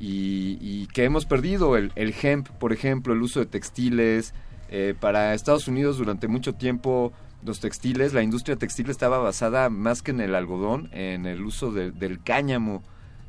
y, 0.00 0.56
y 0.60 0.86
que 0.88 1.04
hemos 1.04 1.26
perdido 1.26 1.76
el, 1.76 1.92
hemp, 1.94 2.48
por 2.48 2.72
ejemplo, 2.72 3.12
el 3.12 3.22
uso 3.22 3.38
de 3.40 3.46
textiles. 3.46 4.34
eh, 4.72 4.94
para 4.98 5.34
Estados 5.34 5.68
Unidos 5.68 5.98
durante 5.98 6.26
mucho 6.28 6.54
tiempo 6.54 7.12
los 7.44 7.58
textiles, 7.60 8.12
la 8.12 8.22
industria 8.22 8.56
textil 8.56 8.88
estaba 8.90 9.18
basada 9.18 9.68
más 9.70 10.00
que 10.02 10.10
en 10.12 10.20
el 10.20 10.34
algodón, 10.34 10.88
en 10.92 11.26
el 11.26 11.42
uso 11.42 11.70
de- 11.72 11.90
del 11.90 12.22
cáñamo. 12.22 12.82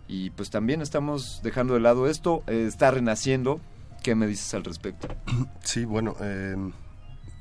Y 0.08 0.30
pues 0.32 0.50
también 0.50 0.82
estamos 0.82 1.42
dejando 1.44 1.74
de 1.74 1.80
lado 1.80 2.08
esto, 2.08 2.44
eh, 2.48 2.66
está 2.68 2.92
renaciendo. 2.92 3.60
¿Qué 4.04 4.14
me 4.16 4.28
dices 4.28 4.54
al 4.54 4.64
respecto? 4.64 5.08
Sí, 5.64 5.86
bueno, 5.86 6.16
eh, 6.22 6.56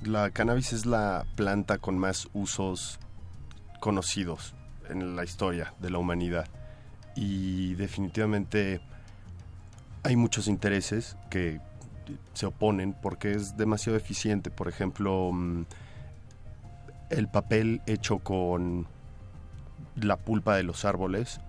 la 0.03 0.31
cannabis 0.31 0.73
es 0.73 0.87
la 0.87 1.25
planta 1.37 1.79
con 1.79 1.99
más 1.99 2.29
usos 2.33 2.99
conocidos 3.81 4.55
en 4.89 5.15
la 5.17 5.25
historia 5.25 5.75
de 5.81 5.91
la 5.91 5.99
humanidad 5.99 6.47
y 7.17 7.75
definitivamente 7.75 8.81
hay 10.03 10.17
muchos 10.17 10.49
intereses 10.49 11.17
que 11.31 11.61
se 12.35 12.47
oponen 12.47 12.95
porque 12.95 13.33
es 13.33 13.57
demasiado 13.57 13.97
eficiente. 13.97 14.51
Por 14.51 14.69
ejemplo, 14.69 15.31
mm, 15.33 15.65
el 17.11 17.29
papel 17.29 17.83
hecho 17.87 18.19
con 18.19 18.87
la 19.97 20.17
pulpa 20.17 20.57
de 20.57 20.63
los 20.63 20.85
árboles 20.85 21.41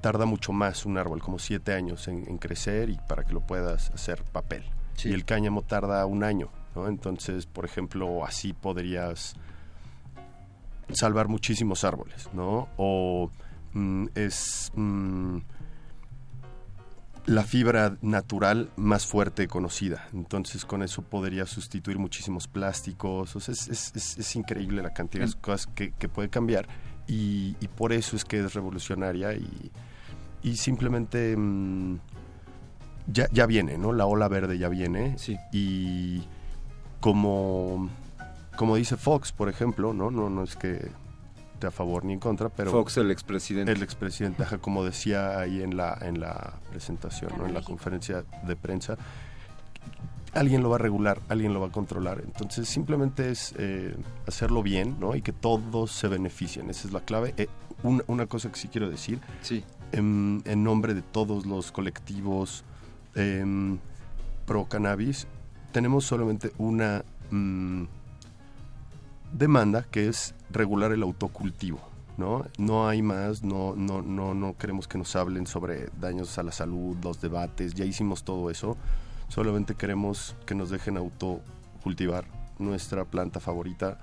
tarda 0.00 0.26
mucho 0.26 0.52
más 0.52 0.84
un 0.84 0.98
árbol, 0.98 1.22
como 1.22 1.38
siete 1.38 1.72
años 1.72 2.08
en, 2.08 2.28
en 2.28 2.38
crecer 2.38 2.90
y 2.90 2.98
para 3.08 3.24
que 3.24 3.32
lo 3.32 3.40
puedas 3.40 3.90
hacer 3.90 4.22
papel. 4.24 4.64
Sí. 4.94 5.08
Y 5.08 5.12
el 5.12 5.24
cáñamo 5.24 5.62
tarda 5.62 6.04
un 6.06 6.24
año, 6.24 6.50
¿no? 6.74 6.88
Entonces, 6.88 7.46
por 7.46 7.64
ejemplo, 7.64 8.24
así 8.24 8.52
podrías 8.52 9.34
salvar 10.92 11.28
muchísimos 11.28 11.84
árboles, 11.84 12.28
¿no? 12.32 12.68
O 12.76 13.30
mm, 13.72 14.06
es 14.14 14.70
mm, 14.74 15.38
la 17.26 17.42
fibra 17.44 17.96
natural 18.02 18.70
más 18.76 19.06
fuerte 19.06 19.48
conocida. 19.48 20.08
Entonces, 20.12 20.64
con 20.64 20.82
eso 20.82 21.02
podría 21.02 21.46
sustituir 21.46 21.98
muchísimos 21.98 22.48
plásticos. 22.48 23.34
O 23.34 23.40
sea, 23.40 23.52
es, 23.52 23.68
es- 23.68 23.92
es- 23.96 24.18
es 24.18 24.36
increíble 24.36 24.82
la 24.82 24.90
cantidad 24.92 25.26
de 25.26 25.32
cosas 25.40 25.66
que, 25.74 25.92
que 25.92 26.08
puede 26.08 26.28
cambiar. 26.28 26.66
Y, 27.06 27.56
y 27.60 27.68
por 27.68 27.92
eso 27.92 28.16
es 28.16 28.24
que 28.24 28.40
es 28.40 28.54
revolucionaria 28.54 29.32
y, 29.34 29.70
y 30.42 30.56
simplemente 30.56 31.34
mm, 31.36 31.98
ya, 33.06 33.28
ya 33.32 33.46
viene, 33.46 33.78
¿no? 33.78 33.92
La 33.92 34.06
ola 34.06 34.28
verde 34.28 34.58
ya 34.58 34.68
viene. 34.68 35.16
Y 35.52 36.22
como, 37.00 37.88
como 38.56 38.76
dice 38.76 38.96
Fox, 38.96 39.32
por 39.32 39.48
ejemplo, 39.48 39.92
¿no? 39.94 40.10
No, 40.10 40.28
no 40.30 40.42
es 40.42 40.56
que 40.56 40.90
esté 41.64 41.66
a 41.66 41.70
favor 41.70 42.04
ni 42.04 42.12
en 42.12 42.20
contra, 42.20 42.48
pero... 42.48 42.70
Fox, 42.70 42.96
el 42.98 43.10
expresidente. 43.10 43.72
El 43.72 43.82
expresidente, 43.82 44.42
ajá, 44.42 44.58
como 44.58 44.84
decía 44.84 45.38
ahí 45.38 45.62
en 45.62 45.76
la, 45.76 45.96
en 46.00 46.20
la 46.20 46.54
presentación, 46.70 47.32
¿no? 47.38 47.46
En 47.46 47.54
la 47.54 47.62
conferencia 47.62 48.24
de 48.46 48.56
prensa, 48.56 48.96
alguien 50.32 50.62
lo 50.62 50.70
va 50.70 50.76
a 50.76 50.78
regular, 50.78 51.20
alguien 51.28 51.54
lo 51.54 51.60
va 51.60 51.68
a 51.68 51.72
controlar. 51.72 52.20
Entonces 52.24 52.68
simplemente 52.68 53.30
es 53.30 53.54
eh, 53.58 53.96
hacerlo 54.26 54.62
bien, 54.62 54.96
¿no? 55.00 55.14
Y 55.14 55.22
que 55.22 55.32
todos 55.32 55.92
se 55.92 56.08
beneficien. 56.08 56.70
Esa 56.70 56.88
es 56.88 56.92
la 56.92 57.00
clave. 57.00 57.34
Eh, 57.36 57.48
una, 57.82 58.02
una 58.06 58.26
cosa 58.26 58.50
que 58.50 58.58
sí 58.58 58.68
quiero 58.68 58.90
decir. 58.90 59.20
Sí. 59.42 59.64
En, 59.92 60.42
en 60.44 60.64
nombre 60.64 60.94
de 60.94 61.02
todos 61.02 61.46
los 61.46 61.70
colectivos 61.70 62.64
em, 63.14 63.78
pro 64.44 64.66
cannabis, 64.66 65.26
tenemos 65.72 66.04
solamente 66.04 66.52
una 66.58 67.04
mm, 67.30 67.84
demanda 69.34 69.86
que 69.90 70.08
es 70.08 70.34
regular 70.50 70.92
el 70.92 71.02
autocultivo. 71.02 71.80
¿no? 72.16 72.46
No 72.58 72.88
hay 72.88 73.02
más, 73.02 73.42
no, 73.42 73.74
no, 73.76 74.00
no, 74.00 74.34
no 74.34 74.56
queremos 74.56 74.86
que 74.86 74.98
nos 74.98 75.16
hablen 75.16 75.46
sobre 75.46 75.88
daños 76.00 76.38
a 76.38 76.42
la 76.42 76.52
salud, 76.52 76.96
los 77.02 77.20
debates, 77.20 77.74
ya 77.74 77.84
hicimos 77.84 78.24
todo 78.24 78.50
eso. 78.50 78.76
Solamente 79.28 79.74
queremos 79.74 80.36
que 80.46 80.54
nos 80.54 80.70
dejen 80.70 80.96
autocultivar 80.96 82.24
nuestra 82.58 83.04
planta 83.04 83.40
favorita 83.40 83.98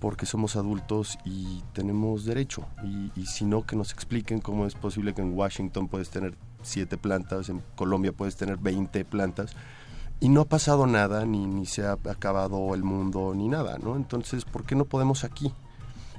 porque 0.00 0.26
somos 0.26 0.56
adultos 0.56 1.18
y 1.24 1.62
tenemos 1.72 2.24
derecho. 2.24 2.66
Y, 2.82 3.12
y 3.18 3.26
si 3.26 3.44
no, 3.44 3.66
que 3.66 3.76
nos 3.76 3.92
expliquen 3.92 4.40
cómo 4.40 4.66
es 4.66 4.74
posible 4.74 5.14
que 5.14 5.22
en 5.22 5.34
Washington 5.34 5.88
puedes 5.88 6.10
tener 6.10 6.34
siete 6.62 6.98
plantas, 6.98 7.48
en 7.48 7.62
Colombia 7.74 8.12
puedes 8.12 8.36
tener 8.36 8.58
20 8.58 9.04
plantas 9.06 9.56
y 10.20 10.28
no 10.28 10.42
ha 10.42 10.44
pasado 10.44 10.86
nada, 10.86 11.24
ni, 11.24 11.46
ni 11.46 11.66
se 11.66 11.84
ha 11.86 11.92
acabado 11.92 12.74
el 12.74 12.82
mundo, 12.84 13.32
ni 13.34 13.48
nada, 13.48 13.78
¿no? 13.82 13.96
Entonces, 13.96 14.44
¿por 14.44 14.64
qué 14.64 14.74
no 14.74 14.84
podemos 14.84 15.24
aquí? 15.24 15.52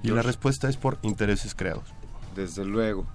Y 0.03 0.09
la 0.09 0.21
respuesta 0.23 0.67
es 0.67 0.77
por 0.77 0.97
intereses 1.03 1.53
creados. 1.53 1.83
Desde 2.35 2.65
luego, 2.65 3.05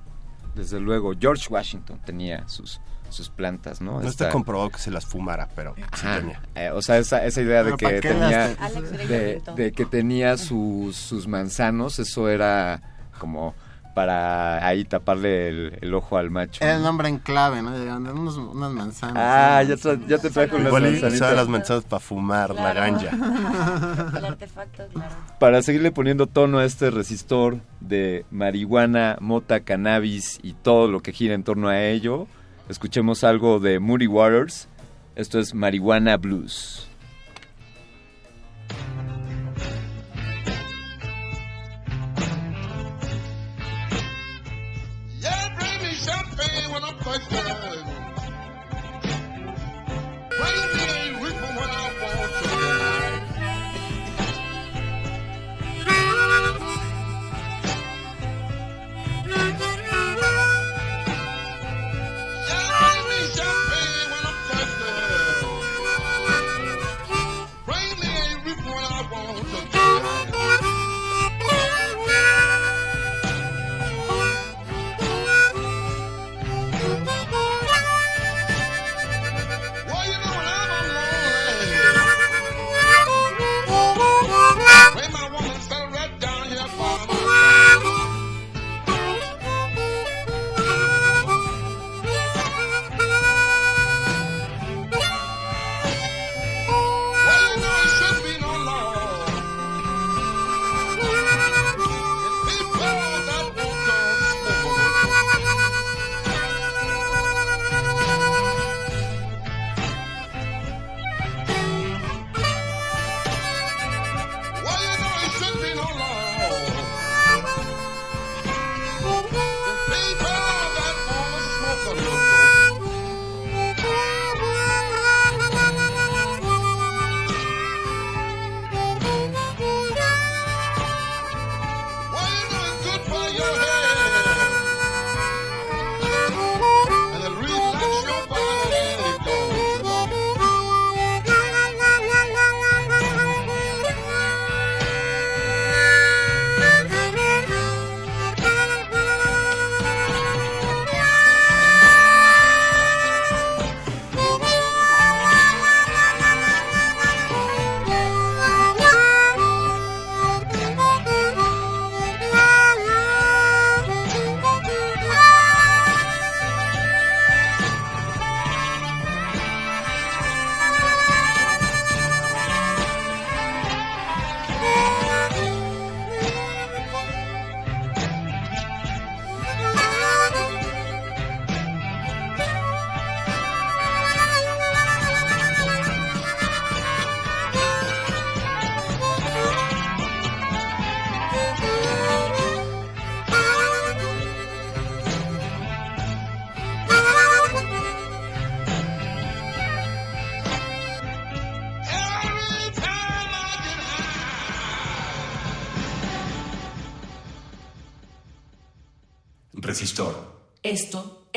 desde 0.55 0.78
luego. 0.78 1.12
George 1.18 1.47
Washington 1.51 2.01
tenía 2.05 2.47
sus, 2.49 2.80
sus 3.11 3.28
plantas, 3.28 3.80
¿no? 3.80 4.01
No 4.01 4.09
está 4.09 4.30
comprobado 4.30 4.70
que 4.70 4.78
se 4.78 4.91
las 4.93 5.05
fumara, 5.05 5.49
pero 5.57 5.74
sí 5.76 5.82
Ajá, 6.07 6.20
tenía. 6.20 6.41
eh, 6.55 6.70
o 6.70 6.80
sea, 6.82 6.99
esa, 6.99 7.24
esa 7.24 7.41
idea 7.43 7.64
de 7.64 7.72
Pero 7.72 7.76
¿para 7.78 7.95
que 8.01 8.09
tenía 8.09 8.57
las- 8.57 9.57
de 9.57 9.72
que 9.72 9.84
tenía 9.87 10.37
sus, 10.37 10.95
sus 10.97 11.26
manzanos, 11.26 11.99
eso 11.99 12.28
era 12.28 12.80
como 13.18 13.55
para 13.97 14.66
ahí 14.66 14.84
taparle 14.84 15.49
el, 15.49 15.78
el 15.80 15.94
ojo 15.94 16.18
al 16.18 16.30
macho. 16.30 16.62
Era 16.62 16.76
el 16.76 16.82
nombre 16.82 17.09
en 17.09 17.16
clave, 17.18 17.62
¿no? 17.62 17.70
Unos, 18.12 18.36
unas 18.36 18.70
manzanas. 18.70 19.16
Ah, 19.16 19.62
¿no? 19.62 19.68
ya, 19.70 19.74
tra- 19.76 20.07
ya 20.07 20.18
te 20.18 20.28
trajo 20.28 20.59
y 20.59 20.61
manzanitas. 20.61 21.34
las 21.34 21.49
manzanas 21.49 21.84
para 21.84 22.01
fumar 22.01 22.55
la 22.55 22.74
ganja. 22.74 23.09
El 24.18 24.24
artefacto, 24.26 24.86
claro. 24.92 25.14
Para 25.40 25.62
seguirle 25.62 25.92
poniendo 25.92 26.26
tono 26.26 26.59
a 26.59 26.66
este 26.66 26.90
resistor 26.90 27.61
de 27.80 28.26
marihuana, 28.30 29.16
mota, 29.20 29.61
cannabis 29.61 30.40
y 30.42 30.53
todo 30.53 30.88
lo 30.88 31.01
que 31.01 31.12
gira 31.14 31.32
en 31.32 31.42
torno 31.42 31.68
a 31.68 31.80
ello, 31.82 32.26
escuchemos 32.68 33.24
algo 33.24 33.61
de 33.61 33.78
Moody 33.80 34.09
Waters. 34.09 34.68
Esto 35.14 35.38
es 35.38 35.55
Marihuana 35.55 36.18
Blues. 36.18 36.86
Georgia. 47.18 47.75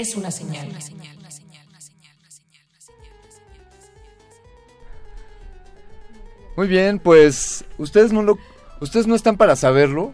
Es 0.10 0.16
una 0.16 0.32
señal. 0.32 0.68
Muy 6.58 6.68
bien, 6.68 7.00
pues 7.00 7.64
ustedes 7.78 8.12
no 8.12 8.22
lo, 8.22 8.38
ustedes 8.82 9.08
no 9.08 9.16
están 9.16 9.38
para 9.38 9.56
saberlo, 9.56 10.14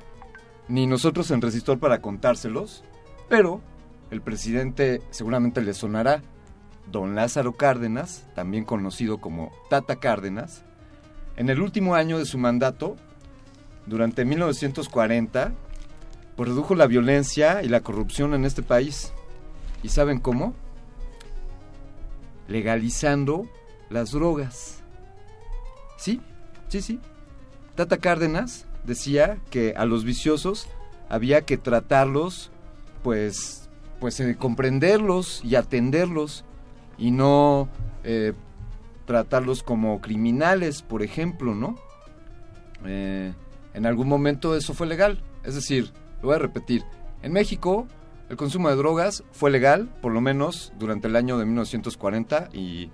ni 0.68 0.86
nosotros 0.86 1.32
en 1.32 1.42
Resistor 1.42 1.80
para 1.80 2.02
contárselos, 2.02 2.84
pero 3.30 3.62
el 4.12 4.22
presidente 4.22 5.02
seguramente 5.10 5.62
le 5.62 5.74
sonará, 5.74 6.22
don 6.92 7.16
Lázaro 7.16 7.54
Cárdenas, 7.54 8.26
también 8.36 8.64
conocido 8.64 9.20
como 9.20 9.52
Tata 9.70 9.96
Cárdenas, 9.96 10.64
en 11.36 11.50
el 11.50 11.62
último 11.62 11.96
año 11.96 12.20
de 12.20 12.26
su 12.26 12.38
mandato, 12.38 12.96
durante 13.88 14.24
1940, 14.24 15.54
produjo 16.36 16.76
la 16.76 16.86
violencia 16.86 17.64
y 17.64 17.70
la 17.70 17.82
corrupción 17.82 18.34
en 18.34 18.46
este 18.46 18.62
país. 18.62 19.14
¿Y 19.86 19.90
saben 19.90 20.20
cómo? 20.20 20.56
Legalizando 22.48 23.48
las 23.92 24.10
drogas. 24.10 24.82
Sí, 25.96 26.22
sí, 26.70 26.82
sí. 26.82 27.00
Tata 27.76 28.00
Cárdenas 28.00 28.66
decía 28.84 29.38
que 29.52 29.76
a 29.78 29.86
los 29.86 30.04
viciosos 30.04 30.68
había 31.08 31.42
que 31.42 31.58
tratarlos, 31.58 32.50
pues, 33.04 33.70
pues 34.00 34.20
eh, 34.22 34.36
comprenderlos 34.36 35.46
y 35.46 35.54
atenderlos 35.54 36.46
y 36.98 37.12
no 37.12 37.70
eh, 38.04 38.34
tratarlos 39.06 39.62
como 39.62 40.02
criminales, 40.02 40.82
por 40.82 41.04
ejemplo, 41.04 41.54
¿no? 41.54 41.76
Eh, 42.88 43.34
en 43.76 43.86
algún 43.86 44.08
momento 44.08 44.56
eso 44.56 44.74
fue 44.74 44.88
legal. 44.88 45.22
Es 45.44 45.54
decir, 45.54 45.92
lo 46.24 46.30
voy 46.30 46.38
a 46.38 46.40
repetir, 46.40 46.84
en 47.22 47.34
México 47.34 47.88
el 48.30 48.38
consumo 48.38 48.70
de 48.70 48.76
drogas 48.76 49.24
fue 49.32 49.52
legal, 49.52 49.90
por 50.02 50.12
lo 50.12 50.22
menos 50.22 50.74
durante 50.80 51.08
el 51.08 51.16
año 51.16 51.38
de 51.38 51.46
1940 51.46 52.50
y... 52.54 52.90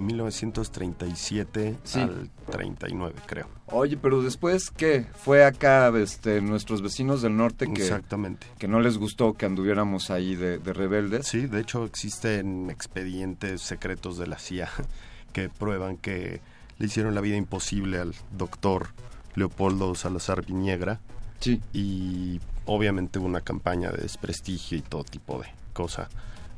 1937 0.00 1.76
Sí. 1.82 2.00
al 2.00 2.30
39, 2.50 3.14
creo. 3.26 3.48
Oye, 3.66 3.96
pero 3.96 4.22
después, 4.22 4.70
¿qué? 4.70 5.06
Fue 5.14 5.44
acá 5.44 5.92
este, 5.98 6.40
nuestros 6.40 6.82
vecinos 6.82 7.20
del 7.20 7.36
norte 7.36 7.66
que, 7.66 7.82
Exactamente. 7.82 8.46
que 8.58 8.68
no 8.68 8.80
les 8.80 8.96
gustó 8.96 9.34
que 9.34 9.46
anduviéramos 9.46 10.10
ahí 10.10 10.36
de, 10.36 10.58
de 10.58 10.72
rebeldes. 10.72 11.26
Sí, 11.26 11.46
de 11.46 11.60
hecho 11.60 11.84
existen 11.84 12.70
expedientes 12.70 13.60
secretos 13.62 14.18
de 14.18 14.26
la 14.28 14.38
CIA 14.38 14.70
que 15.32 15.48
prueban 15.48 15.96
que 15.96 16.40
le 16.78 16.86
hicieron 16.86 17.14
la 17.14 17.20
vida 17.20 17.36
imposible 17.36 17.98
al 17.98 18.14
doctor 18.36 18.88
Leopoldo 19.34 19.94
Salazar 19.94 20.44
Viniegra. 20.46 21.00
Sí. 21.40 21.60
Y 21.72 22.40
obviamente 22.68 23.18
hubo 23.18 23.26
una 23.26 23.40
campaña 23.40 23.90
de 23.90 24.02
desprestigio 24.02 24.78
y 24.78 24.82
todo 24.82 25.02
tipo 25.04 25.40
de 25.40 25.48
cosa. 25.72 26.08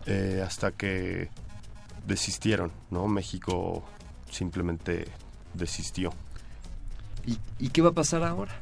eh, 0.07 0.43
hasta 0.45 0.73
que 0.73 1.29
desistieron, 2.07 2.73
¿no? 2.91 3.07
México 3.09 3.85
simplemente 4.31 5.07
desistió. 5.55 6.13
¿Y, 7.27 7.39
y 7.59 7.69
qué 7.69 7.83
va 7.83 7.91
a 7.91 7.93
pasar 7.93 8.23
ahora? 8.25 8.53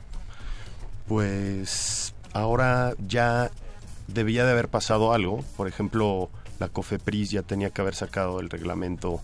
Pues 1.07 2.15
ahora 2.33 2.95
ya 3.07 3.51
debía 4.09 4.45
de 4.45 4.53
haber 4.53 4.69
pasado 4.69 5.13
algo. 5.13 5.43
Por 5.57 5.69
ejemplo, 5.69 6.29
la 6.59 6.69
COFEPRIS 6.69 7.31
ya 7.31 7.43
tenía 7.43 7.71
que 7.71 7.81
haber 7.81 7.95
sacado 7.95 8.41
el 8.41 8.51
reglamento 8.51 9.21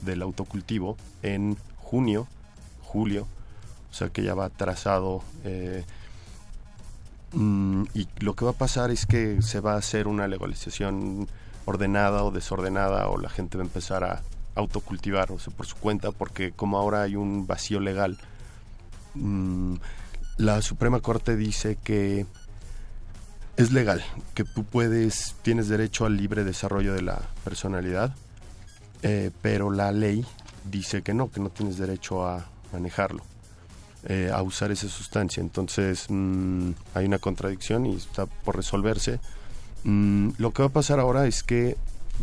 del 0.00 0.22
autocultivo 0.22 0.96
en 1.22 1.56
junio, 1.76 2.26
julio. 2.82 3.26
O 3.90 3.94
sea 3.94 4.08
que 4.08 4.22
ya 4.22 4.34
va 4.34 4.46
atrasado. 4.46 5.22
eh, 5.44 5.84
mm, 7.32 7.84
y 7.94 8.08
lo 8.20 8.34
que 8.34 8.44
va 8.44 8.52
a 8.52 8.54
pasar 8.54 8.90
es 8.90 9.06
que 9.06 9.42
se 9.42 9.60
va 9.60 9.74
a 9.74 9.78
hacer 9.78 10.08
una 10.08 10.28
legalización 10.28 11.28
ordenada 11.64 12.24
o 12.24 12.30
desordenada 12.30 13.08
o 13.08 13.18
la 13.18 13.28
gente 13.28 13.58
va 13.58 13.64
a 13.64 13.66
empezar 13.66 14.04
a 14.04 14.22
autocultivar 14.54 15.30
o 15.32 15.38
sea, 15.38 15.54
por 15.54 15.66
su 15.66 15.76
cuenta 15.76 16.10
porque 16.10 16.52
como 16.52 16.78
ahora 16.78 17.02
hay 17.02 17.14
un 17.16 17.46
vacío 17.46 17.80
legal 17.80 18.18
mm, 19.14 19.76
la 20.38 20.62
Suprema 20.62 21.00
Corte 21.00 21.36
dice 21.36 21.76
que 21.82 22.24
es 23.56 23.72
legal, 23.72 24.04
que 24.34 24.44
tú 24.44 24.62
puedes, 24.62 25.34
tienes 25.42 25.68
derecho 25.68 26.06
al 26.06 26.16
libre 26.16 26.44
desarrollo 26.44 26.94
de 26.94 27.02
la 27.02 27.20
personalidad, 27.42 28.14
eh, 29.02 29.32
pero 29.42 29.72
la 29.72 29.90
ley 29.90 30.24
dice 30.64 31.02
que 31.02 31.12
no, 31.12 31.28
que 31.28 31.40
no 31.40 31.50
tienes 31.50 31.76
derecho 31.76 32.24
a 32.24 32.46
manejarlo, 32.72 33.24
eh, 34.04 34.30
a 34.32 34.42
usar 34.42 34.70
esa 34.70 34.88
sustancia. 34.88 35.40
Entonces 35.40 36.06
mm, 36.08 36.70
hay 36.94 37.06
una 37.06 37.18
contradicción 37.18 37.86
y 37.86 37.96
está 37.96 38.26
por 38.26 38.56
resolverse. 38.56 39.20
Mm, 39.84 40.30
lo 40.38 40.52
que 40.52 40.62
va 40.62 40.68
a 40.68 40.72
pasar 40.72 41.00
ahora 41.00 41.26
es 41.26 41.42
que 41.42 41.76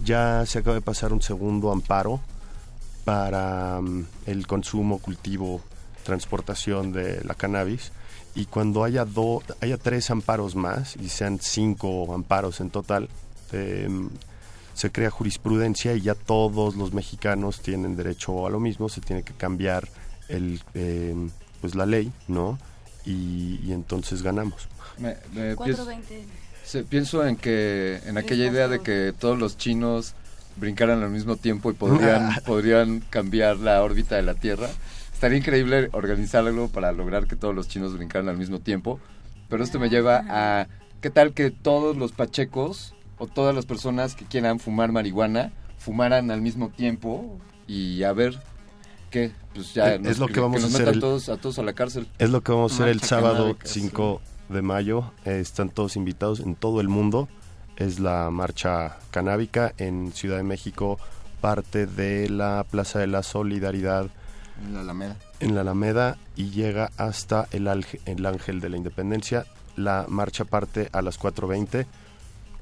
ya 0.04 0.46
se 0.46 0.60
acaba 0.60 0.76
de 0.76 0.82
pasar 0.82 1.14
un 1.14 1.22
segundo 1.22 1.72
amparo 1.72 2.20
para 3.04 3.80
mm, 3.82 4.06
el 4.26 4.48
consumo, 4.48 5.00
cultivo, 5.00 5.62
transportación 6.04 6.92
de 6.92 7.24
la 7.24 7.34
cannabis 7.34 7.92
y 8.36 8.46
cuando 8.46 8.84
haya 8.84 9.06
do- 9.06 9.42
haya 9.62 9.78
tres 9.78 10.10
amparos 10.12 10.56
más 10.56 10.96
y 10.98 11.10
sean 11.10 11.40
cinco 11.42 12.14
amparos 12.14 12.60
en 12.62 12.70
total 12.70 13.10
eh, 13.54 13.88
se 14.76 14.92
crea 14.92 15.10
jurisprudencia 15.10 15.96
y 15.96 16.02
ya 16.02 16.14
todos 16.14 16.76
los 16.76 16.94
mexicanos 16.94 17.62
tienen 17.62 17.96
derecho 17.96 18.46
a 18.46 18.50
lo 18.50 18.60
mismo 18.60 18.88
se 18.90 19.02
tiene 19.02 19.24
que 19.24 19.34
cambiar 19.34 19.88
el 20.28 20.62
eh, 20.76 21.16
pues 21.66 21.74
la 21.76 21.88
ley 21.88 22.12
no 22.28 22.60
y, 23.06 23.60
y 23.64 23.72
entonces 23.72 24.22
ganamos. 24.22 24.68
Me- 25.00 25.18
me 25.34 25.56
420. 25.56 26.24
se- 26.64 26.84
pienso 26.84 27.26
en 27.26 27.38
que 27.38 28.00
en 28.06 28.20
aquella 28.20 28.46
idea 28.46 28.68
de 28.68 28.82
que 28.82 29.14
todos 29.18 29.38
los 29.40 29.58
chinos 29.58 30.14
brincaran 30.58 31.02
al 31.02 31.10
mismo 31.10 31.38
tiempo 31.38 31.72
y 31.72 31.74
podrían 31.74 32.30
podrían 32.46 33.00
cambiar 33.10 33.58
la 33.58 33.82
órbita 33.84 34.16
de 34.16 34.22
la 34.22 34.36
Tierra. 34.36 34.70
Estaría 35.12 35.40
increíble 35.40 35.90
organizar 35.94 36.46
algo 36.46 36.68
para 36.68 36.92
lograr 36.92 37.26
que 37.26 37.36
todos 37.36 37.56
los 37.56 37.68
chinos 37.68 37.98
brincaran 37.98 38.30
al 38.30 38.38
mismo 38.38 38.60
tiempo, 38.60 39.00
pero 39.50 39.64
esto 39.64 39.80
me 39.80 39.90
lleva 39.90 40.24
a 40.30 40.68
qué 41.02 41.10
tal 41.10 41.34
que 41.34 41.50
todos 41.50 41.98
los 41.98 42.12
pachecos 42.12 42.94
o 43.18 43.26
todas 43.26 43.56
las 43.56 43.66
personas 43.66 44.14
que 44.14 44.26
quieran 44.26 44.60
fumar 44.60 44.92
marihuana 44.92 45.52
fumaran 45.80 46.30
al 46.30 46.42
mismo 46.42 46.70
tiempo 46.70 47.40
y 47.68 48.04
a 48.04 48.14
ver 48.14 48.38
qué 49.10 49.32
pues 49.56 49.74
ya 49.74 49.96
Es- 49.96 50.02
nos- 50.02 50.12
es 50.12 50.20
lo 50.20 50.28
que 50.28 50.40
vamos 50.40 50.62
nos 50.62 50.74
a 50.74 50.78
hacer 50.78 50.90
el- 50.90 51.00
todos 51.00 51.30
a 51.30 51.38
todos 51.38 51.58
a 51.60 51.64
la 51.64 51.74
cárcel. 51.74 52.08
Es 52.20 52.30
lo 52.30 52.42
que 52.42 52.52
vamos 52.52 52.74
a 52.74 52.76
hacer 52.76 52.88
el 52.90 52.96
Marcha 52.98 53.08
sábado 53.08 53.38
canábica, 53.46 53.68
5 53.68 54.22
de 54.50 54.62
mayo. 54.62 55.12
Eh, 55.26 55.40
están 55.40 55.70
todos 55.70 55.96
invitados 55.96 56.40
en 56.42 56.56
todo 56.56 56.82
el 56.82 56.90
mundo. 56.90 57.28
Es 57.78 58.00
la 58.00 58.30
marcha 58.30 58.98
canábica 59.12 59.74
en 59.78 60.12
Ciudad 60.14 60.38
de 60.38 60.44
México, 60.44 61.00
parte 61.42 61.88
de 61.88 62.30
la 62.30 62.66
Plaza 62.70 63.00
de 63.00 63.08
la 63.08 63.22
Solidaridad 63.24 64.08
En 64.66 64.74
la 64.74 64.82
Alameda. 64.82 65.16
en 65.42 65.56
la 65.56 65.62
Alameda 65.62 66.18
y 66.36 66.52
llega 66.52 66.92
hasta 66.98 67.48
el, 67.52 67.68
alge- 67.68 68.00
el 68.06 68.26
Ángel 68.26 68.62
de 68.62 68.70
la 68.70 68.78
Independencia. 68.78 69.46
La 69.76 70.06
marcha 70.08 70.46
parte 70.46 70.90
a 70.94 71.02
las 71.02 71.18
4.20. 71.20 71.86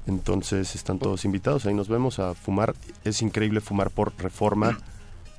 Entonces 0.06 0.74
están 0.74 0.98
todos 0.98 1.24
invitados. 1.24 1.64
Ahí 1.64 1.74
nos 1.74 1.88
vemos 1.88 2.18
a 2.18 2.34
fumar. 2.34 2.74
Es 3.04 3.22
increíble 3.22 3.60
fumar 3.60 3.90
por 3.90 4.12
reforma 4.18 4.78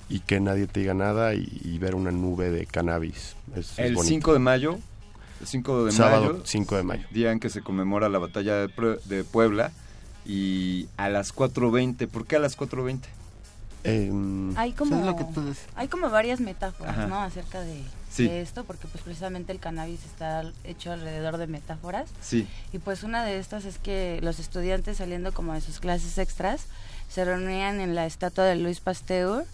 y 0.09 0.19
que 0.19 0.39
nadie 0.39 0.67
te 0.67 0.79
diga 0.81 0.93
nada 0.93 1.33
y, 1.33 1.61
y 1.63 1.77
ver 1.79 1.95
una 1.95 2.11
nube 2.11 2.51
de 2.51 2.65
cannabis. 2.65 3.35
Es, 3.55 3.71
es 3.73 3.79
El 3.79 3.95
bonito. 3.95 4.09
5 4.13 4.33
de 4.33 4.39
mayo, 4.39 4.79
el 5.41 5.47
5 5.47 5.85
de 5.85 5.91
Sábado 5.91 6.25
mayo, 6.33 6.41
5 6.45 6.75
de 6.77 6.83
mayo. 6.83 7.07
día 7.11 7.31
en 7.31 7.39
que 7.39 7.49
se 7.49 7.61
conmemora 7.61 8.07
la 8.09 8.19
batalla 8.19 8.55
de, 8.55 8.99
de 9.05 9.23
Puebla 9.23 9.71
y 10.25 10.87
a 10.97 11.09
las 11.09 11.33
4.20, 11.35 12.07
¿por 12.07 12.25
qué 12.25 12.35
a 12.35 12.39
las 12.39 12.57
4.20? 12.57 12.99
Em, 13.83 14.57
Hay 14.57 14.71
como, 14.73 15.15
hay 15.75 15.87
como 15.87 16.09
varias 16.09 16.39
metáforas, 16.39 16.97
Ajá. 16.97 17.07
¿no? 17.07 17.21
Acerca 17.21 17.61
de, 17.61 17.83
Sí. 18.09 18.27
de 18.27 18.41
esto, 18.41 18.63
porque 18.63 18.87
pues 18.87 19.03
precisamente 19.03 19.51
el 19.51 19.59
cannabis 19.59 20.03
está 20.05 20.43
hecho 20.63 20.91
alrededor 20.91 21.37
de 21.37 21.45
metáforas. 21.47 22.09
Sí. 22.21 22.47
Y 22.73 22.79
pues 22.79 23.03
una 23.03 23.23
de 23.25 23.37
estas 23.37 23.65
es 23.65 23.77
que 23.77 24.19
los 24.23 24.39
estudiantes 24.39 24.97
saliendo 24.97 25.33
como 25.33 25.53
de 25.53 25.61
sus 25.61 25.79
clases 25.79 26.17
extras 26.17 26.65
se 27.09 27.25
reunían 27.25 27.79
en 27.79 27.93
la 27.93 28.05
estatua 28.07 28.45
de 28.45 28.55
Luis 28.55 28.79
Pasteur 28.79 29.45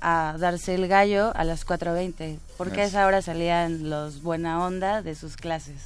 a 0.00 0.36
darse 0.38 0.74
el 0.74 0.88
gallo 0.88 1.32
a 1.36 1.44
las 1.44 1.66
4.20, 1.66 2.38
porque 2.56 2.82
a 2.82 2.84
esa 2.84 3.06
hora 3.06 3.22
salían 3.22 3.90
los 3.90 4.22
buena 4.22 4.64
onda 4.64 5.02
de 5.02 5.14
sus 5.14 5.36
clases. 5.36 5.76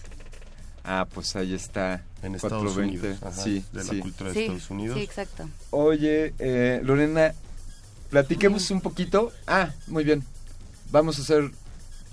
Ah, 0.84 1.06
pues 1.12 1.34
ahí 1.36 1.54
está. 1.54 2.02
En 2.22 2.34
Estados 2.34 2.74
4:20. 2.76 2.78
Unidos, 2.82 3.18
ajá, 3.22 3.32
sí, 3.42 3.64
de 3.72 3.84
la 3.84 3.90
sí. 3.90 4.00
cultura 4.00 4.28
de 4.30 4.34
Sí, 4.34 4.40
Estados 4.42 4.70
Unidos. 4.70 4.96
sí, 4.98 5.02
exacto. 5.04 5.48
Oye, 5.70 6.34
eh, 6.38 6.80
Lorena, 6.84 7.34
platiquemos 8.10 8.70
un 8.70 8.80
poquito. 8.80 9.32
Ah, 9.46 9.70
muy 9.86 10.04
bien. 10.04 10.22
Vamos 10.90 11.18
a 11.18 11.22
hacer, 11.22 11.50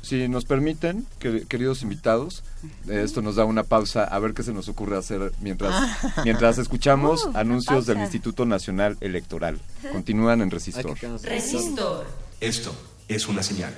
si 0.02 0.28
nos 0.28 0.46
permiten, 0.46 1.06
que- 1.20 1.46
queridos 1.48 1.82
invitados, 1.84 2.44
eh, 2.88 3.02
esto 3.04 3.22
nos 3.22 3.36
da 3.36 3.46
una 3.46 3.64
pausa 3.64 4.04
a 4.04 4.18
ver 4.20 4.34
qué 4.34 4.44
se 4.44 4.54
nos 4.54 4.68
ocurre 4.68 4.98
hacer 4.98 5.32
mientras, 5.42 5.74
mientras 6.26 6.58
escuchamos 6.58 7.26
Uh, 7.26 7.32
anuncios 7.38 7.86
del. 7.86 8.00
Instituto 8.00 8.46
Nacional 8.46 8.98
Electoral. 9.02 9.60
Continúan 9.92 10.42
en 10.42 10.50
Resistor. 10.52 10.98
Resistor. 11.24 12.06
Esto 12.40 12.74
es 13.08 13.28
una 13.28 13.44
señal. 13.44 13.74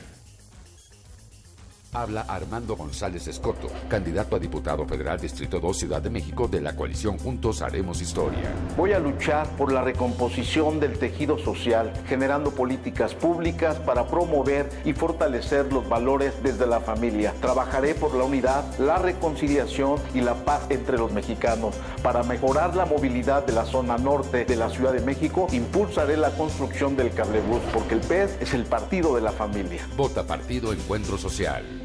Habla 1.95 2.21
Armando 2.27 2.75
González 2.75 3.27
Escoto, 3.27 3.67
candidato 3.87 4.35
a 4.35 4.39
diputado 4.39 4.83
federal 4.87 5.19
Distrito 5.19 5.59
2 5.59 5.77
Ciudad 5.77 6.01
de 6.01 6.09
México 6.09 6.47
de 6.47 6.59
la 6.59 6.75
coalición 6.75 7.19
Juntos 7.19 7.61
Haremos 7.61 8.01
Historia. 8.01 8.51
Voy 8.75 8.93
a 8.93 8.99
luchar 8.99 9.47
por 9.57 9.71
la 9.71 9.83
recomposición 9.83 10.79
del 10.79 10.97
tejido 10.97 11.37
social, 11.37 11.93
generando 12.07 12.49
políticas 12.49 13.13
públicas 13.13 13.77
para 13.77 14.07
promover 14.07 14.71
y 14.85 14.93
fortalecer 14.93 15.71
los 15.71 15.87
valores 15.87 16.33
desde 16.41 16.65
la 16.65 16.79
familia. 16.79 17.35
Trabajaré 17.39 17.93
por 17.93 18.15
la 18.15 18.23
unidad, 18.23 18.65
la 18.79 18.97
reconciliación 18.97 19.99
y 20.15 20.21
la 20.21 20.33
paz 20.33 20.65
entre 20.69 20.97
los 20.97 21.11
mexicanos. 21.11 21.75
Para 22.01 22.23
mejorar 22.23 22.75
la 22.75 22.87
movilidad 22.87 23.45
de 23.45 23.53
la 23.53 23.65
zona 23.65 23.99
norte 23.99 24.45
de 24.45 24.55
la 24.55 24.71
Ciudad 24.71 24.93
de 24.93 25.01
México, 25.01 25.45
impulsaré 25.51 26.17
la 26.17 26.31
construcción 26.31 26.95
del 26.95 27.13
cablebús, 27.13 27.61
porque 27.71 27.93
el 27.93 28.01
PES 28.01 28.37
es 28.41 28.53
el 28.55 28.65
partido 28.65 29.13
de 29.13 29.21
la 29.21 29.31
familia. 29.31 29.87
Vota 29.95 30.25
Partido 30.25 30.73
Encuentro 30.73 31.19
Social. 31.19 31.82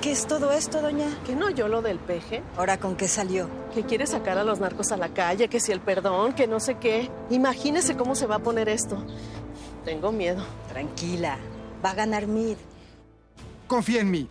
¿Qué 0.00 0.12
es 0.12 0.26
todo 0.26 0.50
esto, 0.50 0.80
doña? 0.80 1.06
¿Que 1.26 1.36
no 1.36 1.46
oyó 1.46 1.68
lo 1.68 1.82
del 1.82 1.98
peje? 1.98 2.42
¿Ahora 2.56 2.80
con 2.80 2.96
qué 2.96 3.06
salió? 3.06 3.50
Que 3.74 3.82
quiere 3.82 4.06
sacar 4.06 4.38
a 4.38 4.44
los 4.44 4.58
narcos 4.58 4.92
a 4.92 4.96
la 4.96 5.12
calle, 5.12 5.48
que 5.48 5.60
si 5.60 5.72
el 5.72 5.80
perdón, 5.80 6.32
que 6.32 6.46
no 6.46 6.58
sé 6.58 6.76
qué. 6.76 7.10
Imagínese 7.28 7.98
cómo 7.98 8.14
se 8.14 8.26
va 8.26 8.36
a 8.36 8.38
poner 8.38 8.70
esto. 8.70 9.04
Tengo 9.84 10.10
miedo. 10.10 10.42
Tranquila, 10.70 11.38
va 11.84 11.90
a 11.90 11.94
ganar 11.94 12.26
Mid. 12.26 12.56
Confía 13.66 14.00
en 14.00 14.10
mí. 14.10 14.26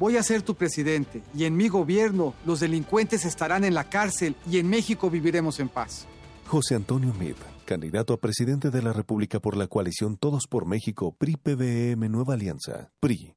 Voy 0.00 0.16
a 0.16 0.22
ser 0.24 0.42
tu 0.42 0.56
presidente 0.56 1.22
y 1.32 1.44
en 1.44 1.56
mi 1.56 1.68
gobierno 1.68 2.34
los 2.44 2.58
delincuentes 2.58 3.24
estarán 3.24 3.62
en 3.62 3.74
la 3.74 3.84
cárcel 3.84 4.34
y 4.50 4.58
en 4.58 4.68
México 4.68 5.10
viviremos 5.10 5.60
en 5.60 5.68
paz. 5.68 6.08
José 6.48 6.74
Antonio 6.74 7.14
Mid, 7.20 7.36
candidato 7.66 8.14
a 8.14 8.16
presidente 8.16 8.72
de 8.72 8.82
la 8.82 8.92
República 8.92 9.38
por 9.38 9.56
la 9.56 9.68
coalición 9.68 10.16
Todos 10.16 10.48
por 10.48 10.66
México, 10.66 11.14
PRI-PBM 11.16 12.08
Nueva 12.10 12.34
Alianza, 12.34 12.90
PRI. 12.98 13.36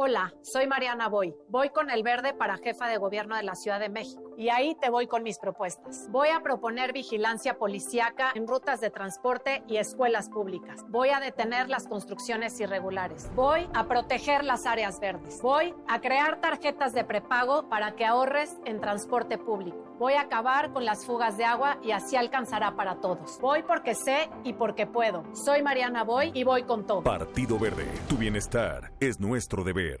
Hola, 0.00 0.32
soy 0.42 0.66
Mariana 0.66 1.08
Boy. 1.08 1.34
Voy 1.48 1.70
con 1.70 1.90
el 1.90 2.02
verde 2.02 2.32
para 2.32 2.56
jefa 2.56 2.88
de 2.88 2.98
gobierno 2.98 3.36
de 3.36 3.42
la 3.42 3.54
Ciudad 3.54 3.80
de 3.80 3.88
México. 3.88 4.27
Y 4.38 4.50
ahí 4.50 4.76
te 4.76 4.88
voy 4.88 5.08
con 5.08 5.24
mis 5.24 5.36
propuestas. 5.36 6.06
Voy 6.12 6.28
a 6.28 6.40
proponer 6.44 6.92
vigilancia 6.92 7.58
policíaca 7.58 8.30
en 8.36 8.46
rutas 8.46 8.80
de 8.80 8.88
transporte 8.88 9.64
y 9.66 9.78
escuelas 9.78 10.28
públicas. 10.30 10.84
Voy 10.90 11.08
a 11.08 11.18
detener 11.18 11.68
las 11.68 11.88
construcciones 11.88 12.60
irregulares. 12.60 13.28
Voy 13.34 13.68
a 13.74 13.88
proteger 13.88 14.44
las 14.44 14.64
áreas 14.64 15.00
verdes. 15.00 15.42
Voy 15.42 15.74
a 15.88 16.00
crear 16.00 16.40
tarjetas 16.40 16.92
de 16.92 17.02
prepago 17.02 17.68
para 17.68 17.96
que 17.96 18.06
ahorres 18.06 18.56
en 18.64 18.80
transporte 18.80 19.38
público. 19.38 19.96
Voy 19.98 20.12
a 20.12 20.20
acabar 20.20 20.72
con 20.72 20.84
las 20.84 21.04
fugas 21.04 21.36
de 21.36 21.44
agua 21.44 21.78
y 21.82 21.90
así 21.90 22.14
alcanzará 22.14 22.76
para 22.76 23.00
todos. 23.00 23.40
Voy 23.40 23.64
porque 23.64 23.96
sé 23.96 24.30
y 24.44 24.52
porque 24.52 24.86
puedo. 24.86 25.24
Soy 25.34 25.64
Mariana 25.64 26.04
Boy 26.04 26.30
y 26.32 26.44
voy 26.44 26.62
con 26.62 26.86
todo. 26.86 27.02
Partido 27.02 27.58
Verde, 27.58 27.86
tu 28.08 28.16
bienestar 28.16 28.92
es 29.00 29.18
nuestro 29.18 29.64
deber. 29.64 30.00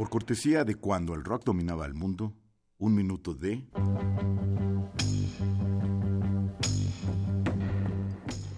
Por 0.00 0.08
cortesía 0.08 0.64
de 0.64 0.76
cuando 0.76 1.12
el 1.12 1.22
rock 1.24 1.44
dominaba 1.44 1.84
el 1.84 1.92
mundo, 1.92 2.32
un 2.78 2.94
minuto 2.94 3.34
de... 3.34 3.68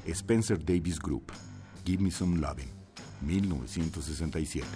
Spencer 0.07 0.65
Davis 0.65 1.01
Group, 1.01 1.33
Give 1.85 2.01
Me 2.01 2.13
Some 2.13 2.39
Loving, 2.39 2.71
1967. 3.23 4.69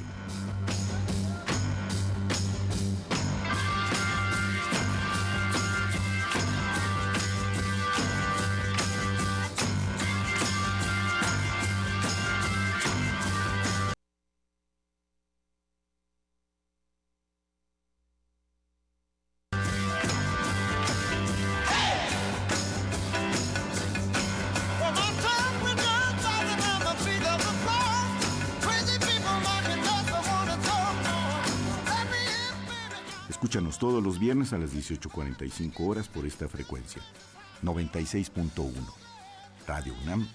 Todos 33.87 34.03
los 34.03 34.18
viernes 34.18 34.53
a 34.53 34.59
las 34.59 34.74
18.45 34.74 35.74
horas 35.78 36.09
por 36.09 36.26
esta 36.26 36.49
frecuencia. 36.49 37.01
96.1. 37.62 38.72
Radio 39.64 39.95
UNAM, 40.03 40.28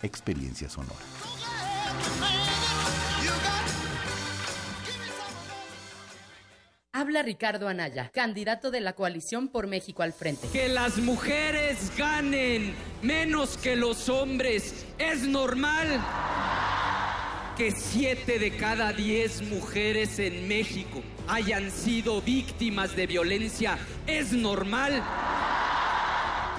Experiencia 0.00 0.70
Sonora. 0.70 0.96
Habla 6.94 7.22
Ricardo 7.22 7.68
Anaya, 7.68 8.10
candidato 8.10 8.70
de 8.70 8.80
la 8.80 8.94
coalición 8.94 9.48
por 9.48 9.66
México 9.66 10.02
al 10.02 10.14
frente. 10.14 10.48
Que 10.48 10.68
las 10.68 10.96
mujeres 10.96 11.92
ganen 11.98 12.72
menos 13.02 13.58
que 13.58 13.76
los 13.76 14.08
hombres 14.08 14.86
es 14.96 15.28
normal. 15.28 16.00
Que 17.56 17.70
siete 17.70 18.40
de 18.40 18.56
cada 18.56 18.92
diez 18.92 19.40
mujeres 19.42 20.18
en 20.18 20.48
México 20.48 21.02
hayan 21.28 21.70
sido 21.70 22.20
víctimas 22.20 22.96
de 22.96 23.06
violencia 23.06 23.78
es 24.08 24.32
normal. 24.32 25.00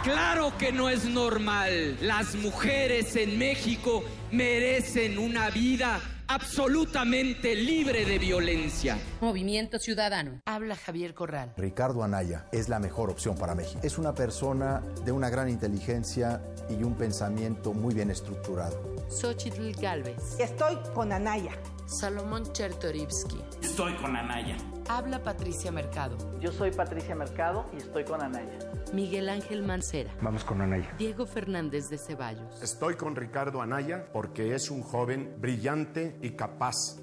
Claro 0.04 0.54
que 0.58 0.72
no 0.72 0.88
es 0.90 1.04
normal. 1.04 1.98
Las 2.00 2.36
mujeres 2.36 3.18
en 3.18 3.38
México 3.38 4.06
merecen 4.32 5.18
una 5.18 5.50
vida 5.50 6.00
absolutamente 6.28 7.56
libre 7.56 8.06
de 8.06 8.20
violencia. 8.20 8.98
Movimiento 9.22 9.80
Ciudadano. 9.80 10.42
Habla 10.46 10.76
Javier 10.76 11.14
Corral. 11.14 11.54
Ricardo 11.58 12.04
Anaya 12.04 12.48
es 12.52 12.70
la 12.70 12.80
mejor 12.80 13.10
opción 13.10 13.36
para 13.36 13.56
México. 13.56 13.80
Es 13.84 13.98
una 13.98 14.14
persona 14.14 14.82
de 15.04 15.12
una 15.12 15.30
gran 15.30 15.50
inteligencia 15.50 16.42
y 16.70 16.84
un 16.84 16.96
pensamiento 16.96 17.74
muy 17.74 17.94
bien 17.94 18.12
estructurado. 18.12 18.96
Xochitl 19.10 19.72
Galvez. 19.80 20.40
Estoy 20.40 20.78
con 20.94 21.12
Anaya. 21.12 21.52
Salomón 21.86 22.52
Chertorivsky. 22.52 23.38
Estoy 23.62 23.94
con 23.96 24.16
Anaya. 24.16 24.58
Habla 24.88 25.24
Patricia 25.24 25.72
Mercado. 25.72 26.16
Yo 26.40 26.52
soy 26.52 26.72
Patricia 26.72 27.16
Mercado 27.16 27.66
y 27.74 27.78
estoy 27.78 28.04
con 28.06 28.22
Anaya. 28.22 28.60
Miguel 28.94 29.30
Ángel 29.30 29.64
Mancera. 29.64 30.14
Vamos 30.22 30.44
con 30.44 30.62
Anaya. 30.62 30.94
Diego 30.98 31.26
Fernández 31.26 31.90
de 31.90 31.98
Ceballos. 31.98 32.62
Estoy 32.62 32.96
con 32.96 33.16
Ricardo 33.16 33.62
Anaya 33.62 34.08
porque 34.14 34.54
es 34.54 34.70
un 34.70 34.84
joven 34.84 35.38
brillante 35.40 36.20
y 36.22 36.32
capaz. 36.32 36.98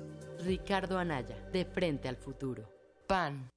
Ricardo 0.45 0.97
Anaya, 0.97 1.37
de 1.53 1.65
frente 1.65 2.09
al 2.09 2.17
futuro. 2.17 2.69
PAN. 3.09 3.51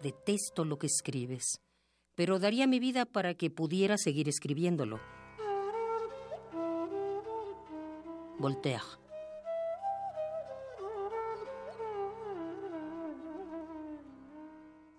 Detesto 0.00 0.64
lo 0.64 0.78
que 0.78 0.86
escribes. 0.86 1.63
Pero 2.14 2.38
daría 2.38 2.66
mi 2.66 2.78
vida 2.78 3.04
para 3.06 3.34
que 3.34 3.50
pudiera 3.50 3.98
seguir 3.98 4.28
escribiéndolo. 4.28 5.00
Voltaire. 8.38 8.82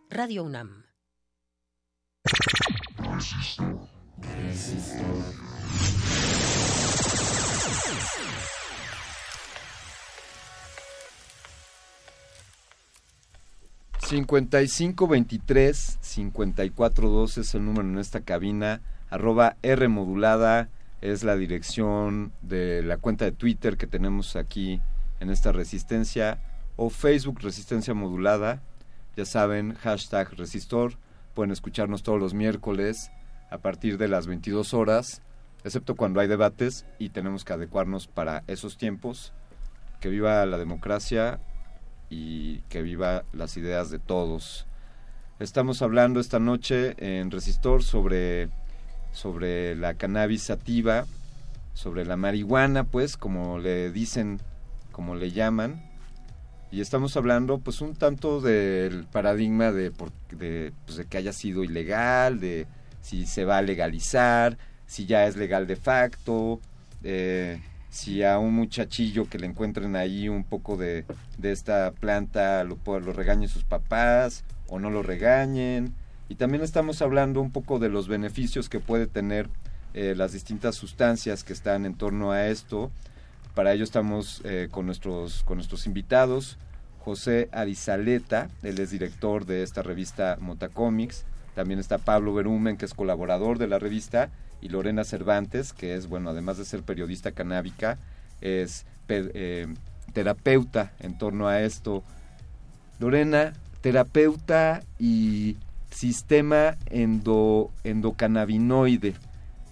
Radio 0.09 0.43
UNAM. 0.43 0.85
$5523 14.05 15.97
5412 15.99 17.41
es 17.41 17.55
el 17.55 17.65
número 17.65 17.87
en 17.87 17.97
esta 17.97 18.21
cabina, 18.21 18.81
arroba 19.09 19.57
R 19.63 19.87
modulada 19.87 20.69
es 21.01 21.23
la 21.23 21.35
dirección 21.35 22.31
de 22.43 22.83
la 22.83 22.97
cuenta 22.97 23.25
de 23.25 23.31
Twitter 23.31 23.77
que 23.77 23.87
tenemos 23.87 24.35
aquí 24.35 24.79
en 25.19 25.31
esta 25.31 25.51
resistencia, 25.51 26.39
o 26.75 26.91
Facebook 26.91 27.39
Resistencia 27.41 27.95
Modulada, 27.95 28.61
ya 29.15 29.25
saben, 29.25 29.73
hashtag 29.73 30.33
resistor, 30.33 30.99
pueden 31.33 31.51
escucharnos 31.51 32.03
todos 32.03 32.19
los 32.19 32.35
miércoles 32.35 33.11
a 33.49 33.57
partir 33.57 33.97
de 33.97 34.07
las 34.07 34.27
22 34.27 34.75
horas, 34.75 35.23
excepto 35.63 35.95
cuando 35.95 36.19
hay 36.19 36.27
debates 36.27 36.85
y 36.99 37.09
tenemos 37.09 37.43
que 37.43 37.53
adecuarnos 37.53 38.05
para 38.05 38.43
esos 38.45 38.77
tiempos. 38.77 39.33
Que 39.99 40.09
viva 40.09 40.45
la 40.45 40.59
democracia 40.59 41.39
y 42.09 42.59
que 42.69 42.81
viva 42.81 43.23
las 43.33 43.57
ideas 43.57 43.89
de 43.89 43.99
todos. 43.99 44.65
Estamos 45.39 45.81
hablando 45.81 46.19
esta 46.19 46.39
noche 46.39 46.95
en 46.97 47.29
Resistor 47.31 47.83
sobre, 47.83 48.49
sobre 49.11 49.75
la 49.75 49.95
cannabis 49.95 50.43
sativa, 50.43 51.05
sobre 51.73 52.05
la 52.05 52.15
marihuana, 52.15 52.85
pues, 52.85 53.17
como 53.17 53.59
le 53.59 53.91
dicen, 53.91 54.39
como 54.91 55.15
le 55.15 55.31
llaman. 55.31 55.83
Y 56.71 56.81
estamos 56.81 57.17
hablando, 57.17 57.59
pues, 57.59 57.81
un 57.81 57.95
tanto 57.95 58.39
del 58.39 59.05
paradigma 59.05 59.71
de, 59.71 59.91
de, 60.31 60.71
pues, 60.85 60.97
de 60.97 61.05
que 61.05 61.17
haya 61.17 61.33
sido 61.33 61.63
ilegal, 61.63 62.39
de 62.39 62.65
si 63.01 63.25
se 63.25 63.45
va 63.45 63.57
a 63.57 63.61
legalizar, 63.61 64.57
si 64.87 65.05
ya 65.05 65.27
es 65.27 65.35
legal 65.35 65.67
de 65.67 65.75
facto, 65.75 66.59
eh, 67.03 67.59
si 67.95 68.23
a 68.23 68.39
un 68.39 68.53
muchachillo 68.53 69.29
que 69.29 69.39
le 69.39 69.47
encuentren 69.47 69.95
ahí 69.95 70.27
un 70.27 70.43
poco 70.43 70.75
de, 70.75 71.05
de 71.37 71.53
esta 71.53 71.91
planta 71.91 72.61
lo, 72.65 72.77
lo 72.85 73.13
regañen 73.13 73.47
sus 73.47 73.63
papás 73.63 74.43
o 74.67 74.79
no 74.79 74.89
lo 74.89 75.01
regañen. 75.01 75.93
Y 76.27 76.35
también 76.35 76.61
estamos 76.61 77.01
hablando 77.01 77.39
un 77.39 77.51
poco 77.51 77.79
de 77.79 77.87
los 77.87 78.09
beneficios 78.09 78.67
que 78.67 78.81
puede 78.81 79.07
tener 79.07 79.47
eh, 79.93 80.13
las 80.13 80.33
distintas 80.33 80.75
sustancias 80.75 81.45
que 81.45 81.53
están 81.53 81.85
en 81.85 81.95
torno 81.95 82.33
a 82.33 82.47
esto. 82.47 82.91
Para 83.53 83.71
ello 83.71 83.85
estamos 83.85 84.41
eh, 84.43 84.67
con, 84.69 84.85
nuestros, 84.85 85.43
con 85.43 85.55
nuestros 85.57 85.85
invitados. 85.85 86.57
José 86.99 87.47
Arizaleta, 87.53 88.49
él 88.61 88.77
es 88.79 88.91
director 88.91 89.45
de 89.45 89.63
esta 89.63 89.83
revista 89.83 90.37
Motacomics. 90.41 91.23
También 91.53 91.79
está 91.79 91.97
Pablo 91.97 92.33
Berumen, 92.33 92.75
que 92.75 92.83
es 92.83 92.93
colaborador 92.93 93.57
de 93.57 93.67
la 93.67 93.79
revista 93.79 94.31
y 94.65 94.69
Lorena 94.69 95.03
Cervantes, 95.03 95.73
que 95.73 95.93
es, 95.93 96.07
bueno, 96.07 96.31
además 96.31 96.57
de 96.57 96.65
ser 96.65 96.81
periodista 96.81 97.31
canábica, 97.31 97.99
es 98.41 98.87
eh, 99.09 99.67
terapeuta 100.11 100.91
en 100.99 101.19
torno 101.19 101.47
a 101.47 101.61
esto. 101.61 102.03
Lorena, 102.99 103.53
terapeuta 103.81 104.81
y 104.97 105.57
sistema 105.91 106.77
endo, 106.87 107.69
endocannabinoide. 107.83 109.13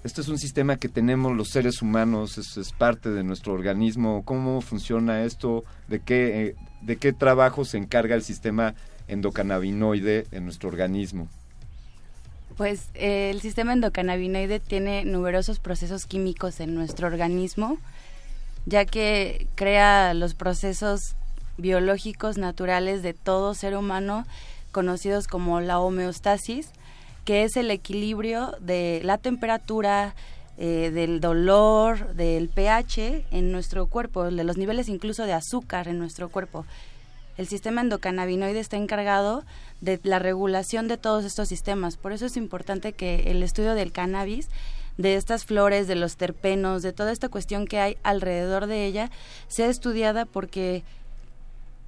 Esto 0.04 0.22
es 0.22 0.28
un 0.28 0.38
sistema 0.38 0.78
que 0.78 0.90
tenemos 0.90 1.36
los 1.36 1.50
seres 1.50 1.82
humanos, 1.82 2.38
es, 2.38 2.56
es 2.58 2.72
parte 2.72 3.10
de 3.10 3.24
nuestro 3.24 3.54
organismo. 3.54 4.22
¿Cómo 4.24 4.62
funciona 4.62 5.24
esto? 5.24 5.64
¿De 5.88 6.02
qué, 6.02 6.50
eh, 6.50 6.56
¿De 6.84 6.98
qué 6.98 7.14
trabajo 7.14 7.66
se 7.66 7.80
encarga 7.80 8.14
el 8.14 8.22
sistema 8.22 8.76
endocannabinoide 9.08 10.28
en 10.30 10.44
nuestro 10.44 10.70
organismo? 10.70 11.30
Pues 12.58 12.90
eh, 12.94 13.32
el 13.32 13.42
sistema 13.42 13.74
endocannabinoide 13.74 14.60
tiene 14.60 15.06
numerosos 15.06 15.60
procesos 15.60 16.06
químicos 16.06 16.60
en 16.60 16.76
nuestro 16.76 17.08
organismo, 17.08 17.78
ya 18.66 18.86
que 18.86 19.48
crea 19.56 20.14
los 20.14 20.36
procesos 20.36 21.16
biológicos 21.58 22.38
naturales 22.38 23.02
de 23.02 23.14
todo 23.14 23.56
ser 23.56 23.76
humano, 23.76 24.26
conocidos 24.72 25.28
como 25.28 25.62
la 25.62 25.80
homeostasis, 25.80 26.70
que 27.26 27.44
es 27.44 27.58
el 27.58 27.72
equilibrio 27.72 28.56
de 28.60 29.02
la 29.04 29.18
temperatura, 29.18 30.14
eh, 30.58 30.92
del 30.94 31.20
dolor, 31.20 32.14
del 32.14 32.50
pH 32.50 33.26
en 33.32 33.52
nuestro 33.52 33.88
cuerpo, 33.88 34.26
de 34.26 34.44
los 34.44 34.58
niveles 34.58 34.88
incluso 34.88 35.26
de 35.26 35.34
azúcar 35.34 35.88
en 35.88 35.98
nuestro 35.98 36.30
cuerpo. 36.30 36.66
El 37.38 37.48
sistema 37.48 37.82
endocannabinoide 37.82 38.60
está 38.60 38.78
encargado 38.78 39.44
de 39.84 40.00
la 40.04 40.18
regulación 40.18 40.88
de 40.88 40.98
todos 40.98 41.26
estos 41.26 41.50
sistemas. 41.50 41.98
Por 41.98 42.14
eso 42.14 42.26
es 42.26 42.38
importante 42.38 42.94
que 42.94 43.32
el 43.32 43.44
estudio 43.44 43.76
del 43.76 43.92
cannabis, 43.92 44.48
de 44.98 45.16
estas 45.16 45.44
flores, 45.44 45.88
de 45.88 45.96
los 45.96 46.16
terpenos, 46.16 46.84
de 46.84 46.94
toda 46.94 47.12
esta 47.12 47.28
cuestión 47.28 47.68
que 47.68 47.80
hay 47.80 47.98
alrededor 48.02 48.68
de 48.68 48.86
ella, 48.86 49.12
sea 49.50 49.68
estudiada 49.68 50.24
porque 50.26 50.84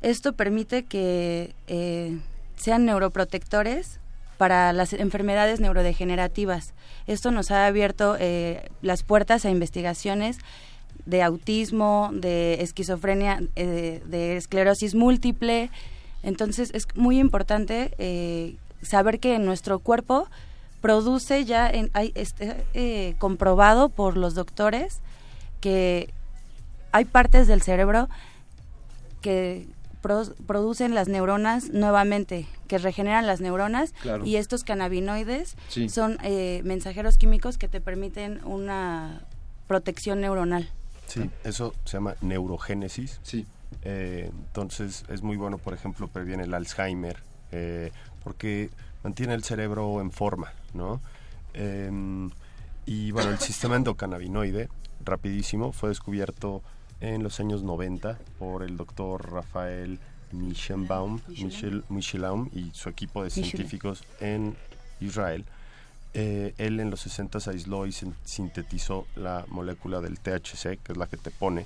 esto 0.02 0.34
permite 0.34 0.84
que 0.84 1.56
eh, 1.68 2.20
sean 2.58 2.84
neuroprotectores 2.84 4.02
para 4.38 4.74
las 4.74 4.92
enfermedades 4.92 5.62
neurodegenerativas. 5.62 6.74
Esto 7.08 7.32
nos 7.32 7.50
ha 7.50 7.66
abierto 7.66 8.18
eh, 8.20 8.70
las 8.82 9.04
puertas 9.04 9.46
a 9.46 9.52
investigaciones 9.52 10.40
de 11.06 11.24
autismo, 11.24 12.10
de 12.12 12.56
esquizofrenia, 12.56 13.42
eh, 13.56 14.02
de 14.06 14.36
esclerosis 14.36 14.96
múltiple. 14.96 15.70
Entonces 16.26 16.72
es 16.74 16.88
muy 16.96 17.20
importante 17.20 17.94
eh, 18.00 18.56
saber 18.82 19.20
que 19.20 19.38
nuestro 19.38 19.78
cuerpo 19.78 20.28
produce 20.82 21.46
ya, 21.46 21.70
en, 21.70 21.92
hay, 21.94 22.12
este, 22.16 22.66
eh, 22.74 23.14
comprobado 23.20 23.90
por 23.90 24.18
los 24.18 24.34
doctores 24.34 25.02
que 25.62 26.10
hay 26.92 27.06
partes 27.06 27.48
del 27.48 27.62
cerebro 27.62 28.10
que 29.22 29.68
producen 30.46 30.94
las 30.94 31.08
neuronas 31.08 31.70
nuevamente, 31.70 32.48
que 32.68 32.78
regeneran 32.78 33.26
las 33.26 33.40
neuronas 33.42 33.94
y 34.24 34.36
estos 34.36 34.64
cannabinoides 34.64 35.56
son 35.90 36.20
mensajeros 36.64 37.18
químicos 37.18 37.58
que 37.58 37.68
te 37.68 37.82
permiten 37.82 38.40
una 38.46 39.22
protección 39.68 40.22
neuronal. 40.22 40.70
Sí, 41.08 41.30
eso 41.44 41.74
se 41.86 41.98
llama 41.98 42.16
neurogénesis. 42.22 43.20
Sí. 43.24 43.48
Eh, 43.82 44.30
entonces 44.32 45.06
es 45.10 45.22
muy 45.22 45.38
bueno, 45.38 45.58
por 45.58 45.74
ejemplo, 45.74 46.08
previene 46.08 46.44
el 46.44 46.54
Alzheimer, 46.54 47.18
eh, 47.52 47.92
porque 48.24 48.70
mantiene 49.04 49.34
el 49.34 49.44
cerebro 49.44 50.02
en 50.02 50.12
forma, 50.12 50.52
¿no? 50.74 51.02
Em, 51.54 52.30
y 52.86 53.12
bueno, 53.12 53.32
el 53.32 53.40
sistema 53.40 53.76
endocannabinoide, 53.76 54.70
rapidísimo, 55.04 55.72
fue 55.72 55.90
descubierto 55.90 56.62
en 57.02 57.24
los 57.24 57.40
años 57.40 57.64
90 57.64 58.18
por 58.40 58.64
el 58.64 58.78
doctor 58.78 59.32
Rafael 59.32 60.00
Michelbaum, 60.32 61.22
Michel, 61.28 61.84
y 62.54 62.72
su 62.74 62.90
equipo 62.90 63.24
de 63.24 63.30
científicos 63.30 64.04
en 64.20 64.56
Israel. 65.00 65.46
Eh, 66.14 66.54
él 66.58 66.80
en 66.80 66.90
los 66.90 67.02
60 67.02 67.40
aisló 67.50 67.86
y 67.86 67.94
sintetizó 68.24 69.06
la 69.16 69.46
molécula 69.50 70.00
del 70.00 70.20
THC, 70.20 70.80
que 70.82 70.94
es 70.94 70.98
la 70.98 71.08
que 71.08 71.18
te 71.18 71.30
pone. 71.30 71.66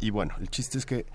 Y, 0.00 0.10
bueno, 0.10 0.34
el 0.40 0.48
chiste 0.48 0.78
es 0.78 0.86
que 0.86 1.06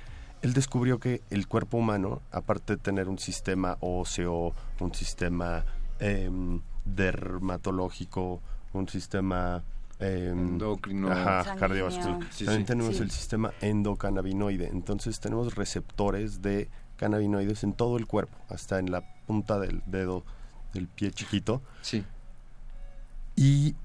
él 0.41 0.53
descubrió 0.53 0.99
que 0.99 1.21
el 1.29 1.47
cuerpo 1.47 1.77
humano, 1.77 2.21
aparte 2.31 2.75
de 2.75 2.77
tener 2.77 3.07
un 3.07 3.17
sistema 3.17 3.77
óseo, 3.79 4.53
un 4.79 4.93
sistema 4.93 5.63
em, 5.99 6.59
dermatológico, 6.84 8.41
un 8.73 8.89
sistema 8.89 9.63
em, 9.99 10.38
endocrino, 10.38 11.07
cardiovascular, 11.07 12.19
también 12.45 12.65
tenemos 12.65 12.99
el 12.99 13.09
sistema 13.09 13.53
endocannabinoide. 13.61 14.67
Entonces 14.67 15.19
tenemos 15.21 15.55
receptores 15.55 16.41
de 16.41 16.69
cannabinoides 16.97 17.63
en 17.63 17.73
todo 17.73 17.97
el 17.97 18.05
cuerpo, 18.05 18.38
hasta 18.49 18.79
en 18.79 18.91
la 18.91 19.01
punta 19.25 19.59
del 19.59 19.81
dedo 19.86 20.25
del 20.73 20.88
pie 20.88 21.11
chiquito. 21.11 21.61
Sí. 21.81 22.03
Y 23.36 23.75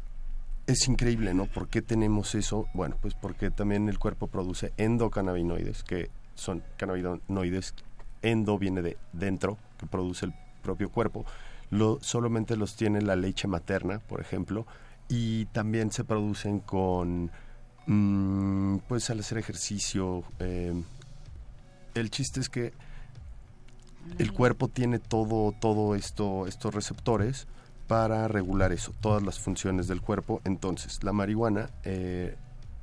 es 0.69 0.87
increíble, 0.87 1.33
¿no? 1.33 1.47
¿Por 1.47 1.69
qué 1.69 1.81
tenemos 1.81 2.35
eso? 2.35 2.69
Bueno, 2.75 2.97
pues 3.01 3.15
porque 3.15 3.51
también 3.51 3.89
el 3.89 3.99
cuerpo 3.99 4.27
produce 4.27 4.75
endocannabinoides, 4.77 5.83
que 5.83 6.11
son 6.35 6.63
cannabinoides, 6.77 7.75
endo 8.21 8.59
viene 8.59 8.83
de 8.83 8.99
dentro, 9.15 9.57
que 9.79 9.87
produce 9.87 10.27
el 10.27 10.35
propio 10.63 10.91
cuerpo. 10.91 11.25
Solamente 12.03 12.55
los 12.57 12.77
tiene 12.77 13.01
la 13.01 13.17
leche 13.17 13.49
materna, 13.49 13.99
por 13.99 14.21
ejemplo, 14.21 14.67
y 15.09 15.47
también 15.47 15.91
se 15.91 16.05
producen 16.05 16.61
con, 16.61 17.31
mm, 17.87 18.81
pues 18.89 19.09
al 19.09 19.21
hacer 19.21 19.39
ejercicio. 19.39 20.23
Eh, 20.39 20.75
el 21.95 22.11
chiste 22.11 22.41
es 22.41 22.51
que 22.51 22.75
el 24.19 24.35
cuerpo 24.35 24.69
tiene 24.69 24.99
todo, 24.99 25.55
todo 25.59 25.95
esto, 25.95 26.47
estos 26.47 26.75
receptores 26.75 27.47
para 27.89 28.29
regular 28.29 28.71
eso, 28.73 28.93
todas 29.01 29.23
las 29.23 29.41
funciones 29.41 29.89
del 29.89 30.01
cuerpo. 30.01 30.41
Entonces, 30.45 31.03
la 31.03 31.13
marihuana 31.13 31.71
eh, 31.85 32.37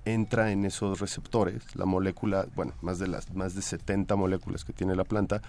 entra 0.04 0.52
en 0.52 0.66
esos 0.66 1.00
receptores, 1.00 1.64
la 1.76 1.86
molécula, 1.86 2.48
bueno, 2.56 2.74
más 2.82 3.00
de 3.00 3.08
las 3.08 3.34
más 3.34 3.56
de 3.56 3.62
70 3.62 4.16
moléculas 4.16 4.66
que 4.66 4.74
tiene 4.74 4.96
la 4.96 5.04
planta, 5.04 5.42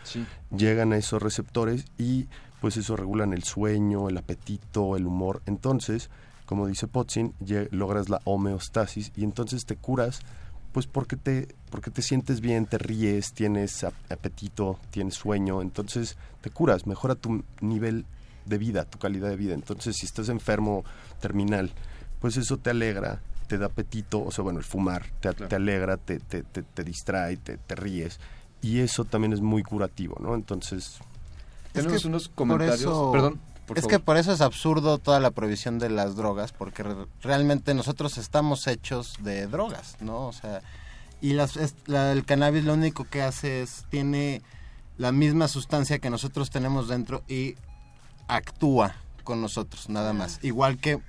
llegan 0.55 0.93
a 0.93 0.97
esos 0.97 1.23
receptores 1.23 1.87
y 1.99 2.29
pues 2.61 2.77
eso 2.77 2.97
regulan 2.97 3.33
el 3.33 3.45
sueño, 3.45 4.09
el 4.09 4.19
apetito, 4.19 4.97
el 4.97 5.07
humor. 5.07 5.43
Entonces, 5.47 6.11
como 6.45 6.67
dice 6.67 6.87
Potzin, 6.87 7.35
logras 7.71 8.09
la 8.09 8.21
homeostasis 8.25 9.11
y 9.17 9.25
entonces 9.25 9.67
te 9.67 9.77
curas 9.77 10.21
pues 10.73 10.87
porque 10.87 11.17
te 11.17 11.49
porque 11.71 11.91
te 11.91 12.03
sientes 12.03 12.43
bien, 12.43 12.67
te 12.67 12.77
ríes, 12.77 13.33
tienes 13.33 13.83
apetito, 13.85 14.79
tienes 14.91 15.15
sueño, 15.15 15.63
entonces 15.63 16.19
te 16.43 16.51
curas, 16.51 16.87
mejora 16.87 17.15
tu 17.15 17.43
nivel 17.63 18.05
de 18.47 18.59
vida, 18.59 18.85
tu 18.85 18.99
calidad 18.99 19.29
de 19.29 19.37
vida. 19.37 19.55
Entonces, 19.55 19.97
si 19.97 20.07
estás 20.07 20.29
enfermo 20.29 20.85
terminal, 21.21 21.73
pues 22.21 22.37
eso 22.37 22.57
te 22.57 22.71
alegra, 22.71 23.21
te 23.47 23.59
da 23.59 23.67
apetito, 23.67 24.25
o 24.25 24.31
sea, 24.31 24.43
bueno, 24.43 24.59
el 24.59 24.65
fumar 24.65 25.07
te, 25.21 25.33
te 25.33 25.57
alegra, 25.57 25.97
te, 25.97 26.19
te, 26.19 26.43
te, 26.43 26.85
distrae, 26.85 27.37
te, 27.37 27.59
te 27.59 27.75
ríes. 27.75 28.19
Y 28.63 28.81
eso 28.81 29.05
también 29.05 29.33
es 29.33 29.41
muy 29.41 29.63
curativo, 29.63 30.17
¿no? 30.21 30.35
Entonces... 30.35 30.99
Tenemos 31.73 32.05
unos 32.05 32.29
comentarios... 32.29 33.13
Perdón. 33.13 33.41
es 33.75 33.87
que 33.87 33.99
por 33.99 34.17
eso 34.17 34.33
es 34.33 34.41
absurdo 34.41 34.99
toda 34.99 35.21
la 35.21 35.31
prohibición 35.31 35.79
de 35.79 35.91
las 35.91 36.17
drogas, 36.17 36.53
porque 36.53 36.85
realmente 37.23 37.75
nosotros 37.75 38.17
estamos 38.17 38.67
hechos 38.67 39.17
de 39.23 39.47
drogas, 39.47 39.97
¿no? 40.01 40.27
O 40.27 40.33
sea, 40.33 40.63
y 41.21 41.35
las, 41.35 41.57
el 41.57 42.25
cannabis 42.25 42.65
lo 42.65 42.75
único 42.75 43.05
que 43.05 43.23
hace 43.23 43.63
es, 43.63 43.85
tiene 43.91 44.43
la 44.99 45.13
misma 45.13 45.49
sustancia 45.49 45.99
que 45.99 46.11
nosotros 46.11 46.51
tenemos 46.51 46.89
dentro 46.89 47.23
y 47.29 47.57
actúa 48.29 48.95
con 49.25 49.41
nosotros, 49.41 49.89
nada 49.89 50.13
más. 50.13 50.39
Igual 50.43 50.79
que 50.79 51.01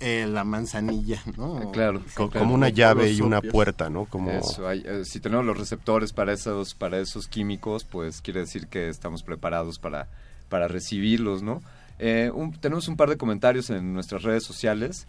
eh, 0.00 0.28
la 0.28 0.44
manzanilla, 0.44 1.20
¿no? 1.36 1.58
Ah, 1.58 1.72
claro, 1.72 2.02
como, 2.14 2.54
una 2.54 2.68
llave 2.68 3.10
y 3.10 3.20
una 3.20 3.42
puerta, 3.42 3.90
¿no? 3.90 4.04
Como 4.04 4.30
eh, 4.30 5.02
si 5.04 5.18
tenemos 5.18 5.44
los 5.44 5.58
receptores 5.58 6.12
para 6.12 6.32
esos 6.32 6.74
para 6.74 7.00
esos 7.00 7.26
químicos, 7.26 7.82
pues 7.82 8.20
quiere 8.22 8.40
decir 8.40 8.68
que 8.68 8.88
estamos 8.88 9.24
preparados 9.24 9.80
para 9.80 10.06
para 10.48 10.68
recibirlos, 10.68 11.42
¿no? 11.42 11.62
Eh, 11.98 12.30
tenemos 12.60 12.86
un 12.86 12.96
par 12.96 13.08
de 13.08 13.16
comentarios 13.16 13.70
en 13.70 13.92
nuestras 13.92 14.22
redes 14.22 14.44
sociales 14.44 15.08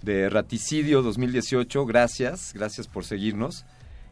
de 0.00 0.30
Raticidio 0.30 1.02
2018, 1.02 1.84
gracias, 1.84 2.52
gracias 2.54 2.88
por 2.88 3.04
seguirnos. 3.04 3.66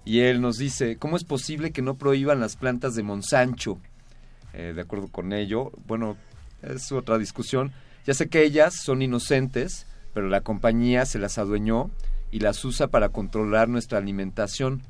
Y 0.05 0.21
él 0.21 0.43
nos 0.43 0.59
dice, 0.59 0.97
¿cómo 0.99 1.17
es 1.17 1.25
posible 1.25 1.73
que 1.73 1.81
no 1.81 1.95
prohíban 1.95 2.41
las 2.41 2.57
plantas 2.57 2.95
de 2.95 3.03
Monsancho? 3.03 3.79
de 4.53 4.81
acuerdo 4.81 5.07
con 5.07 5.33
ello, 5.33 5.71
bueno, 5.87 6.17
es 6.63 6.93
otra 6.93 7.19
discusión. 7.19 7.73
Ya 8.07 8.15
sé 8.15 8.29
que 8.29 8.43
ellas 8.43 8.75
son 8.75 9.03
inocentes, 9.03 9.87
pero 10.15 10.29
la 10.29 10.41
compañía 10.41 11.07
se 11.07 11.19
las 11.19 11.39
adueñó 11.39 11.91
y 12.31 12.41
las 12.41 12.65
usa 12.65 12.89
para 12.89 13.11
controlar 13.11 13.69
nuestra 13.69 13.99
alimentación. 13.99 14.83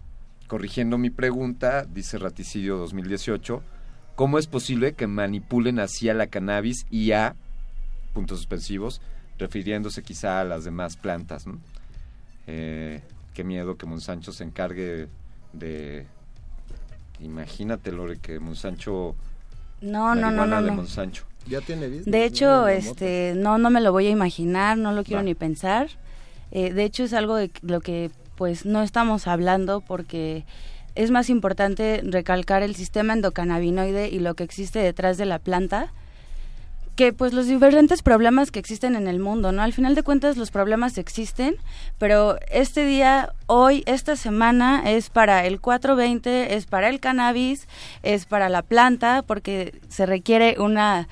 Corrigiendo 0.47 0.99
mi 0.99 1.11
pregunta, 1.11 1.85
dice 1.85 2.18
Raticidio 2.18 2.77
2018, 2.77 3.62
¿cómo 4.16 4.39
es 4.39 4.47
posible 4.47 4.95
que 4.95 5.07
manipulen 5.07 5.79
así 5.79 6.09
a 6.09 6.14
la 6.14 6.27
cannabis 6.27 6.87
y 6.91 7.12
a, 7.12 7.35
puntos 8.12 8.39
suspensivos, 8.39 9.01
refiriéndose 9.39 10.03
quizá 10.03 10.41
a 10.41 10.45
las 10.45 10.64
demás 10.64 10.97
plantas? 10.97 11.45
Eh, 12.47 13.01
qué 13.33 13.45
miedo 13.45 13.77
que 13.77 13.87
Monsancho 13.87 14.33
se 14.33 14.45
encargue 14.45 15.09
de... 15.53 16.07
Imagínate, 17.21 17.93
Lore, 17.93 18.18
que 18.18 18.41
Monsancho... 18.41 19.14
No, 19.83 20.14
no, 20.14 20.31
no, 20.31 20.47
no. 20.47 20.62
De 20.62 20.71
no. 20.71 21.30
Ya 21.47 21.61
tiene 21.61 21.88
De 21.88 22.24
hecho, 22.24 22.68
este, 22.68 23.34
no, 23.36 23.59
no 23.59 23.70
me 23.70 23.80
lo 23.80 23.93
voy 23.93 24.07
a 24.07 24.11
imaginar, 24.11 24.76
no 24.78 24.93
lo 24.93 25.05
quiero 25.05 25.22
ni 25.22 25.34
pensar. 25.34 25.88
Eh, 26.53 26.72
de 26.72 26.84
hecho, 26.84 27.05
es 27.05 27.12
algo 27.12 27.36
de 27.36 27.51
lo 27.62 27.80
que 27.80 28.11
pues 28.36 28.64
no 28.64 28.82
estamos 28.82 29.26
hablando 29.26 29.80
porque 29.80 30.45
es 30.95 31.11
más 31.11 31.30
importante 31.30 32.01
recalcar 32.05 32.62
el 32.62 32.74
sistema 32.74 33.12
endocannabinoide 33.12 34.09
y 34.09 34.18
lo 34.18 34.34
que 34.34 34.45
existe 34.45 34.78
detrás 34.78 35.18
de 35.18 35.26
la 35.26 35.38
planta 35.38 35.93
que 37.01 37.14
pues 37.14 37.32
los 37.32 37.47
diferentes 37.47 38.03
problemas 38.03 38.51
que 38.51 38.59
existen 38.59 38.95
en 38.95 39.09
el 39.09 39.20
mundo, 39.20 39.53
¿no? 39.53 39.62
Al 39.62 39.72
final 39.72 39.95
de 39.95 40.03
cuentas 40.03 40.36
los 40.36 40.51
problemas 40.51 40.99
existen, 40.99 41.57
pero 41.99 42.36
este 42.51 42.84
día, 42.84 43.32
hoy, 43.47 43.82
esta 43.86 44.16
semana 44.16 44.82
es 44.84 45.09
para 45.09 45.47
el 45.47 45.62
420, 45.62 46.57
es 46.57 46.66
para 46.66 46.91
el 46.91 47.01
cannabis, 47.01 47.68
es 48.03 48.26
para 48.26 48.51
la 48.51 48.61
planta, 48.61 49.22
porque 49.22 49.80
se 49.88 50.05
requiere 50.05 50.57
una 50.59 51.09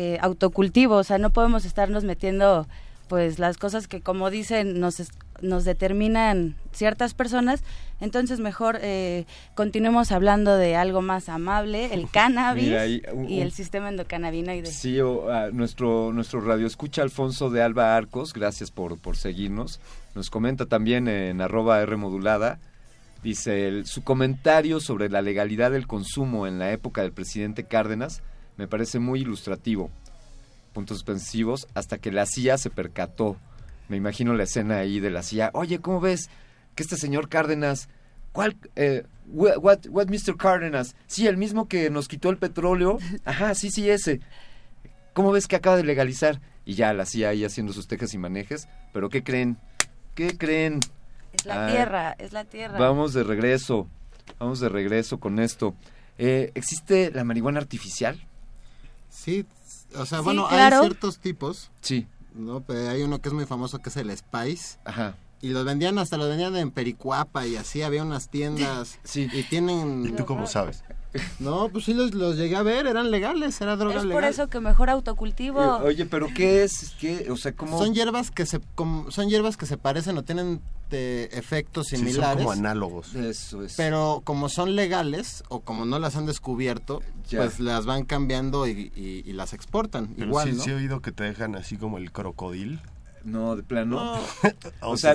eh, 0.00 0.16
autocultivo, 0.20 0.94
o 0.94 1.02
sea, 1.02 1.18
no 1.18 1.30
podemos 1.30 1.64
estarnos 1.64 2.04
metiendo 2.04 2.68
pues 3.08 3.40
las 3.40 3.56
cosas 3.56 3.88
que 3.88 4.00
como 4.00 4.30
dicen 4.30 4.78
nos, 4.78 5.02
nos 5.42 5.64
determinan 5.64 6.54
ciertas 6.70 7.14
personas, 7.14 7.64
entonces 8.00 8.38
mejor 8.38 8.78
eh, 8.80 9.24
continuemos 9.56 10.12
hablando 10.12 10.56
de 10.56 10.76
algo 10.76 11.02
más 11.02 11.28
amable, 11.28 11.92
el 11.92 12.08
cannabis 12.12 13.02
y 13.26 13.40
el 13.40 13.50
sistema 13.50 13.88
endocannabinoide. 13.88 14.66
Sí, 14.66 14.98
nuestro, 15.52 16.12
nuestro 16.12 16.42
radio 16.42 16.68
escucha 16.68 17.02
Alfonso 17.02 17.50
de 17.50 17.60
Alba 17.60 17.96
Arcos, 17.96 18.32
gracias 18.32 18.70
por, 18.70 19.00
por 19.00 19.16
seguirnos, 19.16 19.80
nos 20.14 20.30
comenta 20.30 20.66
también 20.66 21.08
en 21.08 21.40
arroba 21.40 21.82
R 21.82 21.96
modulada, 21.96 22.60
dice 23.24 23.84
su 23.84 24.04
comentario 24.04 24.78
sobre 24.78 25.10
la 25.10 25.22
legalidad 25.22 25.72
del 25.72 25.88
consumo 25.88 26.46
en 26.46 26.60
la 26.60 26.70
época 26.70 27.02
del 27.02 27.10
presidente 27.10 27.64
Cárdenas 27.64 28.22
me 28.58 28.66
parece 28.66 28.98
muy 28.98 29.20
ilustrativo. 29.20 29.90
Puntos 30.74 30.98
suspensivos, 30.98 31.68
hasta 31.74 31.98
que 31.98 32.12
la 32.12 32.26
CIA 32.26 32.58
se 32.58 32.68
percató. 32.68 33.36
Me 33.88 33.96
imagino 33.96 34.34
la 34.34 34.42
escena 34.42 34.78
ahí 34.78 35.00
de 35.00 35.10
la 35.10 35.22
CIA. 35.22 35.50
Oye, 35.54 35.78
¿cómo 35.78 36.00
ves 36.00 36.28
que 36.74 36.82
este 36.82 36.96
señor 36.96 37.28
Cárdenas, 37.28 37.88
cuál, 38.32 38.56
eh, 38.76 39.04
what, 39.28 39.86
what 39.88 40.08
Mr. 40.08 40.36
Cárdenas? 40.36 40.94
Sí, 41.06 41.26
el 41.26 41.36
mismo 41.36 41.68
que 41.68 41.88
nos 41.88 42.08
quitó 42.08 42.28
el 42.30 42.36
petróleo. 42.36 42.98
Ajá, 43.24 43.54
sí, 43.54 43.70
sí, 43.70 43.88
ese. 43.88 44.20
¿Cómo 45.14 45.32
ves 45.32 45.46
que 45.46 45.56
acaba 45.56 45.76
de 45.76 45.84
legalizar? 45.84 46.40
Y 46.64 46.74
ya 46.74 46.92
la 46.92 47.06
CIA 47.06 47.30
ahí 47.30 47.44
haciendo 47.44 47.72
sus 47.72 47.86
tejas 47.86 48.12
y 48.12 48.18
manejes. 48.18 48.68
Pero 48.92 49.08
¿qué 49.08 49.22
creen? 49.22 49.56
¿Qué 50.14 50.36
creen? 50.36 50.80
Es 51.32 51.46
la 51.46 51.68
tierra, 51.68 52.12
es 52.18 52.32
la 52.32 52.44
tierra. 52.44 52.78
Vamos 52.78 53.14
de 53.14 53.22
regreso, 53.22 53.86
vamos 54.38 54.60
de 54.60 54.68
regreso 54.68 55.20
con 55.20 55.38
esto. 55.38 55.74
Eh, 56.18 56.50
¿Existe 56.54 57.12
la 57.12 57.22
marihuana 57.24 57.60
artificial? 57.60 58.20
Sí, 59.18 59.44
o 59.96 60.06
sea, 60.06 60.20
bueno, 60.20 60.46
hay 60.48 60.70
ciertos 60.70 61.18
tipos. 61.18 61.70
Sí. 61.80 62.06
¿no? 62.34 62.60
Pero 62.60 62.90
hay 62.90 63.02
uno 63.02 63.20
que 63.20 63.28
es 63.28 63.34
muy 63.34 63.46
famoso 63.46 63.80
que 63.80 63.90
es 63.90 63.96
el 63.96 64.16
Spice. 64.16 64.78
Ajá. 64.84 65.16
Y 65.40 65.50
los 65.50 65.64
vendían, 65.64 65.98
hasta 65.98 66.16
los 66.16 66.28
vendían 66.28 66.56
en 66.56 66.70
Pericuapa 66.70 67.46
y 67.46 67.56
así, 67.56 67.82
había 67.82 68.02
unas 68.02 68.28
tiendas. 68.28 68.98
Sí. 69.04 69.28
Y 69.32 69.42
tienen... 69.44 70.04
¿Y 70.06 70.12
tú 70.12 70.24
cómo 70.24 70.46
sabes? 70.46 70.82
No, 71.38 71.68
pues 71.68 71.84
sí 71.84 71.94
los, 71.94 72.12
los 72.12 72.36
llegué 72.36 72.56
a 72.56 72.62
ver, 72.62 72.86
eran 72.86 73.10
legales, 73.10 73.60
era 73.60 73.76
droga 73.76 74.02
legal. 74.02 74.10
Es 74.10 74.14
por 74.14 74.24
eso 74.24 74.48
que 74.48 74.60
mejor 74.60 74.90
autocultivo. 74.90 75.62
Eh, 75.62 75.84
oye, 75.84 76.06
pero 76.06 76.28
¿qué 76.34 76.64
es? 76.64 76.94
¿Qué? 77.00 77.28
O 77.30 77.36
sea, 77.36 77.52
¿cómo? 77.52 77.78
Son 77.78 77.94
hierbas 77.94 78.30
que 78.30 78.44
se 78.44 78.60
son 79.08 79.28
hierbas 79.28 79.56
que 79.56 79.64
se 79.64 79.78
parecen 79.78 80.18
o 80.18 80.22
tienen 80.22 80.60
de 80.88 81.24
efectos 81.32 81.88
similares. 81.88 82.22
son 82.22 82.36
como 82.38 82.52
análogos. 82.52 83.14
Eso 83.14 83.62
es. 83.62 83.74
Pero 83.76 84.22
como 84.24 84.48
son 84.48 84.76
legales 84.76 85.44
o 85.48 85.60
como 85.60 85.84
no 85.84 85.98
las 85.98 86.16
han 86.16 86.26
descubierto, 86.26 87.02
pues 87.30 87.60
las 87.60 87.86
van 87.86 88.04
cambiando 88.04 88.66
y, 88.66 89.22
las 89.32 89.52
exportan. 89.52 90.14
Igual, 90.16 90.60
sí, 90.60 90.70
he 90.70 90.74
oído 90.74 91.00
que 91.00 91.12
te 91.12 91.24
dejan 91.24 91.54
así 91.54 91.76
como 91.76 91.98
el 91.98 92.12
crocodil. 92.12 92.80
No, 93.24 93.56
de 93.56 93.62
plano. 93.62 94.18
o, 94.80 94.96
sea, 94.96 95.14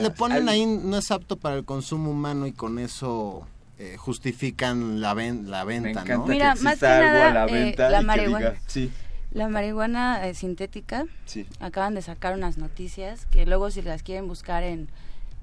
le 0.00 0.10
ponen 0.10 0.48
ahí 0.48 0.66
no 0.66 0.96
es 0.96 1.10
apto 1.10 1.36
para 1.36 1.56
el 1.56 1.64
consumo 1.64 2.10
humano 2.10 2.46
y 2.46 2.52
con 2.52 2.78
eso 2.78 3.46
eh, 3.78 3.96
justifican 3.98 5.00
la, 5.00 5.14
la 5.14 5.64
venta, 5.64 6.04
¿no? 6.04 6.26
Mira, 6.26 6.54
más 6.60 6.78
que 6.78 6.86
nada, 6.86 7.46
eh, 7.46 7.74
la 7.76 8.02
marihuana. 8.02 8.54
La 9.34 9.48
marihuana 9.48 10.26
eh, 10.26 10.34
sintética, 10.34 11.04
acaban 11.60 11.94
de 11.94 12.02
sacar 12.02 12.34
unas 12.34 12.56
noticias 12.56 13.26
que 13.26 13.44
luego 13.44 13.70
si 13.70 13.82
las 13.82 14.02
quieren 14.02 14.28
buscar 14.28 14.62
en 14.62 14.88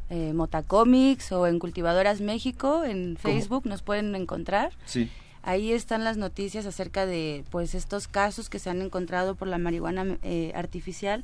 Motacomics 0.09 1.31
o 1.31 1.47
en 1.47 1.57
Cultivadoras 1.57 2.19
México, 2.19 2.83
en 2.83 3.15
Facebook 3.15 3.65
nos 3.65 3.81
pueden 3.81 4.13
encontrar. 4.15 4.73
Sí. 4.85 5.09
Ahí 5.41 5.71
están 5.71 6.03
las 6.03 6.17
noticias 6.17 6.65
acerca 6.65 7.05
de 7.05 7.45
pues 7.49 7.75
estos 7.75 8.09
casos 8.09 8.49
que 8.49 8.59
se 8.59 8.69
han 8.69 8.81
encontrado 8.81 9.35
por 9.35 9.47
la 9.47 9.57
marihuana 9.57 10.17
artificial. 10.53 11.23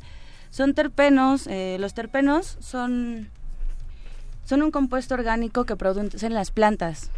Son 0.52 0.73
terpenos, 0.73 1.49
los 1.49 1.94
terpenos 1.94 2.57
son 2.61 3.30
son 4.48 4.61
un 4.61 4.72
compuesto 4.72 5.14
orgánico 5.14 5.65
que 5.65 5.76
producen 5.76 6.34
las 6.34 6.52
plantas 6.52 7.10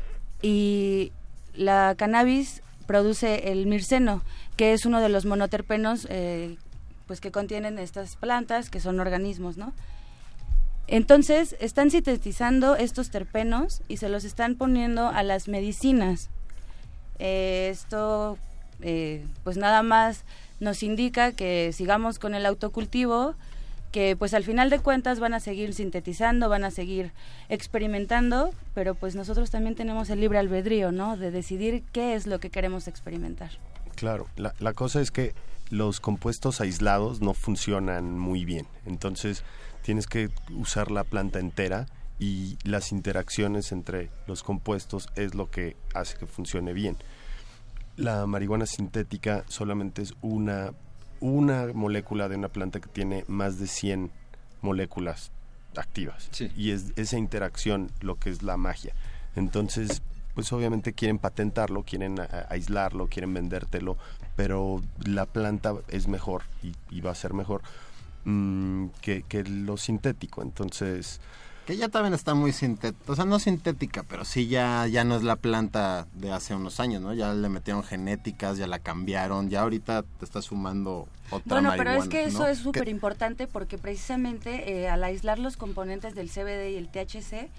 y 0.42 1.12
la 1.54 1.94
cannabis 1.96 2.64
produce 2.88 3.52
el 3.52 3.68
mirceno, 3.68 4.24
que 4.60 4.74
es 4.74 4.86
uno 4.86 5.00
de 5.00 5.08
los 5.08 5.26
monoterpenos 5.26 6.06
eh, 6.10 6.58
pues 7.08 7.22
que 7.22 7.32
contienen 7.32 7.80
estas 7.80 8.18
plantas, 8.18 8.70
que 8.70 8.82
son 8.82 9.00
organismos, 9.00 9.56
¿no? 9.56 9.72
Entonces, 10.88 11.56
están 11.62 11.92
sintetizando 11.92 12.76
estos 12.76 13.10
terpenos 13.10 13.82
y 13.88 13.96
se 13.96 14.10
los 14.10 14.26
están 14.26 14.56
poniendo 14.56 15.08
a 15.08 15.24
las 15.24 15.48
medicinas. 15.48 16.30
Eh, 17.20 17.70
esto, 17.72 18.38
eh, 18.82 19.26
pues 19.46 19.56
nada 19.56 19.82
más 19.82 20.26
nos 20.60 20.84
indica 20.84 21.32
que 21.32 21.72
sigamos 21.72 22.20
con 22.20 22.36
el 22.36 22.46
autocultivo, 22.46 23.36
que 23.94 24.18
pues 24.18 24.34
al 24.34 24.44
final 24.44 24.70
de 24.70 24.80
cuentas 24.80 25.22
van 25.22 25.34
a 25.34 25.40
seguir 25.40 25.74
sintetizando, 25.74 26.50
van 26.50 26.66
a 26.66 26.72
seguir 26.72 27.14
experimentando, 27.48 28.50
pero 28.74 28.94
pues 28.94 29.16
nosotros 29.16 29.52
también 29.52 29.76
tenemos 29.76 30.10
el 30.10 30.20
libre 30.20 30.38
albedrío, 30.38 30.92
¿no? 30.92 31.16
De 31.16 31.32
decidir 31.32 31.82
qué 31.94 32.16
es 32.16 32.28
lo 32.28 32.42
que 32.42 32.50
queremos 32.50 32.90
experimentar. 32.90 33.52
Claro, 34.00 34.28
la, 34.36 34.54
la 34.60 34.74
cosa 34.74 35.02
es 35.02 35.12
que 35.12 35.34
los 35.70 36.00
compuestos 36.00 36.62
aislados 36.62 37.22
no 37.22 37.34
funcionan 37.34 38.18
muy 38.18 38.46
bien, 38.46 38.66
entonces 38.86 39.44
tienes 39.82 40.08
que 40.08 40.30
usar 40.56 40.90
la 40.90 41.04
planta 41.04 41.40
entera 41.40 41.86
y 42.20 42.58
las 42.64 42.92
interacciones 42.92 43.72
entre 43.72 44.10
los 44.28 44.44
compuestos 44.44 45.08
es 45.16 45.36
lo 45.36 45.50
que 45.50 45.78
hace 45.94 46.18
que 46.18 46.28
funcione 46.28 46.74
bien. 46.74 46.98
La 47.96 48.26
marihuana 48.28 48.66
sintética 48.66 49.44
solamente 49.48 50.02
es 50.02 50.14
una, 50.22 50.74
una 51.20 51.68
molécula 51.74 52.30
de 52.30 52.36
una 52.36 52.50
planta 52.50 52.80
que 52.80 52.90
tiene 52.90 53.24
más 53.28 53.60
de 53.60 53.68
100 53.68 54.12
moléculas 54.62 55.32
activas. 55.76 56.30
Y 56.56 56.72
es 56.72 56.94
esa 56.96 57.18
interacción 57.18 57.92
lo 58.02 58.16
que 58.16 58.30
es 58.30 58.44
la 58.44 58.58
magia. 58.58 58.94
Entonces, 59.36 60.02
pues 60.40 60.54
obviamente 60.54 60.94
quieren 60.94 61.18
patentarlo, 61.18 61.84
quieren 61.84 62.16
aislarlo, 62.48 63.08
quieren 63.08 63.34
vendértelo, 63.34 63.98
pero 64.38 64.82
la 65.04 65.26
planta 65.26 65.74
es 65.90 66.08
mejor 66.08 66.44
y, 66.64 67.02
va 67.02 67.12
a 67.12 67.16
ser 67.16 67.34
mejor 67.34 67.62
mm, 68.24 68.86
que, 69.02 69.24
que, 69.24 69.44
lo 69.44 69.76
sintético. 69.76 70.42
Entonces... 70.42 71.20
Que 71.68 71.76
ya 71.76 71.90
también 71.90 72.14
está 72.14 72.36
muy 72.36 72.54
sintética, 72.54 73.12
o 73.12 73.18
sea, 73.18 73.26
no 73.26 73.38
sintética, 73.38 74.04
pero 74.04 74.24
sí 74.24 74.48
ya, 74.48 74.88
ya 74.88 75.04
no 75.04 75.18
es 75.18 75.24
la 75.24 75.36
planta 75.36 76.08
de 76.14 76.32
hace 76.32 76.56
unos 76.56 76.80
años, 76.80 77.02
¿no? 77.02 77.14
Ya 77.14 77.34
le 77.34 77.50
metieron 77.50 77.84
genéticas, 77.84 78.58
ya 78.58 78.66
la 78.66 78.80
cambiaron, 78.80 79.50
ya 79.50 79.64
ahorita 79.64 80.04
te 80.04 80.24
está 80.24 80.42
sumando 80.42 81.10
otra 81.32 81.60
Bueno, 81.60 81.74
pero 81.76 81.92
es 81.92 82.08
que 82.08 82.24
eso 82.24 82.48
es 82.48 82.60
súper 82.60 82.88
importante 82.88 83.46
porque 83.46 83.78
precisamente 83.78 84.72
eh, 84.72 84.88
al 84.88 85.04
aislar 85.04 85.38
los 85.38 85.58
componentes 85.58 86.16
del 86.16 86.30
CBD 86.30 86.72
y 86.72 86.78
el 86.78 86.88
THC, 86.88 87.50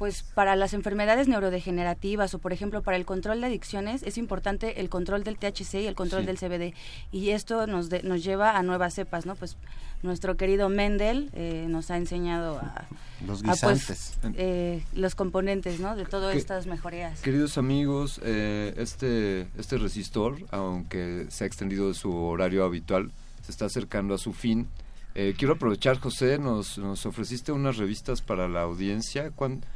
pues 0.00 0.22
para 0.22 0.56
las 0.56 0.72
enfermedades 0.72 1.28
neurodegenerativas 1.28 2.32
o 2.32 2.38
por 2.38 2.54
ejemplo 2.54 2.82
para 2.82 2.96
el 2.96 3.04
control 3.04 3.42
de 3.42 3.48
adicciones 3.48 4.02
es 4.02 4.16
importante 4.16 4.80
el 4.80 4.88
control 4.88 5.24
del 5.24 5.36
THC 5.36 5.74
y 5.74 5.86
el 5.86 5.94
control 5.94 6.24
del 6.24 6.38
CBD 6.38 6.72
y 7.12 7.30
esto 7.30 7.66
nos 7.66 7.90
nos 8.02 8.24
lleva 8.24 8.56
a 8.56 8.62
nuevas 8.62 8.94
cepas, 8.94 9.26
¿no? 9.26 9.34
Pues 9.34 9.58
nuestro 10.02 10.38
querido 10.38 10.70
Mendel 10.70 11.28
eh, 11.34 11.66
nos 11.68 11.90
ha 11.90 11.98
enseñado 11.98 12.60
a 12.60 12.88
los 13.26 13.42
pues, 13.42 13.60
guisantes, 13.60 14.18
eh, 14.38 14.82
los 14.94 15.14
componentes, 15.14 15.80
¿no? 15.80 15.94
De 15.94 16.06
todas 16.06 16.34
estas 16.34 16.66
mejorías. 16.66 17.20
Queridos 17.20 17.58
amigos, 17.58 18.22
eh, 18.24 18.72
este 18.78 19.48
este 19.58 19.76
resistor, 19.76 20.38
aunque 20.50 21.26
se 21.28 21.44
ha 21.44 21.46
extendido 21.46 21.88
de 21.88 21.94
su 21.94 22.10
horario 22.16 22.64
habitual, 22.64 23.12
se 23.42 23.52
está 23.52 23.66
acercando 23.66 24.14
a 24.14 24.18
su 24.18 24.32
fin. 24.32 24.66
quiero 25.12 25.52
aprovechar, 25.52 25.98
José, 25.98 26.38
nos, 26.38 26.78
nos 26.78 27.04
ofreciste 27.04 27.52
unas 27.52 27.76
revistas 27.76 28.22
para 28.22 28.48
la 28.48 28.62
audiencia. 28.62 29.30
¿Cuándo? 29.32 29.66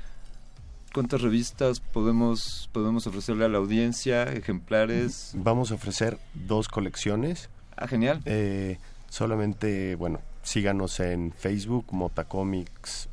¿Cuántas 0.94 1.22
revistas 1.22 1.80
podemos, 1.80 2.70
podemos 2.70 3.04
ofrecerle 3.08 3.44
a 3.44 3.48
la 3.48 3.58
audiencia? 3.58 4.22
¿Ejemplares? 4.32 5.32
Vamos 5.34 5.72
a 5.72 5.74
ofrecer 5.74 6.18
dos 6.34 6.68
colecciones. 6.68 7.50
Ah, 7.76 7.88
genial. 7.88 8.22
Eh, 8.26 8.78
solamente, 9.08 9.96
bueno, 9.96 10.20
síganos 10.44 11.00
en 11.00 11.32
Facebook, 11.32 11.86
Motacomics, 11.90 13.08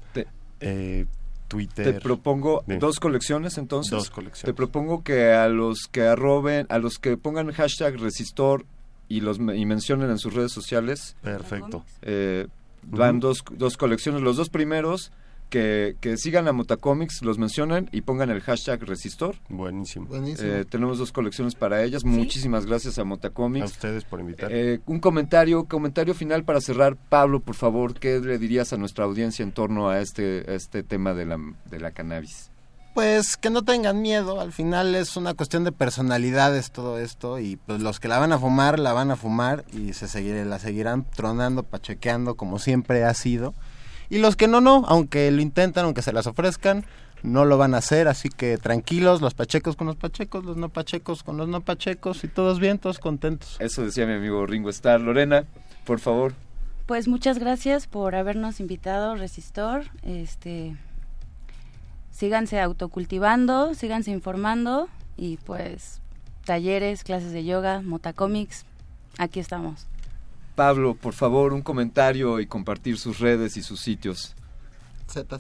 eh, 0.60 1.08
Twitter. 1.48 1.96
Te 1.96 2.00
propongo 2.00 2.64
dos 2.68 3.00
colecciones 3.00 3.58
entonces. 3.58 3.90
Dos 3.90 4.12
colecciones. 4.12 4.46
Te 4.46 4.54
propongo 4.54 5.04
que 5.04 5.32
a 5.32 5.48
los 5.48 5.88
que 5.92 6.04
arroben, 6.04 6.68
a 6.70 6.78
los 6.78 7.00
que 7.00 7.18
pongan 7.18 7.52
hashtag 7.52 7.98
resistor 7.98 8.64
y 9.10 9.22
los 9.22 9.40
y 9.40 9.66
mencionen 9.66 10.12
en 10.12 10.20
sus 10.20 10.36
redes 10.36 10.52
sociales. 10.52 11.16
Perfecto. 11.24 11.84
Eh, 12.04 12.46
van 12.84 13.20
dos, 13.20 13.44
dos 13.54 13.76
colecciones. 13.76 14.22
Los 14.22 14.38
dos 14.38 14.50
primeros 14.50 15.12
que, 15.52 16.16
sigan 16.18 16.48
a 16.48 16.54
Motacomics, 16.54 17.22
los 17.22 17.38
mencionen 17.38 17.90
y 17.92 18.02
pongan 18.02 18.30
el 18.30 18.42
hashtag 18.42 18.82
Resistor. 18.84 19.36
Buenísimo. 19.50 20.08
Eh, 20.12 20.66
tenemos 20.68 20.98
dos 20.98 21.12
colecciones 21.12 21.56
para 21.56 21.84
ellas. 21.84 22.04
Muchísimas 22.06 22.66
gracias 22.66 22.98
a 22.98 23.04
Motacomics. 23.04 23.64
A 23.64 23.66
ustedes 23.66 24.06
por 24.06 24.22
invitar. 24.22 24.52
Eh, 24.52 24.80
un 24.88 25.00
comentario, 25.00 25.66
comentario 25.66 26.16
final 26.16 26.46
para 26.46 26.62
cerrar. 26.62 26.96
Pablo, 26.96 27.42
por 27.42 27.56
favor, 27.56 28.00
¿qué 28.00 28.20
le 28.20 28.40
dirías 28.40 28.72
a 28.74 28.78
nuestra 28.78 29.06
audiencia 29.06 29.44
en 29.44 29.52
torno 29.52 29.90
a 29.90 30.00
este, 30.00 30.56
este 30.56 30.84
tema 30.84 31.14
de 31.14 31.26
la, 31.26 31.38
de 31.70 31.80
la 31.80 31.92
cannabis? 31.92 32.50
Pues 32.94 33.38
que 33.38 33.50
no 33.50 33.62
tengan 33.62 34.02
miedo, 34.02 34.42
al 34.42 34.52
final 34.52 34.96
es 34.96 35.16
una 35.16 35.34
cuestión 35.34 35.64
de 35.64 35.72
personalidades 35.72 36.72
todo 36.72 37.00
esto 37.00 37.40
y 37.40 37.56
pues 37.56 37.82
los 37.82 38.02
que 38.02 38.10
la 38.10 38.20
van 38.20 38.34
a 38.34 38.40
fumar, 38.40 38.80
la 38.80 38.92
van 38.92 39.12
a 39.12 39.16
fumar 39.16 39.64
y 39.72 39.94
se 39.94 40.10
seguirán, 40.10 40.50
la 40.50 40.60
seguirán 40.60 41.06
tronando, 41.10 41.64
pachequeando 41.64 42.36
como 42.36 42.60
siempre 42.60 43.06
ha 43.06 43.14
sido 43.14 43.54
y 44.12 44.20
los 44.20 44.36
que 44.36 44.50
no, 44.50 44.60
no, 44.60 44.84
aunque 44.90 45.32
lo 45.32 45.42
intentan, 45.42 45.86
aunque 45.86 46.02
se 46.02 46.12
las 46.12 46.28
ofrezcan, 46.28 46.84
no 47.24 47.46
lo 47.46 47.58
van 47.58 47.74
a 47.74 47.78
hacer, 47.78 48.10
así 48.10 48.28
que 48.28 48.58
tranquilos, 48.58 49.22
los 49.22 49.34
pachecos 49.34 49.78
con 49.78 49.88
los 49.88 49.96
pachecos, 49.96 50.44
los 50.44 50.58
no 50.58 50.68
pachecos 50.68 51.24
con 51.24 51.38
los 51.38 51.48
no 51.48 51.62
pachecos 51.62 52.26
y 52.26 52.28
todos 52.28 52.60
bien, 52.60 52.78
todos 52.78 53.00
contentos. 53.00 53.56
Eso 53.62 53.86
decía 53.86 54.06
mi 54.06 54.12
amigo 54.12 54.46
Ringo 54.46 54.70
Starr. 54.70 55.00
Lorena, 55.00 55.46
por 55.86 56.02
favor. 56.02 56.34
Pues 56.88 57.08
muchas 57.08 57.40
gracias 57.40 57.88
por 57.88 58.16
habernos 58.16 58.60
invitado, 58.60 59.16
Resistor. 59.16 59.86
Este, 60.04 60.76
síganse 62.12 62.60
autocultivando, 62.60 63.76
síganse 63.76 64.12
informando 64.12 64.90
y 65.16 65.38
pues 65.38 66.02
talleres, 66.44 67.06
clases 67.06 67.32
de 67.32 67.46
yoga, 67.46 67.82
motacomics, 67.82 68.66
aquí 69.18 69.40
estamos. 69.40 69.88
Pablo, 70.56 70.96
por 70.96 71.14
favor, 71.14 71.54
un 71.54 71.62
comentario 71.62 72.40
y 72.40 72.48
compartir 72.48 72.98
sus 72.98 73.20
redes 73.20 73.58
y 73.58 73.64
sus 73.64 73.80
sitios. 73.80 74.36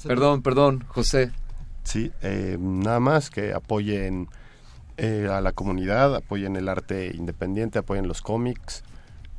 Perdón, 0.03 0.41
perdón, 0.41 0.83
José. 0.87 1.31
Sí, 1.83 2.11
eh, 2.21 2.57
nada 2.59 2.99
más 2.99 3.29
que 3.29 3.53
apoyen 3.53 4.27
eh, 4.97 5.27
a 5.31 5.41
la 5.41 5.51
comunidad, 5.53 6.15
apoyen 6.15 6.55
el 6.55 6.69
arte 6.69 7.11
independiente, 7.15 7.79
apoyen 7.79 8.07
los 8.07 8.21
cómics 8.21 8.83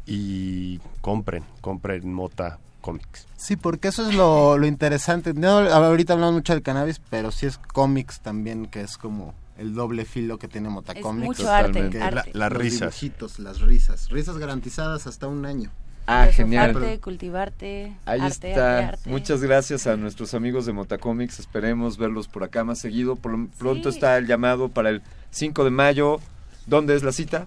y 0.07 0.78
compren, 1.01 1.44
compren 1.61 2.12
Mota 2.12 2.59
Comics. 2.81 3.27
Sí, 3.36 3.57
porque 3.57 3.89
eso 3.89 4.09
es 4.09 4.15
lo, 4.15 4.59
lo 4.59 4.66
interesante. 4.66 5.35
No, 5.35 5.59
ahorita 5.59 6.15
hablamos 6.15 6.35
mucho 6.35 6.53
del 6.53 6.62
cannabis, 6.62 7.01
pero 7.11 7.31
sí 7.31 7.47
es 7.47 7.59
cómics 7.59 8.20
también, 8.20 8.66
que 8.66 8.81
es 8.81 8.99
como 8.99 9.35
el 9.62 9.74
doble 9.74 10.05
filo 10.05 10.39
que 10.39 10.48
tiene 10.48 10.68
Motacomics. 10.68 11.24
mucho 11.24 11.51
arte, 11.51 11.89
las 12.32 12.52
risas. 12.52 13.01
las 13.39 13.60
risas. 13.60 14.10
Risas 14.10 14.36
garantizadas 14.39 15.06
hasta 15.06 15.28
un 15.28 15.47
año. 15.47 15.70
Ah, 16.09 16.26
genial. 16.32 16.76
Arte, 16.76 16.98
cultivarte. 16.98 17.97
Ahí 18.05 18.20
está. 18.26 18.98
Muchas 19.06 19.40
gracias 19.40 19.86
a 19.86 19.97
nuestros 19.97 20.34
amigos 20.34 20.66
de 20.66 20.72
Motacomics. 20.72 21.39
Esperemos 21.39 21.97
verlos 21.97 22.26
por 22.26 22.43
acá 22.43 22.64
más 22.64 22.80
seguido. 22.80 23.14
pronto 23.16 23.89
está 23.89 24.18
el 24.18 24.26
llamado 24.26 24.68
para 24.68 24.90
el 24.90 25.02
5 25.30 25.62
de 25.62 25.70
mayo. 25.70 26.18
¿Dónde 26.66 26.97
es 26.97 27.05
la 27.05 27.12
cita? 27.12 27.47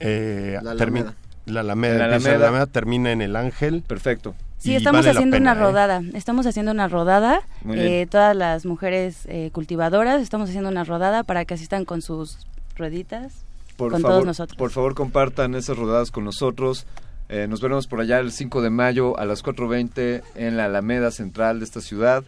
Eh, 0.00 0.58
la 0.60 0.72
Alameda. 0.72 1.14
La 1.46 1.60
Alameda, 1.60 2.66
termina 2.66 3.12
en 3.12 3.22
el 3.22 3.36
Ángel. 3.36 3.84
Perfecto. 3.86 4.34
Sí, 4.58 4.74
estamos 4.74 5.06
haciendo 5.06 5.36
una 5.36 5.52
¿eh? 5.52 5.54
rodada. 5.54 6.02
Estamos 6.14 6.46
haciendo 6.46 6.72
una 6.72 6.88
rodada. 6.88 7.42
Eh, 7.70 8.06
todas 8.10 8.36
las 8.36 8.66
mujeres 8.66 9.24
eh, 9.26 9.50
cultivadoras 9.52 10.20
estamos 10.20 10.48
haciendo 10.48 10.68
una 10.68 10.84
rodada 10.84 11.22
para 11.22 11.44
que 11.44 11.54
asistan 11.54 11.84
con 11.84 12.02
sus 12.02 12.38
rueditas. 12.76 13.44
Por 13.76 13.92
con 13.92 14.02
favor, 14.02 14.16
todos 14.16 14.26
nosotros. 14.26 14.58
Por 14.58 14.70
favor, 14.70 14.94
compartan 14.94 15.54
esas 15.54 15.76
rodadas 15.78 16.10
con 16.10 16.24
nosotros. 16.24 16.86
nos 17.28 17.60
veremos 17.60 17.86
por 17.86 18.00
allá 18.00 18.18
el 18.18 18.32
5 18.32 18.60
de 18.60 18.70
mayo 18.70 19.16
a 19.18 19.24
las 19.24 19.44
4.20 19.44 20.22
en 20.34 20.56
la 20.56 20.64
Alameda 20.64 21.12
Central 21.12 21.60
de 21.60 21.64
esta 21.64 21.80
ciudad. 21.80 22.24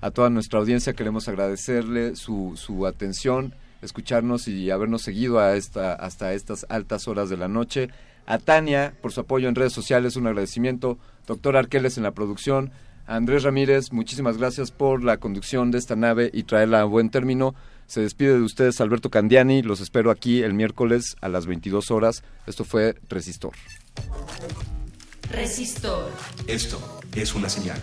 A 0.00 0.10
toda 0.10 0.30
nuestra 0.30 0.58
audiencia 0.58 0.94
queremos 0.94 1.28
agradecerle 1.28 2.16
su, 2.16 2.54
su 2.56 2.86
atención, 2.86 3.54
escucharnos 3.82 4.48
y 4.48 4.70
habernos 4.70 5.02
seguido 5.02 5.38
a 5.40 5.56
esta, 5.56 5.92
hasta 5.94 6.32
estas 6.32 6.64
altas 6.70 7.06
horas 7.08 7.28
de 7.28 7.36
la 7.36 7.48
noche. 7.48 7.90
A 8.26 8.38
Tania 8.38 8.94
por 9.02 9.12
su 9.12 9.20
apoyo 9.20 9.48
en 9.48 9.54
redes 9.54 9.72
sociales, 9.72 10.16
un 10.16 10.26
agradecimiento 10.26 10.98
doctor 11.26 11.56
Arqueles 11.56 11.96
en 11.96 12.04
la 12.04 12.12
producción. 12.12 12.72
Andrés 13.06 13.42
Ramírez, 13.42 13.92
muchísimas 13.92 14.38
gracias 14.38 14.70
por 14.70 15.04
la 15.04 15.18
conducción 15.18 15.70
de 15.70 15.78
esta 15.78 15.94
nave 15.94 16.30
y 16.32 16.44
traerla 16.44 16.80
a 16.80 16.84
buen 16.84 17.10
término. 17.10 17.54
Se 17.86 18.00
despide 18.00 18.34
de 18.34 18.42
ustedes 18.42 18.80
Alberto 18.80 19.10
Candiani, 19.10 19.62
los 19.62 19.80
espero 19.80 20.10
aquí 20.10 20.42
el 20.42 20.54
miércoles 20.54 21.16
a 21.20 21.28
las 21.28 21.46
22 21.46 21.90
horas. 21.90 22.22
Esto 22.46 22.64
fue 22.64 22.94
Resistor. 23.08 23.52
Resistor. 25.30 26.10
Esto 26.46 27.00
es 27.14 27.34
una 27.34 27.48
señal. 27.48 27.82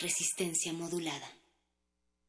Resistencia 0.00 0.72
modulada. 0.72 1.26